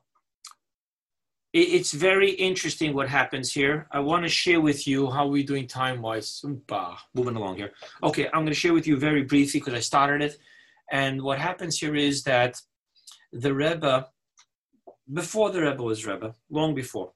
it's 1.54 1.94
very 1.94 2.32
interesting 2.32 2.94
what 2.94 3.08
happens 3.08 3.54
here. 3.54 3.88
I 3.92 4.00
want 4.00 4.24
to 4.24 4.30
share 4.30 4.60
with 4.60 4.86
you 4.88 5.10
how 5.10 5.28
we're 5.28 5.46
doing 5.46 5.68
time 5.68 6.02
wise. 6.02 6.44
Moving 7.14 7.36
along 7.38 7.56
here. 7.56 7.72
Okay, 8.04 8.26
I'm 8.28 8.42
going 8.42 8.48
to 8.48 8.54
share 8.54 8.74
with 8.74 8.88
you 8.88 8.98
very 8.98 9.24
briefly 9.24 9.62
because 9.62 9.74
I 9.74 9.80
started 9.80 10.22
it. 10.22 10.38
And 10.92 11.22
what 11.22 11.40
happens 11.40 11.78
here 11.80 11.96
is 11.96 12.24
that 12.24 12.62
the 13.32 13.54
Rebbe, 13.54 14.08
before 15.14 15.50
the 15.52 15.62
Rebbe 15.62 15.82
was 15.82 16.06
Rebbe, 16.06 16.36
long 16.50 16.76
before, 16.76 17.14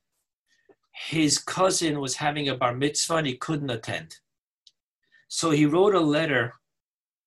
his 0.93 1.37
cousin 1.37 1.99
was 1.99 2.15
having 2.15 2.47
a 2.47 2.55
bar 2.55 2.73
mitzvah 2.73 3.15
and 3.15 3.27
he 3.27 3.35
couldn't 3.35 3.69
attend. 3.69 4.15
So 5.29 5.51
he 5.51 5.65
wrote 5.65 5.95
a 5.95 5.99
letter 5.99 6.55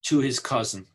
to 0.07 0.19
his 0.19 0.39
cousin. 0.39 0.87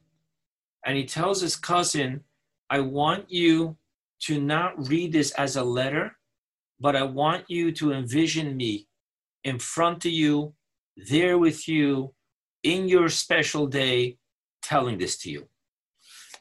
And 0.85 0.97
he 0.97 1.05
tells 1.05 1.41
his 1.41 1.55
cousin, 1.55 2.23
I 2.69 2.81
want 2.81 3.31
you 3.31 3.77
to 4.23 4.39
not 4.39 4.87
read 4.87 5.13
this 5.13 5.31
as 5.31 5.55
a 5.55 5.63
letter, 5.63 6.17
but 6.79 6.95
I 6.95 7.03
want 7.03 7.45
you 7.49 7.71
to 7.73 7.93
envision 7.93 8.55
me 8.55 8.87
in 9.43 9.57
front 9.57 10.05
of 10.05 10.11
you, 10.11 10.53
there 11.09 11.37
with 11.37 11.67
you, 11.67 12.13
in 12.63 12.89
your 12.89 13.07
special 13.07 13.67
day, 13.67 14.17
telling 14.61 14.97
this 14.97 15.17
to 15.19 15.31
you. 15.31 15.47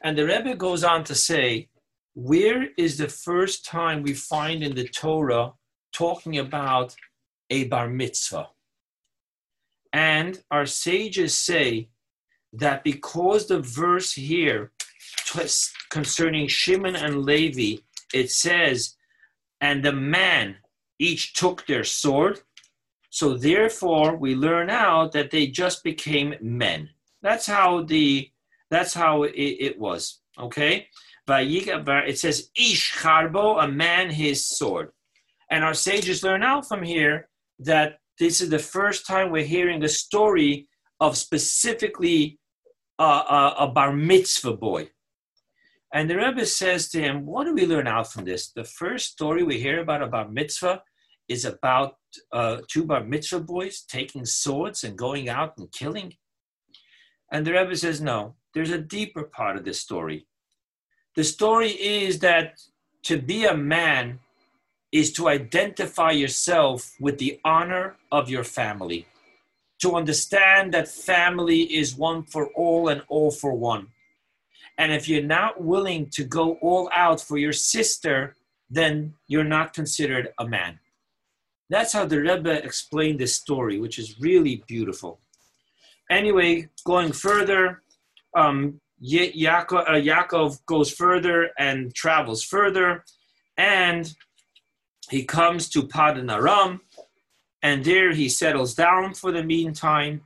And 0.01 0.17
the 0.17 0.25
Rebbe 0.25 0.55
goes 0.55 0.83
on 0.83 1.03
to 1.05 1.15
say, 1.15 1.69
where 2.13 2.67
is 2.77 2.97
the 2.97 3.07
first 3.07 3.65
time 3.65 4.03
we 4.03 4.13
find 4.13 4.63
in 4.63 4.75
the 4.75 4.87
Torah 4.87 5.53
talking 5.93 6.39
about 6.39 6.95
a 7.49 7.65
bar 7.65 7.87
mitzvah? 7.87 8.49
And 9.93 10.41
our 10.51 10.65
sages 10.65 11.37
say 11.37 11.89
that 12.53 12.83
because 12.83 13.47
the 13.47 13.59
verse 13.59 14.13
here 14.13 14.71
concerning 15.89 16.47
Shimon 16.47 16.95
and 16.95 17.23
Levi, 17.23 17.81
it 18.13 18.31
says, 18.31 18.95
and 19.61 19.83
the 19.83 19.93
man 19.93 20.57
each 20.99 21.33
took 21.33 21.65
their 21.65 21.83
sword. 21.83 22.41
So 23.09 23.35
therefore, 23.35 24.15
we 24.15 24.35
learn 24.35 24.69
out 24.69 25.11
that 25.13 25.31
they 25.31 25.47
just 25.47 25.83
became 25.83 26.35
men. 26.41 26.89
That's 27.21 27.47
how 27.47 27.83
the 27.83 28.29
that's 28.69 28.93
how 28.93 29.23
it, 29.23 29.31
it 29.33 29.79
was. 29.79 30.19
Okay, 30.37 30.87
it 31.27 32.19
says 32.19 32.49
ish 32.55 32.93
charbo, 32.93 33.63
a 33.63 33.67
man 33.67 34.09
his 34.09 34.45
sword, 34.45 34.91
and 35.49 35.63
our 35.63 35.73
sages 35.73 36.23
learn 36.23 36.43
out 36.43 36.67
from 36.67 36.83
here 36.83 37.29
that 37.59 37.99
this 38.19 38.41
is 38.41 38.49
the 38.49 38.59
first 38.59 39.05
time 39.05 39.31
we're 39.31 39.43
hearing 39.43 39.83
a 39.83 39.89
story 39.89 40.67
of 40.99 41.17
specifically 41.17 42.39
a, 42.99 43.53
a 43.59 43.71
bar 43.73 43.93
mitzvah 43.93 44.57
boy. 44.57 44.89
And 45.93 46.09
the 46.09 46.17
Rebbe 46.17 46.45
says 46.45 46.89
to 46.89 47.01
him, 47.01 47.25
What 47.25 47.45
do 47.45 47.53
we 47.53 47.65
learn 47.65 47.87
out 47.87 48.11
from 48.11 48.25
this? 48.25 48.51
The 48.51 48.63
first 48.63 49.11
story 49.11 49.43
we 49.43 49.59
hear 49.59 49.79
about 49.79 50.01
a 50.01 50.07
bar 50.07 50.27
mitzvah 50.27 50.81
is 51.27 51.45
about 51.45 51.95
uh, 52.31 52.57
two 52.67 52.85
bar 52.85 53.03
mitzvah 53.03 53.39
boys 53.39 53.83
taking 53.87 54.25
swords 54.25 54.83
and 54.83 54.97
going 54.97 55.29
out 55.29 55.53
and 55.57 55.71
killing. 55.71 56.13
And 57.31 57.45
the 57.45 57.53
Rebbe 57.53 57.75
says, 57.75 58.01
No, 58.01 58.35
there's 58.53 58.71
a 58.71 58.77
deeper 58.79 59.23
part 59.23 59.57
of 59.57 59.65
this 59.65 59.79
story. 59.79 60.27
The 61.15 61.23
story 61.23 61.69
is 61.69 62.19
that 62.19 62.59
to 63.03 63.21
be 63.21 63.45
a 63.45 63.55
man 63.55 64.19
is 64.91 65.11
to 65.13 65.27
identify 65.27 66.11
yourself 66.11 66.93
with 66.99 67.17
the 67.17 67.39
honor 67.43 67.95
of 68.11 68.29
your 68.29 68.43
family, 68.43 69.05
to 69.81 69.95
understand 69.95 70.73
that 70.73 70.87
family 70.87 71.61
is 71.63 71.95
one 71.95 72.23
for 72.23 72.47
all 72.55 72.87
and 72.87 73.01
all 73.09 73.31
for 73.31 73.53
one. 73.53 73.87
And 74.77 74.91
if 74.91 75.09
you're 75.09 75.23
not 75.23 75.61
willing 75.61 76.09
to 76.11 76.23
go 76.23 76.53
all 76.61 76.89
out 76.93 77.19
for 77.19 77.37
your 77.37 77.53
sister, 77.53 78.35
then 78.69 79.13
you're 79.27 79.43
not 79.43 79.73
considered 79.73 80.29
a 80.39 80.47
man. 80.47 80.79
That's 81.69 81.93
how 81.93 82.05
the 82.05 82.21
Rebbe 82.21 82.63
explained 82.63 83.19
this 83.19 83.35
story, 83.35 83.79
which 83.79 83.99
is 83.99 84.19
really 84.19 84.63
beautiful. 84.67 85.19
Anyway, 86.09 86.69
going 86.85 87.11
further, 87.11 87.81
um, 88.35 88.79
Yaakov, 89.03 89.89
uh, 89.89 89.93
Yaakov 89.93 90.65
goes 90.65 90.91
further 90.91 91.51
and 91.57 91.93
travels 91.93 92.43
further, 92.43 93.03
and 93.57 94.13
he 95.09 95.23
comes 95.23 95.69
to 95.69 95.87
Padan 95.87 96.29
Aram, 96.29 96.81
and 97.61 97.83
there 97.83 98.11
he 98.11 98.29
settles 98.29 98.73
down 98.75 99.13
for 99.13 99.31
the 99.31 99.43
meantime. 99.43 100.21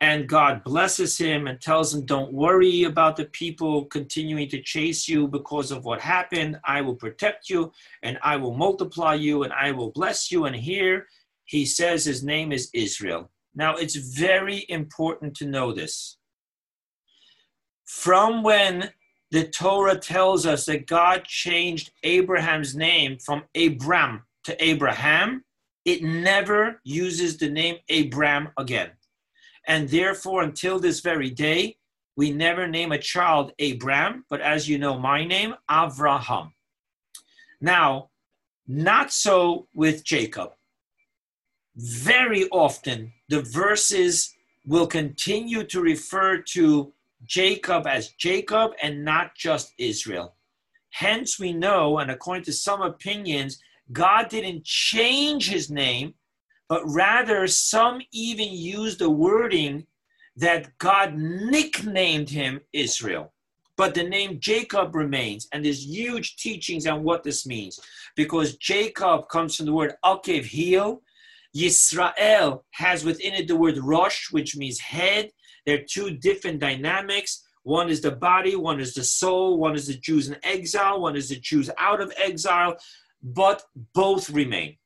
And 0.00 0.28
God 0.28 0.62
blesses 0.62 1.16
him 1.16 1.46
and 1.46 1.58
tells 1.58 1.94
him, 1.94 2.04
Don't 2.04 2.32
worry 2.32 2.84
about 2.84 3.16
the 3.16 3.24
people 3.26 3.86
continuing 3.86 4.48
to 4.50 4.60
chase 4.60 5.08
you 5.08 5.26
because 5.26 5.70
of 5.70 5.86
what 5.86 6.02
happened. 6.02 6.60
I 6.64 6.82
will 6.82 6.96
protect 6.96 7.48
you 7.48 7.72
and 8.02 8.18
I 8.22 8.36
will 8.36 8.54
multiply 8.54 9.14
you 9.14 9.44
and 9.44 9.54
I 9.54 9.72
will 9.72 9.90
bless 9.92 10.30
you. 10.30 10.44
And 10.44 10.54
here 10.54 11.06
he 11.46 11.64
says 11.64 12.04
his 12.04 12.22
name 12.22 12.52
is 12.52 12.68
Israel. 12.74 13.30
Now, 13.54 13.76
it's 13.76 13.96
very 13.96 14.66
important 14.68 15.34
to 15.36 15.46
know 15.46 15.72
this. 15.72 16.18
From 17.86 18.42
when 18.42 18.90
the 19.30 19.48
Torah 19.48 19.98
tells 19.98 20.46
us 20.46 20.66
that 20.66 20.86
God 20.86 21.24
changed 21.24 21.90
Abraham's 22.02 22.76
name 22.76 23.18
from 23.18 23.44
Abram 23.56 24.22
to 24.44 24.64
Abraham, 24.64 25.44
it 25.84 26.02
never 26.02 26.80
uses 26.84 27.36
the 27.36 27.48
name 27.48 27.76
Abram 27.90 28.48
again. 28.56 28.90
And 29.66 29.88
therefore, 29.88 30.42
until 30.42 30.78
this 30.78 31.00
very 31.00 31.30
day, 31.30 31.76
we 32.16 32.30
never 32.30 32.66
name 32.66 32.92
a 32.92 32.98
child 32.98 33.52
Abram, 33.60 34.24
but 34.30 34.40
as 34.40 34.68
you 34.68 34.78
know, 34.78 34.98
my 34.98 35.24
name, 35.24 35.54
Avraham. 35.70 36.52
Now, 37.60 38.10
not 38.66 39.12
so 39.12 39.68
with 39.74 40.04
Jacob. 40.04 40.52
Very 41.76 42.48
often, 42.48 43.12
the 43.28 43.42
verses 43.42 44.34
will 44.64 44.86
continue 44.86 45.62
to 45.64 45.80
refer 45.80 46.38
to 46.38 46.92
Jacob 47.24 47.86
as 47.86 48.10
Jacob 48.12 48.72
and 48.82 49.04
not 49.04 49.34
just 49.36 49.72
Israel. 49.78 50.36
Hence, 50.90 51.38
we 51.38 51.52
know, 51.52 51.98
and 51.98 52.10
according 52.10 52.44
to 52.44 52.52
some 52.52 52.82
opinions, 52.82 53.58
God 53.92 54.28
didn't 54.28 54.64
change 54.64 55.48
his 55.48 55.70
name, 55.70 56.14
but 56.68 56.82
rather 56.86 57.46
some 57.46 58.00
even 58.12 58.48
use 58.50 58.96
the 58.96 59.10
wording 59.10 59.86
that 60.36 60.76
God 60.78 61.14
nicknamed 61.16 62.30
him 62.30 62.60
Israel. 62.72 63.32
But 63.76 63.94
the 63.94 64.04
name 64.04 64.40
Jacob 64.40 64.94
remains, 64.94 65.48
and 65.52 65.64
there's 65.64 65.86
huge 65.86 66.36
teachings 66.36 66.86
on 66.86 67.04
what 67.04 67.22
this 67.22 67.46
means, 67.46 67.78
because 68.16 68.56
Jacob 68.56 69.28
comes 69.28 69.56
from 69.56 69.66
the 69.66 69.72
word 69.72 69.94
Akev, 70.04 70.44
heel. 70.44 71.02
Yisrael 71.54 72.62
has 72.72 73.04
within 73.04 73.32
it 73.34 73.48
the 73.48 73.56
word 73.56 73.78
Rosh, 73.78 74.30
which 74.30 74.56
means 74.56 74.78
head. 74.78 75.30
They're 75.66 75.84
two 75.84 76.12
different 76.12 76.60
dynamics. 76.60 77.44
One 77.64 77.90
is 77.90 78.00
the 78.00 78.12
body, 78.12 78.54
one 78.54 78.80
is 78.80 78.94
the 78.94 79.02
soul, 79.02 79.58
one 79.58 79.74
is 79.74 79.88
the 79.88 79.94
Jews 79.94 80.28
in 80.28 80.36
exile, 80.44 81.00
one 81.00 81.16
is 81.16 81.28
the 81.28 81.36
Jews 81.40 81.68
out 81.78 82.00
of 82.00 82.12
exile, 82.16 82.76
but 83.22 83.64
both 83.92 84.30
remain. 84.30 84.76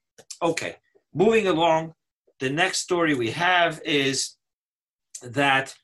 Okay, 0.43 0.77
moving 1.15 1.47
along, 1.47 1.95
the 2.39 2.49
next 2.49 2.79
story 2.79 3.15
we 3.15 3.31
have 3.33 3.83
is 3.85 4.37
that 5.23 5.75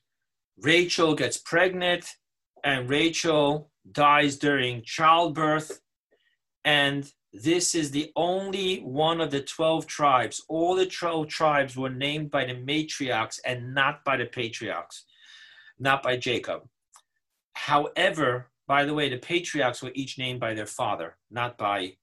Rachel 0.59 1.13
gets 1.13 1.37
pregnant 1.37 2.15
and 2.63 2.89
Rachel 2.89 3.69
dies 3.91 4.37
during 4.37 4.81
childbirth. 4.83 5.79
And 6.65 7.09
this 7.43 7.75
is 7.75 7.91
the 7.91 8.11
only 8.15 8.79
one 8.79 9.21
of 9.21 9.31
the 9.31 9.41
12 9.41 9.85
tribes. 9.85 10.43
All 10.47 10.75
the 10.75 10.85
12 10.85 11.27
tribes 11.27 11.77
were 11.77 11.89
named 11.89 12.31
by 12.31 12.45
the 12.45 12.53
matriarchs 12.53 13.39
and 13.45 13.73
not 13.73 14.03
by 14.03 14.17
the 14.17 14.25
patriarchs, 14.25 15.05
not 15.79 16.01
by 16.01 16.17
Jacob. 16.17 16.63
However, 17.53 18.49
by 18.67 18.85
the 18.85 18.93
way, 18.93 19.09
the 19.09 19.17
patriarchs 19.17 19.81
were 19.81 19.91
each 19.93 20.17
named 20.17 20.39
by 20.39 20.53
their 20.53 20.65
father, 20.65 21.17
not 21.29 21.57
by 21.57 21.97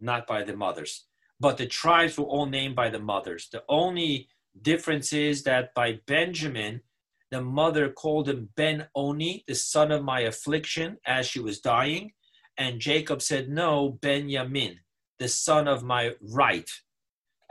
not 0.00 0.26
by 0.26 0.42
the 0.42 0.56
mothers. 0.56 1.06
But 1.40 1.56
the 1.56 1.66
tribes 1.66 2.18
were 2.18 2.24
all 2.24 2.46
named 2.46 2.76
by 2.76 2.90
the 2.90 2.98
mothers. 2.98 3.48
The 3.50 3.64
only 3.68 4.28
difference 4.60 5.12
is 5.12 5.42
that 5.44 5.74
by 5.74 6.00
Benjamin, 6.06 6.82
the 7.30 7.40
mother 7.40 7.90
called 7.90 8.28
him 8.28 8.50
Ben 8.56 8.88
Oni, 8.94 9.44
the 9.46 9.54
son 9.54 9.90
of 9.90 10.04
my 10.04 10.20
affliction, 10.20 10.98
as 11.06 11.26
she 11.26 11.40
was 11.40 11.60
dying. 11.60 12.12
And 12.58 12.80
Jacob 12.80 13.22
said, 13.22 13.48
No, 13.48 13.98
Benjamin, 14.00 14.80
the 15.18 15.28
son 15.28 15.68
of 15.68 15.82
my 15.82 16.12
right. 16.20 16.70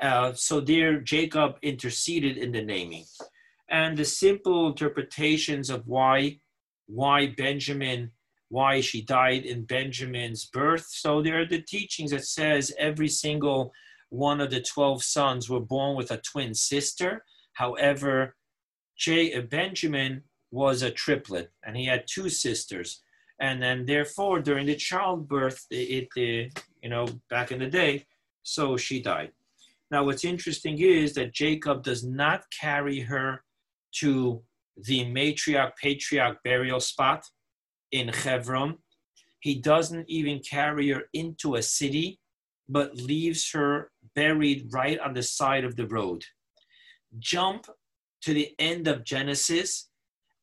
Uh, 0.02 0.34
so 0.34 0.60
there, 0.60 1.00
Jacob 1.00 1.56
interceded 1.62 2.38
in 2.38 2.52
the 2.52 2.64
naming. 2.64 3.06
And 3.70 3.98
the 3.98 4.06
simple 4.06 4.68
interpretations 4.68 5.70
of 5.70 5.88
why, 5.88 6.40
why 6.88 7.28
Benjamin 7.28 8.12
why 8.50 8.80
she 8.80 9.02
died 9.02 9.46
in 9.46 9.66
Benjamin's 9.66 10.46
birth. 10.46 10.86
So 10.90 11.22
there 11.22 11.42
are 11.42 11.46
the 11.46 11.62
teachings 11.62 12.12
that 12.12 12.26
says 12.26 12.74
every 12.78 13.10
single 13.10 13.74
one 14.10 14.40
of 14.40 14.52
the 14.52 14.62
12 14.62 15.04
sons 15.04 15.50
were 15.50 15.60
born 15.60 15.98
with 15.98 16.12
a 16.12 16.22
twin 16.22 16.54
sister. 16.54 17.24
However, 17.54 18.36
J- 18.98 19.40
Benjamin 19.42 20.24
was 20.52 20.84
a 20.84 20.92
triplet 20.92 21.52
and 21.66 21.76
he 21.76 21.86
had 21.86 22.06
two 22.08 22.30
sisters. 22.30 23.02
And 23.40 23.62
then 23.62 23.86
therefore, 23.86 24.40
during 24.40 24.66
the 24.66 24.76
childbirth, 24.76 25.66
it, 25.70 26.10
it 26.16 26.64
you 26.82 26.90
know, 26.90 27.08
back 27.30 27.52
in 27.52 27.60
the 27.60 27.68
day, 27.68 28.06
so 28.44 28.78
she 28.78 29.02
died. 29.02 29.32
Now, 29.92 30.04
what's 30.04 30.26
interesting 30.26 30.80
is 30.80 31.14
that 31.14 31.34
Jacob 31.34 31.84
does 31.84 32.04
not 32.04 32.44
carry 32.60 33.00
her 33.02 33.44
to 34.00 34.42
the 34.78 35.06
matriarch 35.06 35.72
patriarch 35.82 36.38
burial 36.44 36.80
spot 36.80 37.24
in 37.92 38.10
Hebron. 38.10 38.78
He 39.40 39.62
doesn't 39.62 40.10
even 40.10 40.40
carry 40.40 40.90
her 40.90 41.04
into 41.14 41.56
a 41.56 41.62
city, 41.62 42.20
but 42.68 42.96
leaves 42.96 43.52
her 43.52 43.92
buried 44.16 44.74
right 44.74 45.00
on 45.00 45.14
the 45.14 45.24
side 45.24 45.64
of 45.64 45.76
the 45.76 45.88
road. 45.88 46.26
Jump 47.20 47.68
to 48.24 48.34
the 48.34 48.54
end 48.58 48.88
of 48.88 49.04
Genesis, 49.04 49.90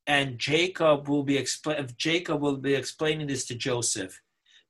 and 0.07 0.39
Jacob 0.39 1.09
will 1.09 1.23
be 1.23 1.39
expl- 1.39 1.97
Jacob 1.97 2.41
will 2.41 2.57
be 2.57 2.75
explaining 2.75 3.27
this 3.27 3.47
to 3.47 3.55
Joseph, 3.55 4.21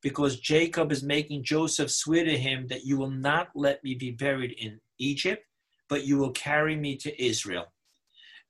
because 0.03 0.41
Jacob 0.41 0.93
is 0.93 1.03
making 1.03 1.45
Joseph 1.45 1.91
swear 1.91 2.24
to 2.24 2.37
him 2.37 2.66
that 2.68 2.85
you 2.85 2.97
will 2.99 3.11
not 3.11 3.49
let 3.55 3.83
me 3.85 3.95
be 3.95 4.11
buried 4.11 4.53
in 4.53 4.80
Egypt, 4.99 5.45
but 5.89 6.05
you 6.05 6.18
will 6.18 6.33
carry 6.33 6.76
me 6.76 6.97
to 6.97 7.24
Israel. 7.24 7.72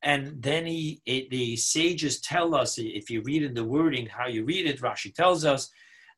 And 0.03 0.43
then 0.43 0.66
he, 0.66 1.01
it, 1.07 1.30
the 1.30 1.57
sages 1.57 2.20
tell 2.20 2.55
us, 2.55 2.76
if 2.78 3.09
you 3.09 3.22
read 3.22 3.45
in 3.45 3.55
the 3.55 3.64
wording 3.64 4.07
how 4.07 4.26
you 4.26 4.45
read 4.45 4.66
it, 4.66 4.80
Rashi 4.80 5.14
tells 5.14 5.45
us 5.45 5.70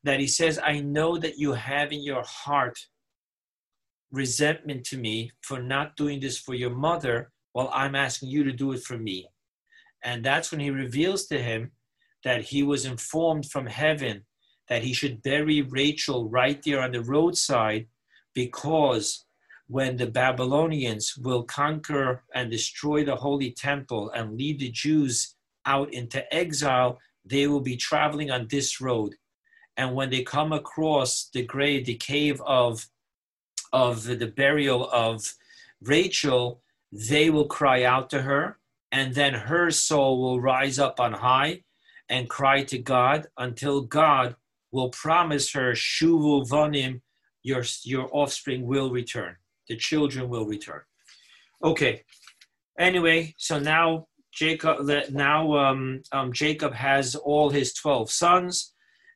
that 0.03 0.19
he 0.19 0.27
says, 0.27 0.59
I 0.63 0.79
know 0.79 1.17
that 1.17 1.37
you 1.37 1.53
have 1.53 1.91
in 1.91 2.01
your 2.01 2.23
heart 2.23 2.79
resentment 4.11 4.85
to 4.85 4.97
me 4.97 5.31
for 5.41 5.61
not 5.61 5.95
doing 5.97 6.19
this 6.19 6.37
for 6.39 6.55
your 6.55 6.71
mother 6.71 7.31
while 7.53 7.69
I'm 7.73 7.95
asking 7.95 8.29
you 8.29 8.43
to 8.45 8.51
do 8.51 8.71
it 8.71 8.81
for 8.81 8.97
me. 8.97 9.27
And 10.05 10.23
that's 10.23 10.51
when 10.51 10.61
he 10.61 10.69
reveals 10.69 11.25
to 11.27 11.41
him 11.41 11.71
that 12.23 12.41
he 12.43 12.63
was 12.63 12.85
informed 12.85 13.47
from 13.47 13.65
heaven 13.65 14.23
that 14.69 14.83
he 14.83 14.93
should 14.93 15.21
bury 15.21 15.61
Rachel 15.61 16.29
right 16.29 16.61
there 16.63 16.81
on 16.81 16.91
the 16.91 17.01
roadside 17.01 17.87
because 18.33 19.25
when 19.67 19.97
the 19.97 20.07
Babylonians 20.07 21.17
will 21.17 21.43
conquer 21.43 22.23
and 22.33 22.51
destroy 22.51 23.03
the 23.03 23.15
Holy 23.15 23.51
Temple 23.51 24.11
and 24.11 24.37
lead 24.37 24.59
the 24.59 24.69
Jews 24.69 25.35
out 25.65 25.91
into 25.93 26.31
exile, 26.33 26.99
they 27.25 27.47
will 27.47 27.61
be 27.61 27.75
traveling 27.75 28.29
on 28.29 28.47
this 28.47 28.79
road. 28.79 29.15
And 29.77 29.95
when 29.95 30.11
they 30.11 30.23
come 30.23 30.53
across 30.53 31.29
the 31.33 31.43
grave, 31.43 31.85
the 31.85 31.95
cave 31.95 32.41
of, 32.45 32.87
of 33.73 34.03
the 34.03 34.27
burial 34.27 34.87
of 34.91 35.33
Rachel, 35.81 36.61
they 36.91 37.29
will 37.29 37.47
cry 37.47 37.83
out 37.83 38.09
to 38.11 38.21
her, 38.21 38.59
and 38.95 39.13
then 39.13 39.33
her 39.33 39.69
soul 39.71 40.21
will 40.21 40.39
rise 40.39 40.79
up 40.79 41.01
on 41.01 41.11
high 41.11 41.61
and 42.07 42.29
cry 42.29 42.63
to 42.63 42.77
God 42.77 43.27
until 43.37 43.81
God 43.81 44.35
will 44.71 44.89
promise 44.89 45.51
her, 45.51 45.73
Shuvu 45.73 46.47
Vanim, 46.47 47.01
your, 47.43 47.63
your 47.83 48.07
offspring 48.13 48.65
will 48.65 48.89
return. 48.91 49.35
The 49.67 49.75
children 49.75 50.29
will 50.29 50.45
return. 50.45 50.81
Okay. 51.61 52.03
Anyway, 52.79 53.35
so 53.37 53.59
now 53.59 54.07
Jacob 54.33 54.77
now 55.11 55.41
um, 55.57 56.01
um, 56.11 56.31
Jacob 56.31 56.73
has 56.73 57.15
all 57.15 57.49
his 57.49 57.73
twelve 57.73 58.11
sons, 58.11 58.73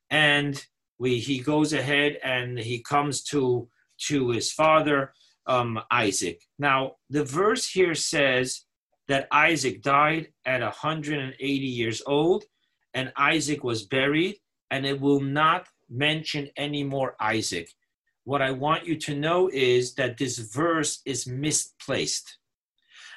and 0.10 0.66
we 0.98 1.20
he 1.20 1.40
goes 1.40 1.74
ahead 1.74 2.18
and 2.24 2.58
he 2.58 2.82
comes 2.82 3.22
to 3.32 3.68
to 4.08 4.30
his 4.30 4.52
father 4.52 5.14
um, 5.46 5.80
Isaac. 5.92 6.40
Now 6.58 6.80
the 7.10 7.26
verse 7.26 7.68
here 7.70 7.96
says 7.96 8.64
that 9.10 9.28
Isaac 9.32 9.82
died 9.82 10.30
at 10.46 10.62
180 10.62 11.44
years 11.44 12.02
old, 12.06 12.46
and 12.94 13.12
Isaac 13.18 13.64
was 13.64 13.84
buried, 13.84 14.38
and 14.72 14.86
it 14.86 15.02
will 15.02 15.20
not 15.20 15.68
mention 15.90 16.50
any 16.56 16.84
more 16.84 17.16
Isaac. 17.20 17.70
What 18.24 18.44
I 18.44 18.52
want 18.52 18.86
you 18.86 18.96
to 18.98 19.16
know 19.16 19.50
is 19.52 19.96
that 19.96 20.18
this 20.18 20.38
verse 20.38 21.02
is 21.06 21.26
misplaced 21.26 22.38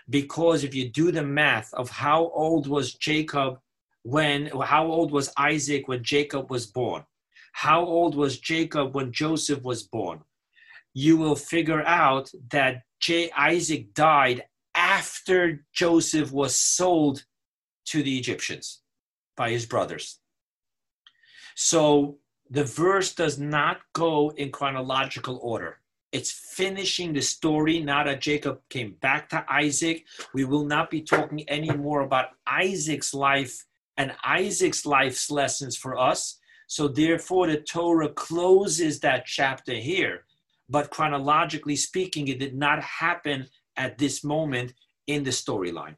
because 0.08 0.64
if 0.64 0.74
you 0.74 0.88
do 0.88 1.12
the 1.12 1.22
math 1.22 1.72
of 1.74 1.90
how 1.90 2.30
old 2.34 2.66
was 2.66 2.94
Jacob 2.94 3.58
when, 4.02 4.46
how 4.46 4.86
old 4.86 5.12
was 5.12 5.32
Isaac 5.36 5.86
when 5.88 6.02
Jacob 6.02 6.50
was 6.50 6.66
born, 6.66 7.04
how 7.52 7.84
old 7.84 8.16
was 8.16 8.40
Jacob 8.40 8.94
when 8.94 9.12
Joseph 9.12 9.62
was 9.62 9.82
born, 9.82 10.20
you 10.94 11.18
will 11.18 11.36
figure 11.36 11.82
out 11.82 12.30
that 12.50 12.82
J- 13.00 13.30
Isaac 13.36 13.92
died 13.94 14.44
after 14.74 15.64
Joseph 15.72 16.32
was 16.32 16.56
sold 16.56 17.24
to 17.86 18.02
the 18.02 18.18
Egyptians 18.18 18.80
by 19.36 19.50
his 19.50 19.66
brothers. 19.66 20.18
So 21.54 22.18
the 22.50 22.64
verse 22.64 23.14
does 23.14 23.38
not 23.38 23.80
go 23.92 24.30
in 24.36 24.50
chronological 24.50 25.38
order. 25.42 25.78
It's 26.12 26.30
finishing 26.30 27.14
the 27.14 27.22
story 27.22 27.80
now 27.80 28.04
that 28.04 28.20
Jacob 28.20 28.60
came 28.68 28.96
back 29.00 29.30
to 29.30 29.44
Isaac. 29.50 30.04
We 30.34 30.44
will 30.44 30.66
not 30.66 30.90
be 30.90 31.00
talking 31.00 31.48
anymore 31.48 32.02
about 32.02 32.30
Isaac's 32.46 33.14
life 33.14 33.64
and 33.96 34.12
Isaac's 34.22 34.84
life's 34.84 35.30
lessons 35.30 35.76
for 35.76 35.98
us. 35.98 36.38
So, 36.66 36.88
therefore, 36.88 37.46
the 37.46 37.58
Torah 37.60 38.10
closes 38.10 39.00
that 39.00 39.24
chapter 39.26 39.74
here. 39.74 40.24
But 40.68 40.90
chronologically 40.90 41.76
speaking, 41.76 42.28
it 42.28 42.38
did 42.38 42.54
not 42.54 42.82
happen 42.82 43.46
at 43.76 43.98
this 43.98 44.22
moment 44.24 44.74
in 45.06 45.24
the 45.24 45.30
storyline. 45.30 45.96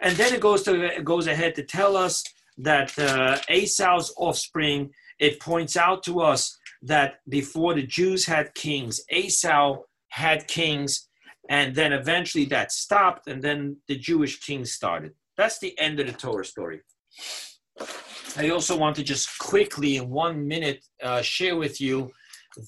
And 0.00 0.16
then 0.16 0.34
it 0.34 0.40
goes 0.40 0.62
to 0.64 0.84
it 0.84 1.04
goes 1.04 1.26
ahead 1.26 1.54
to 1.54 1.62
tell 1.62 1.96
us 1.96 2.22
that 2.58 2.98
uh, 2.98 3.38
Esau's 3.50 4.12
offspring. 4.16 4.90
It 5.18 5.40
points 5.40 5.76
out 5.76 6.02
to 6.04 6.20
us 6.20 6.58
that 6.82 7.20
before 7.28 7.74
the 7.74 7.86
Jews 7.86 8.26
had 8.26 8.54
kings, 8.54 9.00
Esau 9.10 9.78
had 10.08 10.46
kings, 10.46 11.08
and 11.48 11.74
then 11.74 11.92
eventually 11.92 12.44
that 12.46 12.72
stopped, 12.72 13.26
and 13.26 13.42
then 13.42 13.78
the 13.88 13.96
Jewish 13.96 14.40
kings 14.40 14.72
started. 14.72 15.12
That's 15.36 15.58
the 15.58 15.78
end 15.78 16.00
of 16.00 16.06
the 16.06 16.12
Torah 16.12 16.44
story. 16.44 16.80
I 18.36 18.50
also 18.50 18.76
want 18.76 18.96
to 18.96 19.02
just 19.02 19.38
quickly, 19.38 19.96
in 19.96 20.10
one 20.10 20.46
minute, 20.46 20.84
uh, 21.02 21.22
share 21.22 21.56
with 21.56 21.80
you 21.80 22.12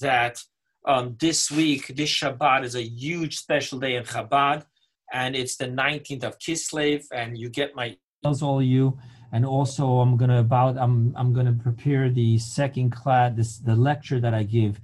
that 0.01 0.43
um, 0.89 1.17
this 1.21 1.51
week, 1.51 1.89
this 1.95 2.11
Shabbat 2.11 2.65
is 2.65 2.75
a 2.75 2.83
huge 2.83 3.37
special 3.37 3.79
day 3.79 3.97
in 3.97 4.05
Chabad, 4.05 4.65
and 5.13 5.37
it's 5.37 5.57
the 5.57 5.67
19th 5.67 6.25
of 6.25 6.39
Kislev, 6.39 7.05
and 7.13 7.37
you 7.37 7.51
get 7.51 7.77
my 7.77 7.97
emails, 8.25 8.43
all 8.43 8.63
you. 8.63 8.99
And 9.31 9.45
also 9.45 9.99
i'm 9.99 10.17
to 10.17 10.39
about 10.39 10.79
i'm 10.79 11.15
i'm 11.15 11.35
to 11.35 11.53
prepare 11.53 12.09
the 12.09 12.39
second 12.39 12.93
class 12.93 13.37
this 13.37 13.59
the 13.59 13.77
lecture 13.77 14.19
that 14.21 14.33
i 14.33 14.43
give 14.43 14.81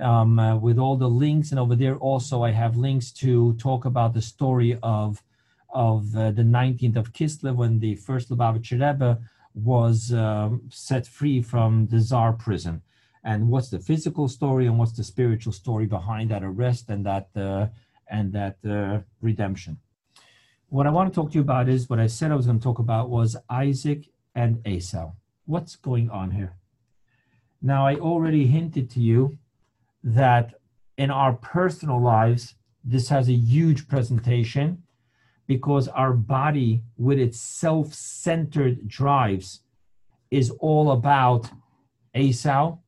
um, 0.00 0.38
uh, 0.38 0.56
with 0.56 0.78
all 0.78 0.96
the 0.96 1.10
links. 1.10 1.50
And 1.50 1.60
over 1.60 1.76
there 1.76 1.96
also 1.96 2.42
i 2.42 2.50
have 2.50 2.78
links 2.78 3.12
to 3.24 3.52
talk 3.58 3.84
about 3.84 4.14
the 4.14 4.22
story 4.22 4.78
of 4.82 5.22
of 5.74 6.16
uh, 6.16 6.30
the 6.30 6.42
19th 6.42 6.96
of 6.96 7.12
kislev 7.12 7.56
when 7.56 7.80
the 7.80 7.94
first 7.96 8.30
lubavitcher 8.30 8.80
rebbe 8.80 9.18
was 9.52 10.10
um, 10.14 10.62
set 10.70 11.06
free 11.06 11.42
from 11.42 11.86
the 11.88 12.00
czar 12.00 12.32
prison 12.32 12.80
and 13.24 13.48
what's 13.48 13.70
the 13.70 13.78
physical 13.78 14.28
story 14.28 14.66
and 14.66 14.78
what's 14.78 14.92
the 14.92 15.04
spiritual 15.04 15.52
story 15.52 15.86
behind 15.86 16.30
that 16.30 16.42
arrest 16.42 16.88
and 16.88 17.04
that 17.06 17.28
uh, 17.36 17.66
and 18.10 18.32
that 18.32 18.56
uh, 18.68 19.00
redemption 19.20 19.78
what 20.72 20.86
I 20.86 20.90
want 20.90 21.12
to 21.12 21.14
talk 21.14 21.32
to 21.32 21.34
you 21.34 21.42
about 21.42 21.68
is 21.68 21.90
what 21.90 22.00
I 22.00 22.06
said 22.06 22.32
I 22.32 22.34
was 22.34 22.46
going 22.46 22.58
to 22.58 22.64
talk 22.64 22.78
about 22.78 23.10
was 23.10 23.36
Isaac 23.50 24.08
and 24.34 24.66
Esau. 24.66 25.12
What's 25.44 25.76
going 25.76 26.08
on 26.08 26.30
here? 26.30 26.54
Now, 27.60 27.86
I 27.86 27.96
already 27.96 28.46
hinted 28.46 28.88
to 28.92 29.00
you 29.00 29.36
that 30.02 30.54
in 30.96 31.10
our 31.10 31.34
personal 31.34 32.00
lives, 32.00 32.54
this 32.82 33.10
has 33.10 33.28
a 33.28 33.34
huge 33.34 33.86
presentation 33.86 34.82
because 35.46 35.88
our 35.88 36.14
body, 36.14 36.84
with 36.96 37.18
its 37.18 37.38
self 37.38 37.92
centered 37.92 38.88
drives, 38.88 39.60
is 40.30 40.48
all 40.58 40.90
about 40.92 41.50
Esau, 42.14 42.78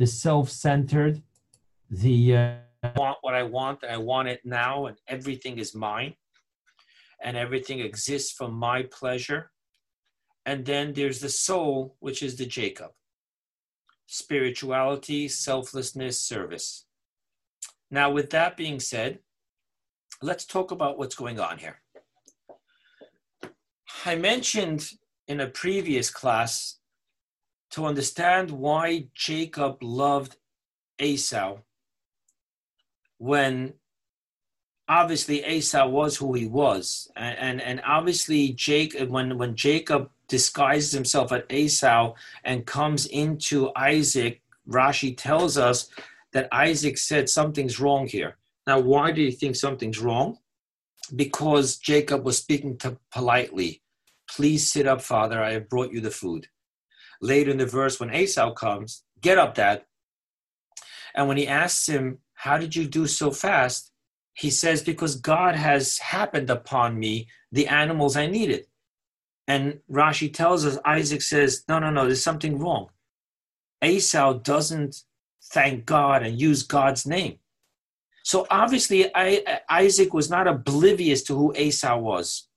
the 0.00 0.06
self 0.06 0.48
centered, 0.48 1.22
the 1.90 2.34
uh, 2.34 2.54
I 2.82 2.92
want 2.96 3.18
what 3.20 3.34
I 3.34 3.42
want, 3.42 3.84
I 3.84 3.98
want 3.98 4.28
it 4.28 4.40
now, 4.44 4.86
and 4.86 4.96
everything 5.06 5.58
is 5.58 5.74
mine 5.74 6.14
and 7.22 7.36
everything 7.36 7.80
exists 7.80 8.32
for 8.32 8.48
my 8.48 8.84
pleasure. 8.84 9.50
And 10.46 10.64
then 10.64 10.94
there's 10.94 11.20
the 11.20 11.28
soul, 11.28 11.96
which 12.00 12.22
is 12.22 12.36
the 12.36 12.46
Jacob 12.46 12.92
spirituality, 14.06 15.28
selflessness, 15.28 16.18
service. 16.18 16.86
Now, 17.92 18.10
with 18.10 18.30
that 18.30 18.56
being 18.56 18.80
said, 18.80 19.18
let's 20.22 20.46
talk 20.46 20.72
about 20.72 20.98
what's 20.98 21.14
going 21.14 21.38
on 21.38 21.58
here. 21.58 21.80
I 24.06 24.16
mentioned 24.16 24.90
in 25.28 25.40
a 25.40 25.46
previous 25.46 26.10
class 26.10 26.79
to 27.70 27.86
understand 27.86 28.50
why 28.50 29.06
Jacob 29.14 29.78
loved 29.82 30.36
Esau 30.98 31.58
when 33.18 33.74
obviously 34.88 35.44
Esau 35.44 35.86
was 35.86 36.16
who 36.16 36.32
he 36.32 36.46
was, 36.46 37.10
and 37.16 37.38
and, 37.38 37.60
and 37.60 37.80
obviously 37.86 38.52
Jake 38.52 38.96
when 39.08 39.38
when 39.38 39.54
Jacob 39.54 40.10
disguises 40.28 40.92
himself 40.92 41.32
at 41.32 41.52
Esau 41.52 42.14
and 42.44 42.66
comes 42.66 43.06
into 43.06 43.70
Isaac, 43.76 44.40
Rashi 44.68 45.14
tells 45.16 45.58
us 45.58 45.90
that 46.32 46.48
Isaac 46.52 46.96
said 46.96 47.28
something's 47.28 47.80
wrong 47.80 48.06
here. 48.06 48.36
Now, 48.66 48.78
why 48.78 49.10
do 49.10 49.20
you 49.20 49.32
think 49.32 49.56
something's 49.56 49.98
wrong? 49.98 50.38
Because 51.14 51.76
Jacob 51.76 52.24
was 52.24 52.38
speaking 52.38 52.78
to 52.78 52.96
politely. 53.12 53.82
Please 54.30 54.70
sit 54.70 54.86
up, 54.86 55.02
father. 55.02 55.42
I 55.42 55.52
have 55.52 55.68
brought 55.68 55.92
you 55.92 56.00
the 56.00 56.10
food. 56.10 56.46
Later 57.20 57.50
in 57.50 57.58
the 57.58 57.66
verse, 57.66 58.00
when 58.00 58.14
Esau 58.14 58.52
comes, 58.52 59.04
get 59.20 59.38
up, 59.38 59.54
dad. 59.54 59.84
And 61.14 61.28
when 61.28 61.36
he 61.36 61.46
asks 61.46 61.88
him, 61.88 62.18
How 62.34 62.58
did 62.58 62.74
you 62.74 62.86
do 62.86 63.06
so 63.06 63.30
fast? 63.30 63.90
he 64.40 64.50
says, 64.50 64.82
Because 64.82 65.16
God 65.16 65.54
has 65.54 65.98
happened 65.98 66.50
upon 66.50 66.98
me 66.98 67.28
the 67.52 67.66
animals 67.66 68.16
I 68.16 68.26
needed. 68.26 68.66
And 69.46 69.80
Rashi 69.90 70.32
tells 70.32 70.64
us, 70.64 70.78
Isaac 70.84 71.22
says, 71.22 71.64
No, 71.68 71.78
no, 71.78 71.90
no, 71.90 72.06
there's 72.06 72.24
something 72.24 72.58
wrong. 72.58 72.88
Esau 73.84 74.34
doesn't 74.34 75.02
thank 75.52 75.84
God 75.84 76.22
and 76.22 76.40
use 76.40 76.62
God's 76.62 77.06
name. 77.06 77.38
So 78.22 78.46
obviously, 78.50 79.10
I, 79.14 79.60
Isaac 79.68 80.14
was 80.14 80.30
not 80.30 80.46
oblivious 80.46 81.22
to 81.24 81.36
who 81.36 81.54
Esau 81.54 81.98
was. 81.98 82.48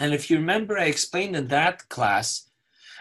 And 0.00 0.12
if 0.12 0.30
you 0.30 0.36
remember, 0.36 0.78
I 0.78 0.84
explained 0.84 1.36
in 1.36 1.48
that 1.48 1.88
class 1.88 2.50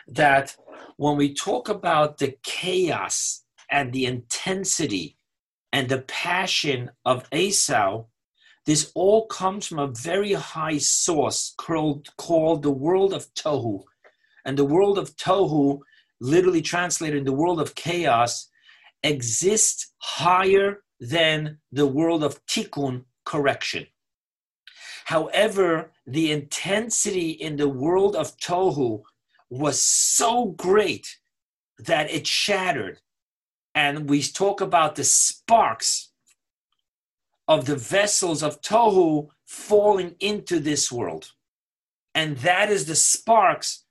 that 0.07 0.55
when 0.97 1.17
we 1.17 1.33
talk 1.33 1.69
about 1.69 2.17
the 2.17 2.35
chaos 2.43 3.43
and 3.69 3.91
the 3.91 4.05
intensity 4.05 5.17
and 5.73 5.89
the 5.89 6.01
passion 6.01 6.91
of 7.03 7.27
Esau, 7.33 8.05
this 8.65 8.91
all 8.95 9.27
comes 9.27 9.67
from 9.67 9.79
a 9.79 9.87
very 9.87 10.33
high 10.33 10.77
source 10.77 11.53
called, 11.57 12.07
called 12.17 12.63
the 12.63 12.71
world 12.71 13.13
of 13.13 13.31
Tohu. 13.33 13.83
And 14.45 14.57
the 14.57 14.65
world 14.65 14.97
of 14.97 15.15
Tohu, 15.17 15.79
literally 16.21 16.61
translated 16.61 17.19
in 17.19 17.25
the 17.25 17.33
world 17.33 17.59
of 17.59 17.75
chaos, 17.75 18.49
exists 19.03 19.93
higher 19.97 20.83
than 20.99 21.59
the 21.71 21.85
world 21.85 22.23
of 22.23 22.43
Tikkun, 22.47 23.03
correction. 23.25 23.85
However, 25.05 25.91
the 26.07 26.31
intensity 26.31 27.31
in 27.31 27.57
the 27.57 27.69
world 27.69 28.15
of 28.15 28.35
Tohu 28.37 29.03
was 29.49 29.81
so 29.81 30.45
great 30.45 31.17
that 31.79 32.09
it 32.09 32.25
shattered 32.25 32.99
and 33.75 34.09
we 34.09 34.21
talk 34.23 34.61
about 34.61 34.95
the 34.95 35.03
sparks 35.03 36.11
of 37.47 37.65
the 37.65 37.75
vessels 37.75 38.41
of 38.41 38.61
Tohu 38.61 39.27
falling 39.45 40.15
into 40.19 40.59
this 40.59 40.91
world. 40.91 41.33
And 42.15 42.37
that 42.37 42.71
is 42.71 42.85
the 42.85 42.95
sparks 42.95 43.83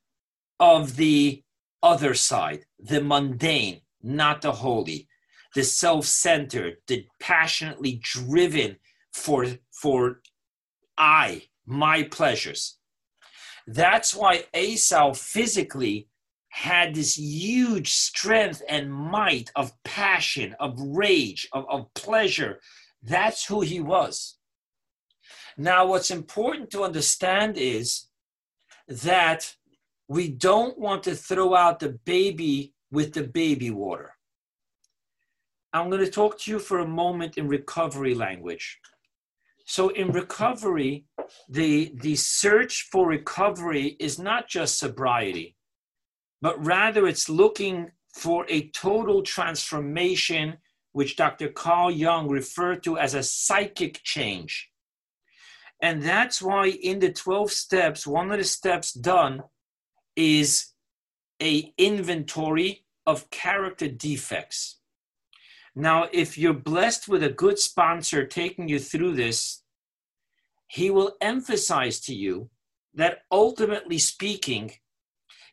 of 0.59 0.96
the 0.96 1.42
other 1.82 2.14
side, 2.14 2.64
the 2.78 3.02
mundane, 3.02 3.82
not 4.02 4.40
the 4.40 4.52
holy, 4.52 5.07
the 5.55 5.62
self 5.62 6.07
centered, 6.07 6.78
the 6.86 7.07
passionately 7.20 8.00
driven 8.02 8.78
for, 9.12 9.46
for 9.70 10.22
I, 10.96 11.42
my 11.66 12.05
pleasures. 12.05 12.78
That's 13.66 14.14
why 14.14 14.44
Esau 14.54 15.14
physically 15.14 16.08
had 16.50 16.94
this 16.94 17.18
huge 17.18 17.92
strength 17.92 18.62
and 18.68 18.92
might 18.92 19.50
of 19.56 19.72
passion, 19.82 20.54
of 20.60 20.78
rage, 20.78 21.48
of, 21.52 21.66
of 21.68 21.92
pleasure. 21.94 22.60
That's 23.02 23.46
who 23.46 23.62
he 23.62 23.80
was. 23.80 24.36
Now, 25.56 25.86
what's 25.86 26.10
important 26.10 26.70
to 26.70 26.84
understand 26.84 27.56
is 27.56 28.06
that 28.88 29.56
we 30.08 30.28
don't 30.28 30.78
want 30.78 31.02
to 31.04 31.14
throw 31.14 31.54
out 31.54 31.80
the 31.80 31.98
baby 32.04 32.74
with 32.90 33.14
the 33.14 33.24
baby 33.24 33.70
water. 33.70 34.14
I'm 35.72 35.90
going 35.90 36.04
to 36.04 36.10
talk 36.10 36.38
to 36.40 36.50
you 36.50 36.58
for 36.58 36.78
a 36.78 36.86
moment 36.86 37.36
in 37.36 37.48
recovery 37.48 38.14
language. 38.14 38.78
So, 39.66 39.88
in 39.88 40.12
recovery, 40.12 41.06
the, 41.48 41.92
the 41.94 42.16
search 42.16 42.88
for 42.90 43.06
recovery 43.08 43.96
is 43.98 44.18
not 44.18 44.48
just 44.48 44.78
sobriety 44.78 45.56
but 46.44 46.62
rather 46.62 47.06
it's 47.06 47.30
looking 47.30 47.90
for 48.14 48.44
a 48.50 48.68
total 48.68 49.22
transformation, 49.22 50.58
which 50.92 51.16
Dr. 51.16 51.48
Carl 51.48 51.90
Jung 51.90 52.28
referred 52.28 52.82
to 52.82 52.98
as 52.98 53.14
a 53.14 53.22
psychic 53.22 54.02
change. 54.02 54.68
And 55.80 56.02
that's 56.02 56.42
why 56.42 56.66
in 56.66 56.98
the 56.98 57.10
12 57.10 57.50
steps, 57.50 58.06
one 58.06 58.30
of 58.30 58.36
the 58.36 58.44
steps 58.44 58.92
done 58.92 59.44
is 60.16 60.74
a 61.42 61.72
inventory 61.78 62.84
of 63.06 63.30
character 63.30 63.88
defects. 63.88 64.80
Now, 65.74 66.08
if 66.12 66.36
you're 66.36 66.52
blessed 66.52 67.08
with 67.08 67.22
a 67.22 67.30
good 67.30 67.58
sponsor 67.58 68.26
taking 68.26 68.68
you 68.68 68.80
through 68.80 69.14
this, 69.14 69.62
he 70.74 70.90
will 70.90 71.12
emphasize 71.20 72.00
to 72.00 72.12
you 72.12 72.50
that 72.94 73.20
ultimately 73.30 73.96
speaking, 73.96 74.72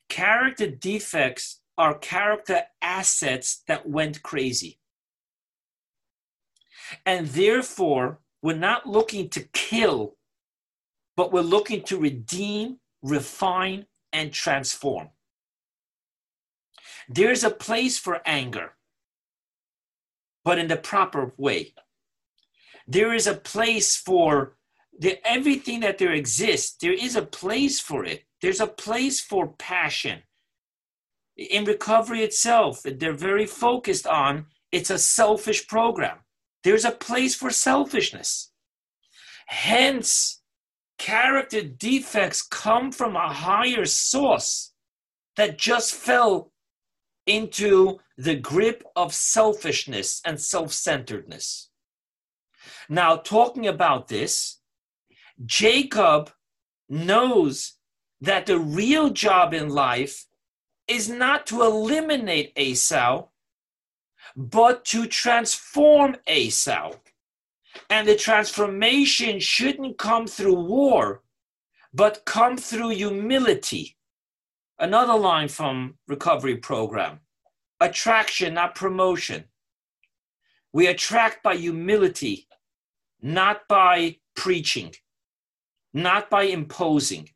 character 0.09 0.65
defects 0.65 1.61
are 1.77 1.99
character 1.99 2.63
assets 2.81 3.61
that 3.67 3.87
went 3.87 4.23
crazy. 4.23 4.79
And 7.05 7.27
therefore, 7.27 8.19
we're 8.41 8.57
not 8.57 8.87
looking 8.87 9.29
to 9.29 9.41
kill, 9.53 10.17
but 11.15 11.31
we're 11.31 11.41
looking 11.41 11.83
to 11.83 11.99
redeem, 11.99 12.77
refine, 13.03 13.85
and 14.11 14.33
transform. 14.33 15.09
There's 17.07 17.43
a 17.43 17.51
place 17.51 17.99
for 17.99 18.23
anger, 18.25 18.73
but 20.43 20.57
in 20.57 20.67
the 20.67 20.77
proper 20.77 21.31
way. 21.37 21.75
There 22.87 23.13
is 23.13 23.27
a 23.27 23.35
place 23.35 23.95
for 23.95 24.55
the, 24.97 25.19
everything 25.27 25.79
that 25.81 25.97
there 25.97 26.13
exists, 26.13 26.77
there 26.81 26.93
is 26.93 27.15
a 27.15 27.21
place 27.21 27.79
for 27.79 28.05
it 28.05 28.25
there's 28.41 28.59
a 28.59 28.67
place 28.67 29.21
for 29.21 29.53
passion. 29.53 30.23
In 31.37 31.63
recovery 31.65 32.23
itself, 32.23 32.81
they're 32.83 33.13
very 33.13 33.45
focused 33.45 34.07
on 34.07 34.47
it's 34.71 34.89
a 34.89 34.97
selfish 34.97 35.67
program. 35.67 36.17
There's 36.63 36.85
a 36.85 36.91
place 36.91 37.35
for 37.35 37.51
selfishness. 37.51 38.51
Hence, 39.47 40.41
character 40.97 41.61
defects 41.61 42.41
come 42.41 42.91
from 42.91 43.15
a 43.15 43.33
higher 43.33 43.85
source 43.85 44.73
that 45.35 45.57
just 45.57 45.93
fell 45.93 46.51
into 47.25 47.99
the 48.17 48.35
grip 48.35 48.83
of 48.95 49.13
selfishness 49.13 50.21
and 50.25 50.39
self 50.39 50.73
centeredness. 50.73 51.69
Now, 52.89 53.15
talking 53.17 53.67
about 53.67 54.07
this, 54.07 54.60
Jacob 55.45 56.31
knows 56.89 57.73
that 58.19 58.45
the 58.45 58.59
real 58.59 59.09
job 59.09 59.53
in 59.53 59.69
life 59.69 60.25
is 60.87 61.09
not 61.09 61.47
to 61.47 61.63
eliminate 61.63 62.53
Esau, 62.57 63.27
but 64.35 64.85
to 64.85 65.07
transform 65.07 66.17
Esau. 66.29 66.93
And 67.89 68.07
the 68.07 68.15
transformation 68.15 69.39
shouldn't 69.39 69.97
come 69.97 70.27
through 70.27 70.55
war, 70.55 71.23
but 71.93 72.25
come 72.25 72.57
through 72.57 72.89
humility. 72.89 73.97
Another 74.77 75.17
line 75.17 75.47
from 75.47 75.95
recovery 76.07 76.57
program 76.57 77.19
attraction, 77.79 78.53
not 78.53 78.75
promotion. 78.75 79.45
We 80.71 80.87
attract 80.87 81.41
by 81.43 81.55
humility, 81.55 82.47
not 83.21 83.67
by 83.67 84.17
preaching, 84.35 84.93
not 85.93 86.29
by 86.29 86.43
imposing. 86.43 87.29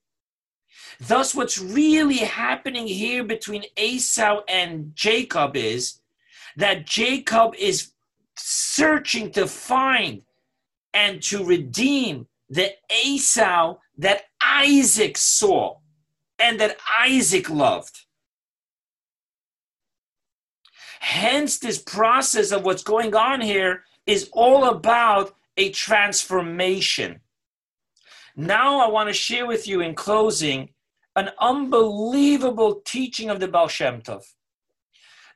Thus, 0.99 1.35
what's 1.35 1.59
really 1.59 2.17
happening 2.17 2.87
here 2.87 3.23
between 3.23 3.65
Esau 3.77 4.41
and 4.47 4.95
Jacob 4.95 5.55
is 5.55 5.99
that 6.55 6.85
Jacob 6.85 7.53
is 7.55 7.91
searching 8.37 9.31
to 9.31 9.47
find 9.47 10.21
and 10.93 11.21
to 11.23 11.43
redeem 11.43 12.27
the 12.49 12.71
Esau 13.03 13.77
that 13.97 14.23
Isaac 14.41 15.17
saw 15.17 15.77
and 16.39 16.59
that 16.59 16.77
Isaac 17.01 17.49
loved. 17.49 18.05
Hence, 20.99 21.59
this 21.59 21.77
process 21.77 22.51
of 22.51 22.63
what's 22.63 22.83
going 22.83 23.15
on 23.15 23.41
here 23.41 23.83
is 24.05 24.29
all 24.31 24.65
about 24.69 25.35
a 25.57 25.69
transformation. 25.71 27.21
Now, 28.35 28.79
I 28.79 28.89
want 28.89 29.07
to 29.07 29.13
share 29.13 29.45
with 29.45 29.67
you 29.67 29.81
in 29.81 29.95
closing 29.95 30.69
an 31.15 31.29
unbelievable 31.39 32.81
teaching 32.85 33.29
of 33.29 33.39
the 33.39 33.47
Baal 33.47 33.69
Shem 33.69 34.01
Tov. 34.01 34.23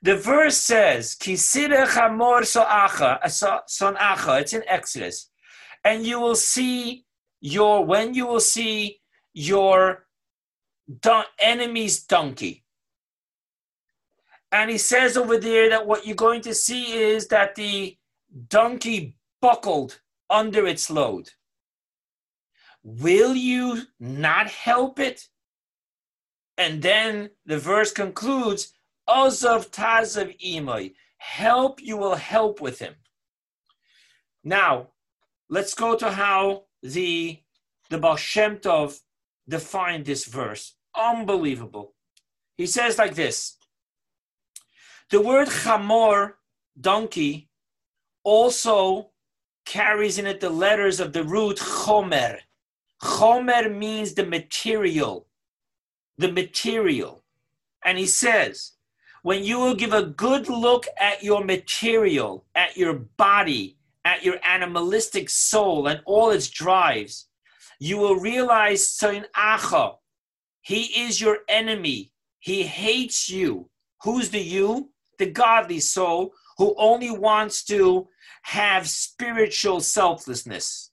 The 0.02 0.16
verse 0.16 0.58
says, 0.58 1.16
Kisire 1.16 1.86
chamor 1.86 2.46
so'acha, 2.46 3.20
son'acha, 3.24 4.42
it's 4.42 4.54
in 4.54 4.64
Exodus. 4.68 5.30
And 5.84 6.06
you 6.06 6.20
will 6.20 6.36
see 6.36 7.06
your, 7.40 7.86
when 7.86 8.14
you 8.14 8.26
will 8.28 8.40
see 8.40 9.00
your 9.34 10.06
enemy's 11.42 12.04
donkey. 12.04 12.66
And 14.52 14.70
he 14.70 14.78
says 14.78 15.16
over 15.16 15.38
there 15.38 15.70
that 15.70 15.86
what 15.86 16.06
you're 16.06 16.16
going 16.16 16.42
to 16.42 16.54
see 16.54 16.94
is 16.94 17.28
that 17.28 17.56
the 17.56 17.98
donkey 18.48 19.16
buckled 19.42 20.02
under 20.30 20.66
its 20.66 20.90
load. 20.90 21.30
Will 22.98 23.36
you 23.36 23.84
not 24.00 24.48
help 24.50 25.00
it? 25.00 25.28
And 26.58 26.82
then 26.82 27.30
the 27.46 27.60
verse 27.60 27.92
concludes, 27.92 28.74
Ozav 29.08 29.70
Tazav 29.70 30.36
Imoy. 30.44 30.94
Help, 31.18 31.84
you 31.84 31.98
will 31.98 32.16
help 32.16 32.62
with 32.62 32.80
him. 32.80 32.96
Now, 34.44 34.88
let's 35.50 35.76
go 35.76 35.96
to 35.98 36.10
how 36.10 36.64
the, 36.82 37.40
the 37.92 38.00
Baal 38.00 38.16
Shem 38.16 38.58
Tov 38.58 39.00
defined 39.48 40.06
this 40.06 40.26
verse. 40.26 40.74
Unbelievable. 40.96 41.94
He 42.58 42.66
says 42.66 42.98
like 42.98 43.14
this 43.14 43.58
The 45.12 45.22
word 45.22 45.50
chamor, 45.50 46.34
donkey, 46.80 47.50
also 48.24 49.12
carries 49.66 50.18
in 50.18 50.26
it 50.26 50.40
the 50.40 50.50
letters 50.50 51.00
of 51.00 51.14
the 51.14 51.24
root 51.24 51.58
chomer. 51.58 52.40
Chomer 53.02 53.76
means 53.76 54.14
the 54.14 54.26
material, 54.26 55.28
the 56.18 56.32
material. 56.32 57.24
And 57.84 57.98
he 57.98 58.06
says, 58.06 58.74
when 59.24 59.44
you 59.44 59.60
will 59.60 59.76
give 59.76 59.94
a 59.94 60.04
good 60.04 60.50
look 60.50 60.86
at 61.00 61.24
your 61.24 61.44
material, 61.44 62.46
at 62.56 62.78
your 62.78 62.94
body, 62.94 63.78
at 64.06 64.24
your 64.24 64.38
animalistic 64.46 65.30
soul 65.30 65.88
and 65.88 66.02
all 66.06 66.30
its 66.32 66.50
drives, 66.50 67.28
you 67.80 67.98
will 67.98 68.16
realize 68.16 68.88
Sain 68.88 69.26
Acha, 69.36 69.96
he 70.62 70.84
is 71.08 71.22
your 71.22 71.40
enemy. 71.48 72.12
He 72.40 72.64
hates 72.64 73.30
you. 73.30 73.70
Who's 74.04 74.30
the 74.30 74.42
you? 74.42 74.92
The 75.18 75.26
godly 75.26 75.80
soul 75.80 76.34
who 76.58 76.76
only 76.78 77.12
wants 77.12 77.64
to 77.66 78.08
have 78.44 78.88
spiritual 78.88 79.80
selflessness. 79.82 80.92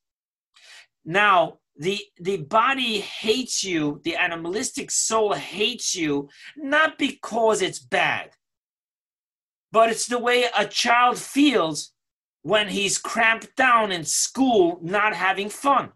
Now, 1.05 1.59
the 1.79 1.99
the 2.19 2.39
body 2.39 3.01
hates 3.01 3.63
you 3.63 4.01
the 4.05 4.17
animalistic 4.17 4.91
soul 4.91 5.35
hates 5.35 5.95
you 5.95 6.29
not 6.57 6.97
because 6.99 7.61
it's 7.61 7.79
bad 7.79 8.31
but 9.73 9.91
it's 9.91 10.07
the 10.07 10.19
way 10.19 10.47
a 10.57 10.67
child 10.67 11.19
feels 11.19 11.93
when 12.47 12.69
he's 12.69 12.97
cramped 12.97 13.57
down 13.57 13.91
in 13.91 14.05
school, 14.05 14.79
not 14.81 15.13
having 15.15 15.49
fun. 15.49 15.91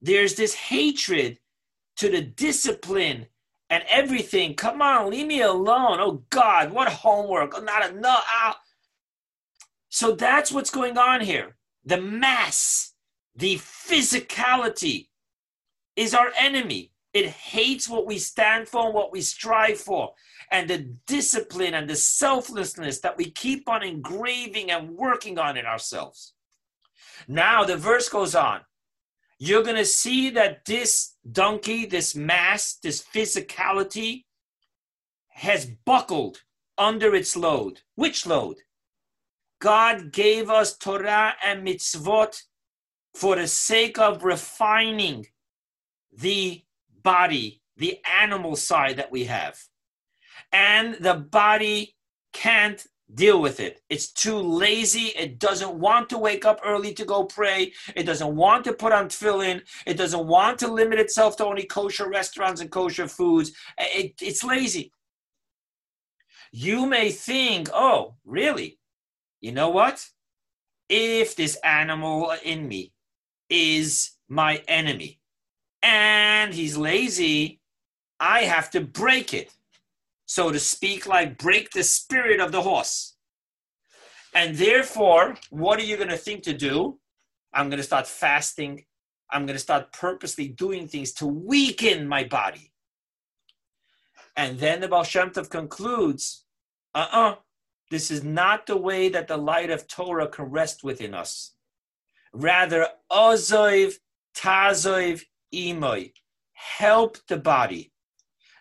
There's 0.00 0.36
this 0.36 0.54
hatred 0.54 1.38
to 1.98 2.08
the 2.08 2.22
discipline 2.22 3.26
and 3.68 3.84
everything. 3.90 4.54
Come 4.54 4.80
on, 4.80 5.10
leave 5.10 5.26
me 5.26 5.42
alone. 5.42 6.00
Oh 6.00 6.24
God, 6.30 6.72
what 6.72 6.88
homework? 6.88 7.62
Not 7.62 7.90
enough. 7.90 8.24
Ah. 8.26 8.58
So 9.90 10.12
that's 10.12 10.50
what's 10.50 10.70
going 10.70 10.96
on 10.96 11.20
here. 11.20 11.56
The 11.84 12.00
mass, 12.00 12.94
the 13.40 13.56
physicality 13.56 15.08
is 15.96 16.14
our 16.14 16.30
enemy. 16.38 16.92
It 17.12 17.26
hates 17.26 17.88
what 17.88 18.06
we 18.06 18.18
stand 18.18 18.68
for 18.68 18.86
and 18.86 18.94
what 18.94 19.12
we 19.12 19.22
strive 19.22 19.78
for. 19.78 20.12
And 20.52 20.68
the 20.68 20.94
discipline 21.06 21.74
and 21.74 21.88
the 21.88 21.96
selflessness 21.96 23.00
that 23.00 23.16
we 23.16 23.30
keep 23.30 23.68
on 23.68 23.82
engraving 23.82 24.70
and 24.70 24.96
working 24.96 25.38
on 25.38 25.56
in 25.56 25.66
ourselves. 25.66 26.34
Now 27.26 27.64
the 27.64 27.76
verse 27.76 28.08
goes 28.08 28.34
on. 28.34 28.60
You're 29.38 29.62
going 29.62 29.76
to 29.76 29.86
see 29.86 30.30
that 30.30 30.66
this 30.66 31.16
donkey, 31.32 31.86
this 31.86 32.14
mass, 32.14 32.74
this 32.82 33.02
physicality 33.02 34.24
has 35.30 35.64
buckled 35.86 36.42
under 36.76 37.14
its 37.14 37.34
load. 37.36 37.80
Which 37.94 38.26
load? 38.26 38.56
God 39.60 40.12
gave 40.12 40.50
us 40.50 40.76
Torah 40.76 41.34
and 41.42 41.66
mitzvot 41.66 42.42
for 43.14 43.36
the 43.36 43.46
sake 43.46 43.98
of 43.98 44.24
refining 44.24 45.26
the 46.12 46.62
body, 47.02 47.62
the 47.76 47.98
animal 48.20 48.56
side 48.56 48.96
that 48.96 49.10
we 49.10 49.24
have. 49.24 49.58
And 50.52 50.94
the 50.94 51.14
body 51.14 51.96
can't 52.32 52.84
deal 53.14 53.40
with 53.40 53.60
it. 53.60 53.82
It's 53.88 54.12
too 54.12 54.36
lazy. 54.36 55.12
It 55.16 55.38
doesn't 55.38 55.74
want 55.74 56.08
to 56.10 56.18
wake 56.18 56.44
up 56.44 56.60
early 56.64 56.94
to 56.94 57.04
go 57.04 57.24
pray. 57.24 57.72
It 57.96 58.04
doesn't 58.04 58.36
want 58.36 58.64
to 58.64 58.72
put 58.72 58.92
on 58.92 59.08
tefillin. 59.08 59.62
It 59.86 59.94
doesn't 59.94 60.26
want 60.26 60.58
to 60.60 60.68
limit 60.68 60.98
itself 60.98 61.36
to 61.36 61.46
only 61.46 61.64
kosher 61.64 62.08
restaurants 62.08 62.60
and 62.60 62.70
kosher 62.70 63.08
foods. 63.08 63.52
It, 63.78 64.14
it's 64.20 64.44
lazy. 64.44 64.92
You 66.52 66.86
may 66.86 67.10
think, 67.10 67.68
oh, 67.72 68.14
really? 68.24 68.78
You 69.40 69.52
know 69.52 69.70
what? 69.70 70.06
If 70.88 71.36
this 71.36 71.56
animal 71.62 72.34
in 72.44 72.66
me 72.66 72.92
is 73.50 74.12
my 74.28 74.62
enemy 74.68 75.20
and 75.82 76.54
he's 76.54 76.76
lazy, 76.76 77.60
I 78.18 78.40
have 78.42 78.70
to 78.70 78.80
break 78.80 79.34
it 79.34 79.52
so 80.26 80.52
to 80.52 80.60
speak, 80.60 81.06
like 81.06 81.38
break 81.38 81.70
the 81.70 81.82
spirit 81.82 82.38
of 82.38 82.52
the 82.52 82.62
horse. 82.62 83.16
And 84.32 84.56
therefore, 84.56 85.36
what 85.50 85.80
are 85.80 85.84
you 85.84 85.96
going 85.96 86.10
to 86.10 86.16
think 86.16 86.44
to 86.44 86.52
do? 86.52 87.00
I'm 87.52 87.68
going 87.68 87.78
to 87.78 87.84
start 87.84 88.06
fasting. 88.06 88.84
I'm 89.32 89.44
going 89.44 89.56
to 89.56 89.62
start 89.62 89.92
purposely 89.92 90.46
doing 90.46 90.86
things 90.86 91.12
to 91.14 91.26
weaken 91.26 92.06
my 92.06 92.24
body. 92.24 92.72
And 94.36 94.58
then 94.58 94.80
the 94.80 94.88
Baal 94.88 95.02
Shem 95.02 95.30
Tov 95.30 95.50
concludes, 95.50 96.44
uh-uh, 96.94 97.34
this 97.90 98.12
is 98.12 98.22
not 98.22 98.66
the 98.66 98.76
way 98.76 99.08
that 99.08 99.26
the 99.26 99.36
light 99.36 99.70
of 99.70 99.88
Torah 99.88 100.28
can 100.28 100.44
rest 100.44 100.84
within 100.84 101.12
us. 101.12 101.54
Rather, 102.32 102.86
ozoiv, 103.10 103.94
tazoiv, 104.36 105.22
imoy, 105.54 106.12
help 106.52 107.18
the 107.28 107.36
body. 107.36 107.92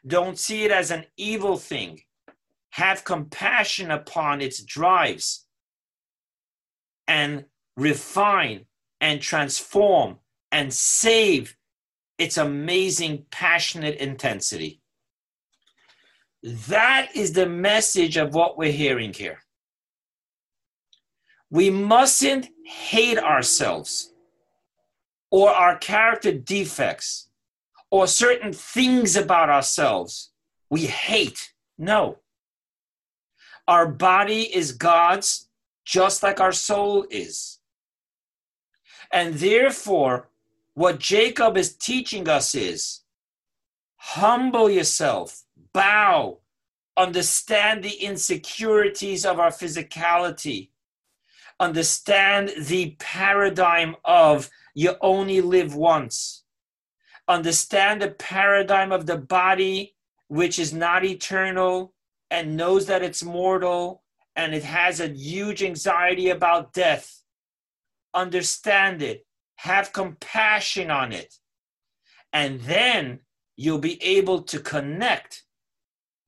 Don't 0.06 0.40
see 0.40 0.64
it 0.64 0.72
as 0.72 0.92
an 0.92 1.06
evil 1.18 1.58
thing. 1.58 2.02
Have 2.72 3.04
compassion 3.04 3.92
upon 3.92 4.42
its 4.42 4.64
drives 4.64 5.46
and 7.08 7.46
refine 7.76 8.66
and 9.02 9.22
transform 9.22 10.20
and 10.52 10.74
save 10.74 11.56
its 12.18 12.38
amazing, 12.38 13.26
passionate 13.32 13.96
intensity. 13.98 14.82
That 16.44 17.10
is 17.16 17.34
the 17.34 17.48
message 17.48 18.18
of 18.18 18.34
what 18.34 18.58
we're 18.58 18.72
hearing 18.72 19.14
here. 19.14 19.40
We 21.50 21.70
mustn't 21.70 22.50
hate 22.64 23.18
ourselves 23.18 24.14
or 25.32 25.50
our 25.50 25.78
character 25.78 26.32
defects 26.32 27.30
or 27.92 28.08
certain 28.08 28.54
things 28.54 29.16
about 29.16 29.50
ourselves 29.50 30.32
we 30.70 30.86
hate. 30.86 31.54
No. 31.78 32.20
Our 33.68 33.88
body 33.88 34.44
is 34.44 34.72
God's 34.72 35.50
just 35.86 36.22
like 36.24 36.40
our 36.40 36.52
soul 36.52 37.06
is. 37.10 37.60
And 39.12 39.36
therefore, 39.36 40.30
what 40.76 41.00
Jacob 41.00 41.58
is 41.58 41.76
teaching 41.76 42.30
us 42.30 42.54
is 42.54 43.02
humble 43.96 44.70
yourself, 44.70 45.44
bow, 45.74 46.40
understand 46.96 47.84
the 47.84 47.96
insecurities 48.04 49.26
of 49.26 49.40
our 49.40 49.50
physicality, 49.50 50.70
understand 51.60 52.54
the 52.58 52.96
paradigm 53.00 53.96
of 54.06 54.50
you 54.74 54.96
only 55.02 55.42
live 55.42 55.76
once. 55.76 56.44
Understand 57.28 58.02
the 58.02 58.12
paradigm 58.12 58.92
of 58.92 59.06
the 59.06 59.18
body, 59.18 59.96
which 60.28 60.58
is 60.58 60.74
not 60.74 61.04
eternal 61.04 61.94
and 62.32 62.56
knows 62.56 62.86
that 62.86 63.04
it's 63.04 63.24
mortal 63.24 64.04
and 64.36 64.54
it 64.54 64.64
has 64.64 65.00
a 65.00 65.10
huge 65.10 65.62
anxiety 65.64 66.30
about 66.30 66.74
death. 66.74 67.24
Understand 68.14 69.02
it, 69.02 69.26
have 69.58 69.94
compassion 69.94 70.90
on 70.90 71.12
it, 71.12 71.36
and 72.32 72.62
then 72.62 73.20
you'll 73.58 73.80
be 73.80 74.02
able 74.02 74.42
to 74.44 74.60
connect, 74.60 75.44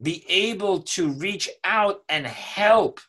be 0.01 0.25
able 0.27 0.81
to 0.81 1.09
reach 1.09 1.49
out 1.63 2.03
and 2.09 2.27
help 2.27 2.99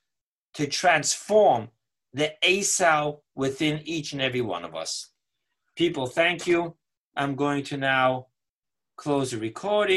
to 0.55 0.67
transform 0.67 1.69
the 2.15 2.33
Esau 2.47 3.17
within 3.35 3.81
each 3.85 4.13
and 4.13 4.23
every 4.23 4.41
one 4.43 4.65
of 4.65 4.75
us. 4.75 5.09
People, 5.77 6.07
thank 6.07 6.47
you. 6.47 6.77
I'm 7.17 7.35
going 7.35 7.65
to 7.65 7.77
now 7.77 8.27
close 8.97 9.31
the 9.31 9.39
recording. 9.39 9.91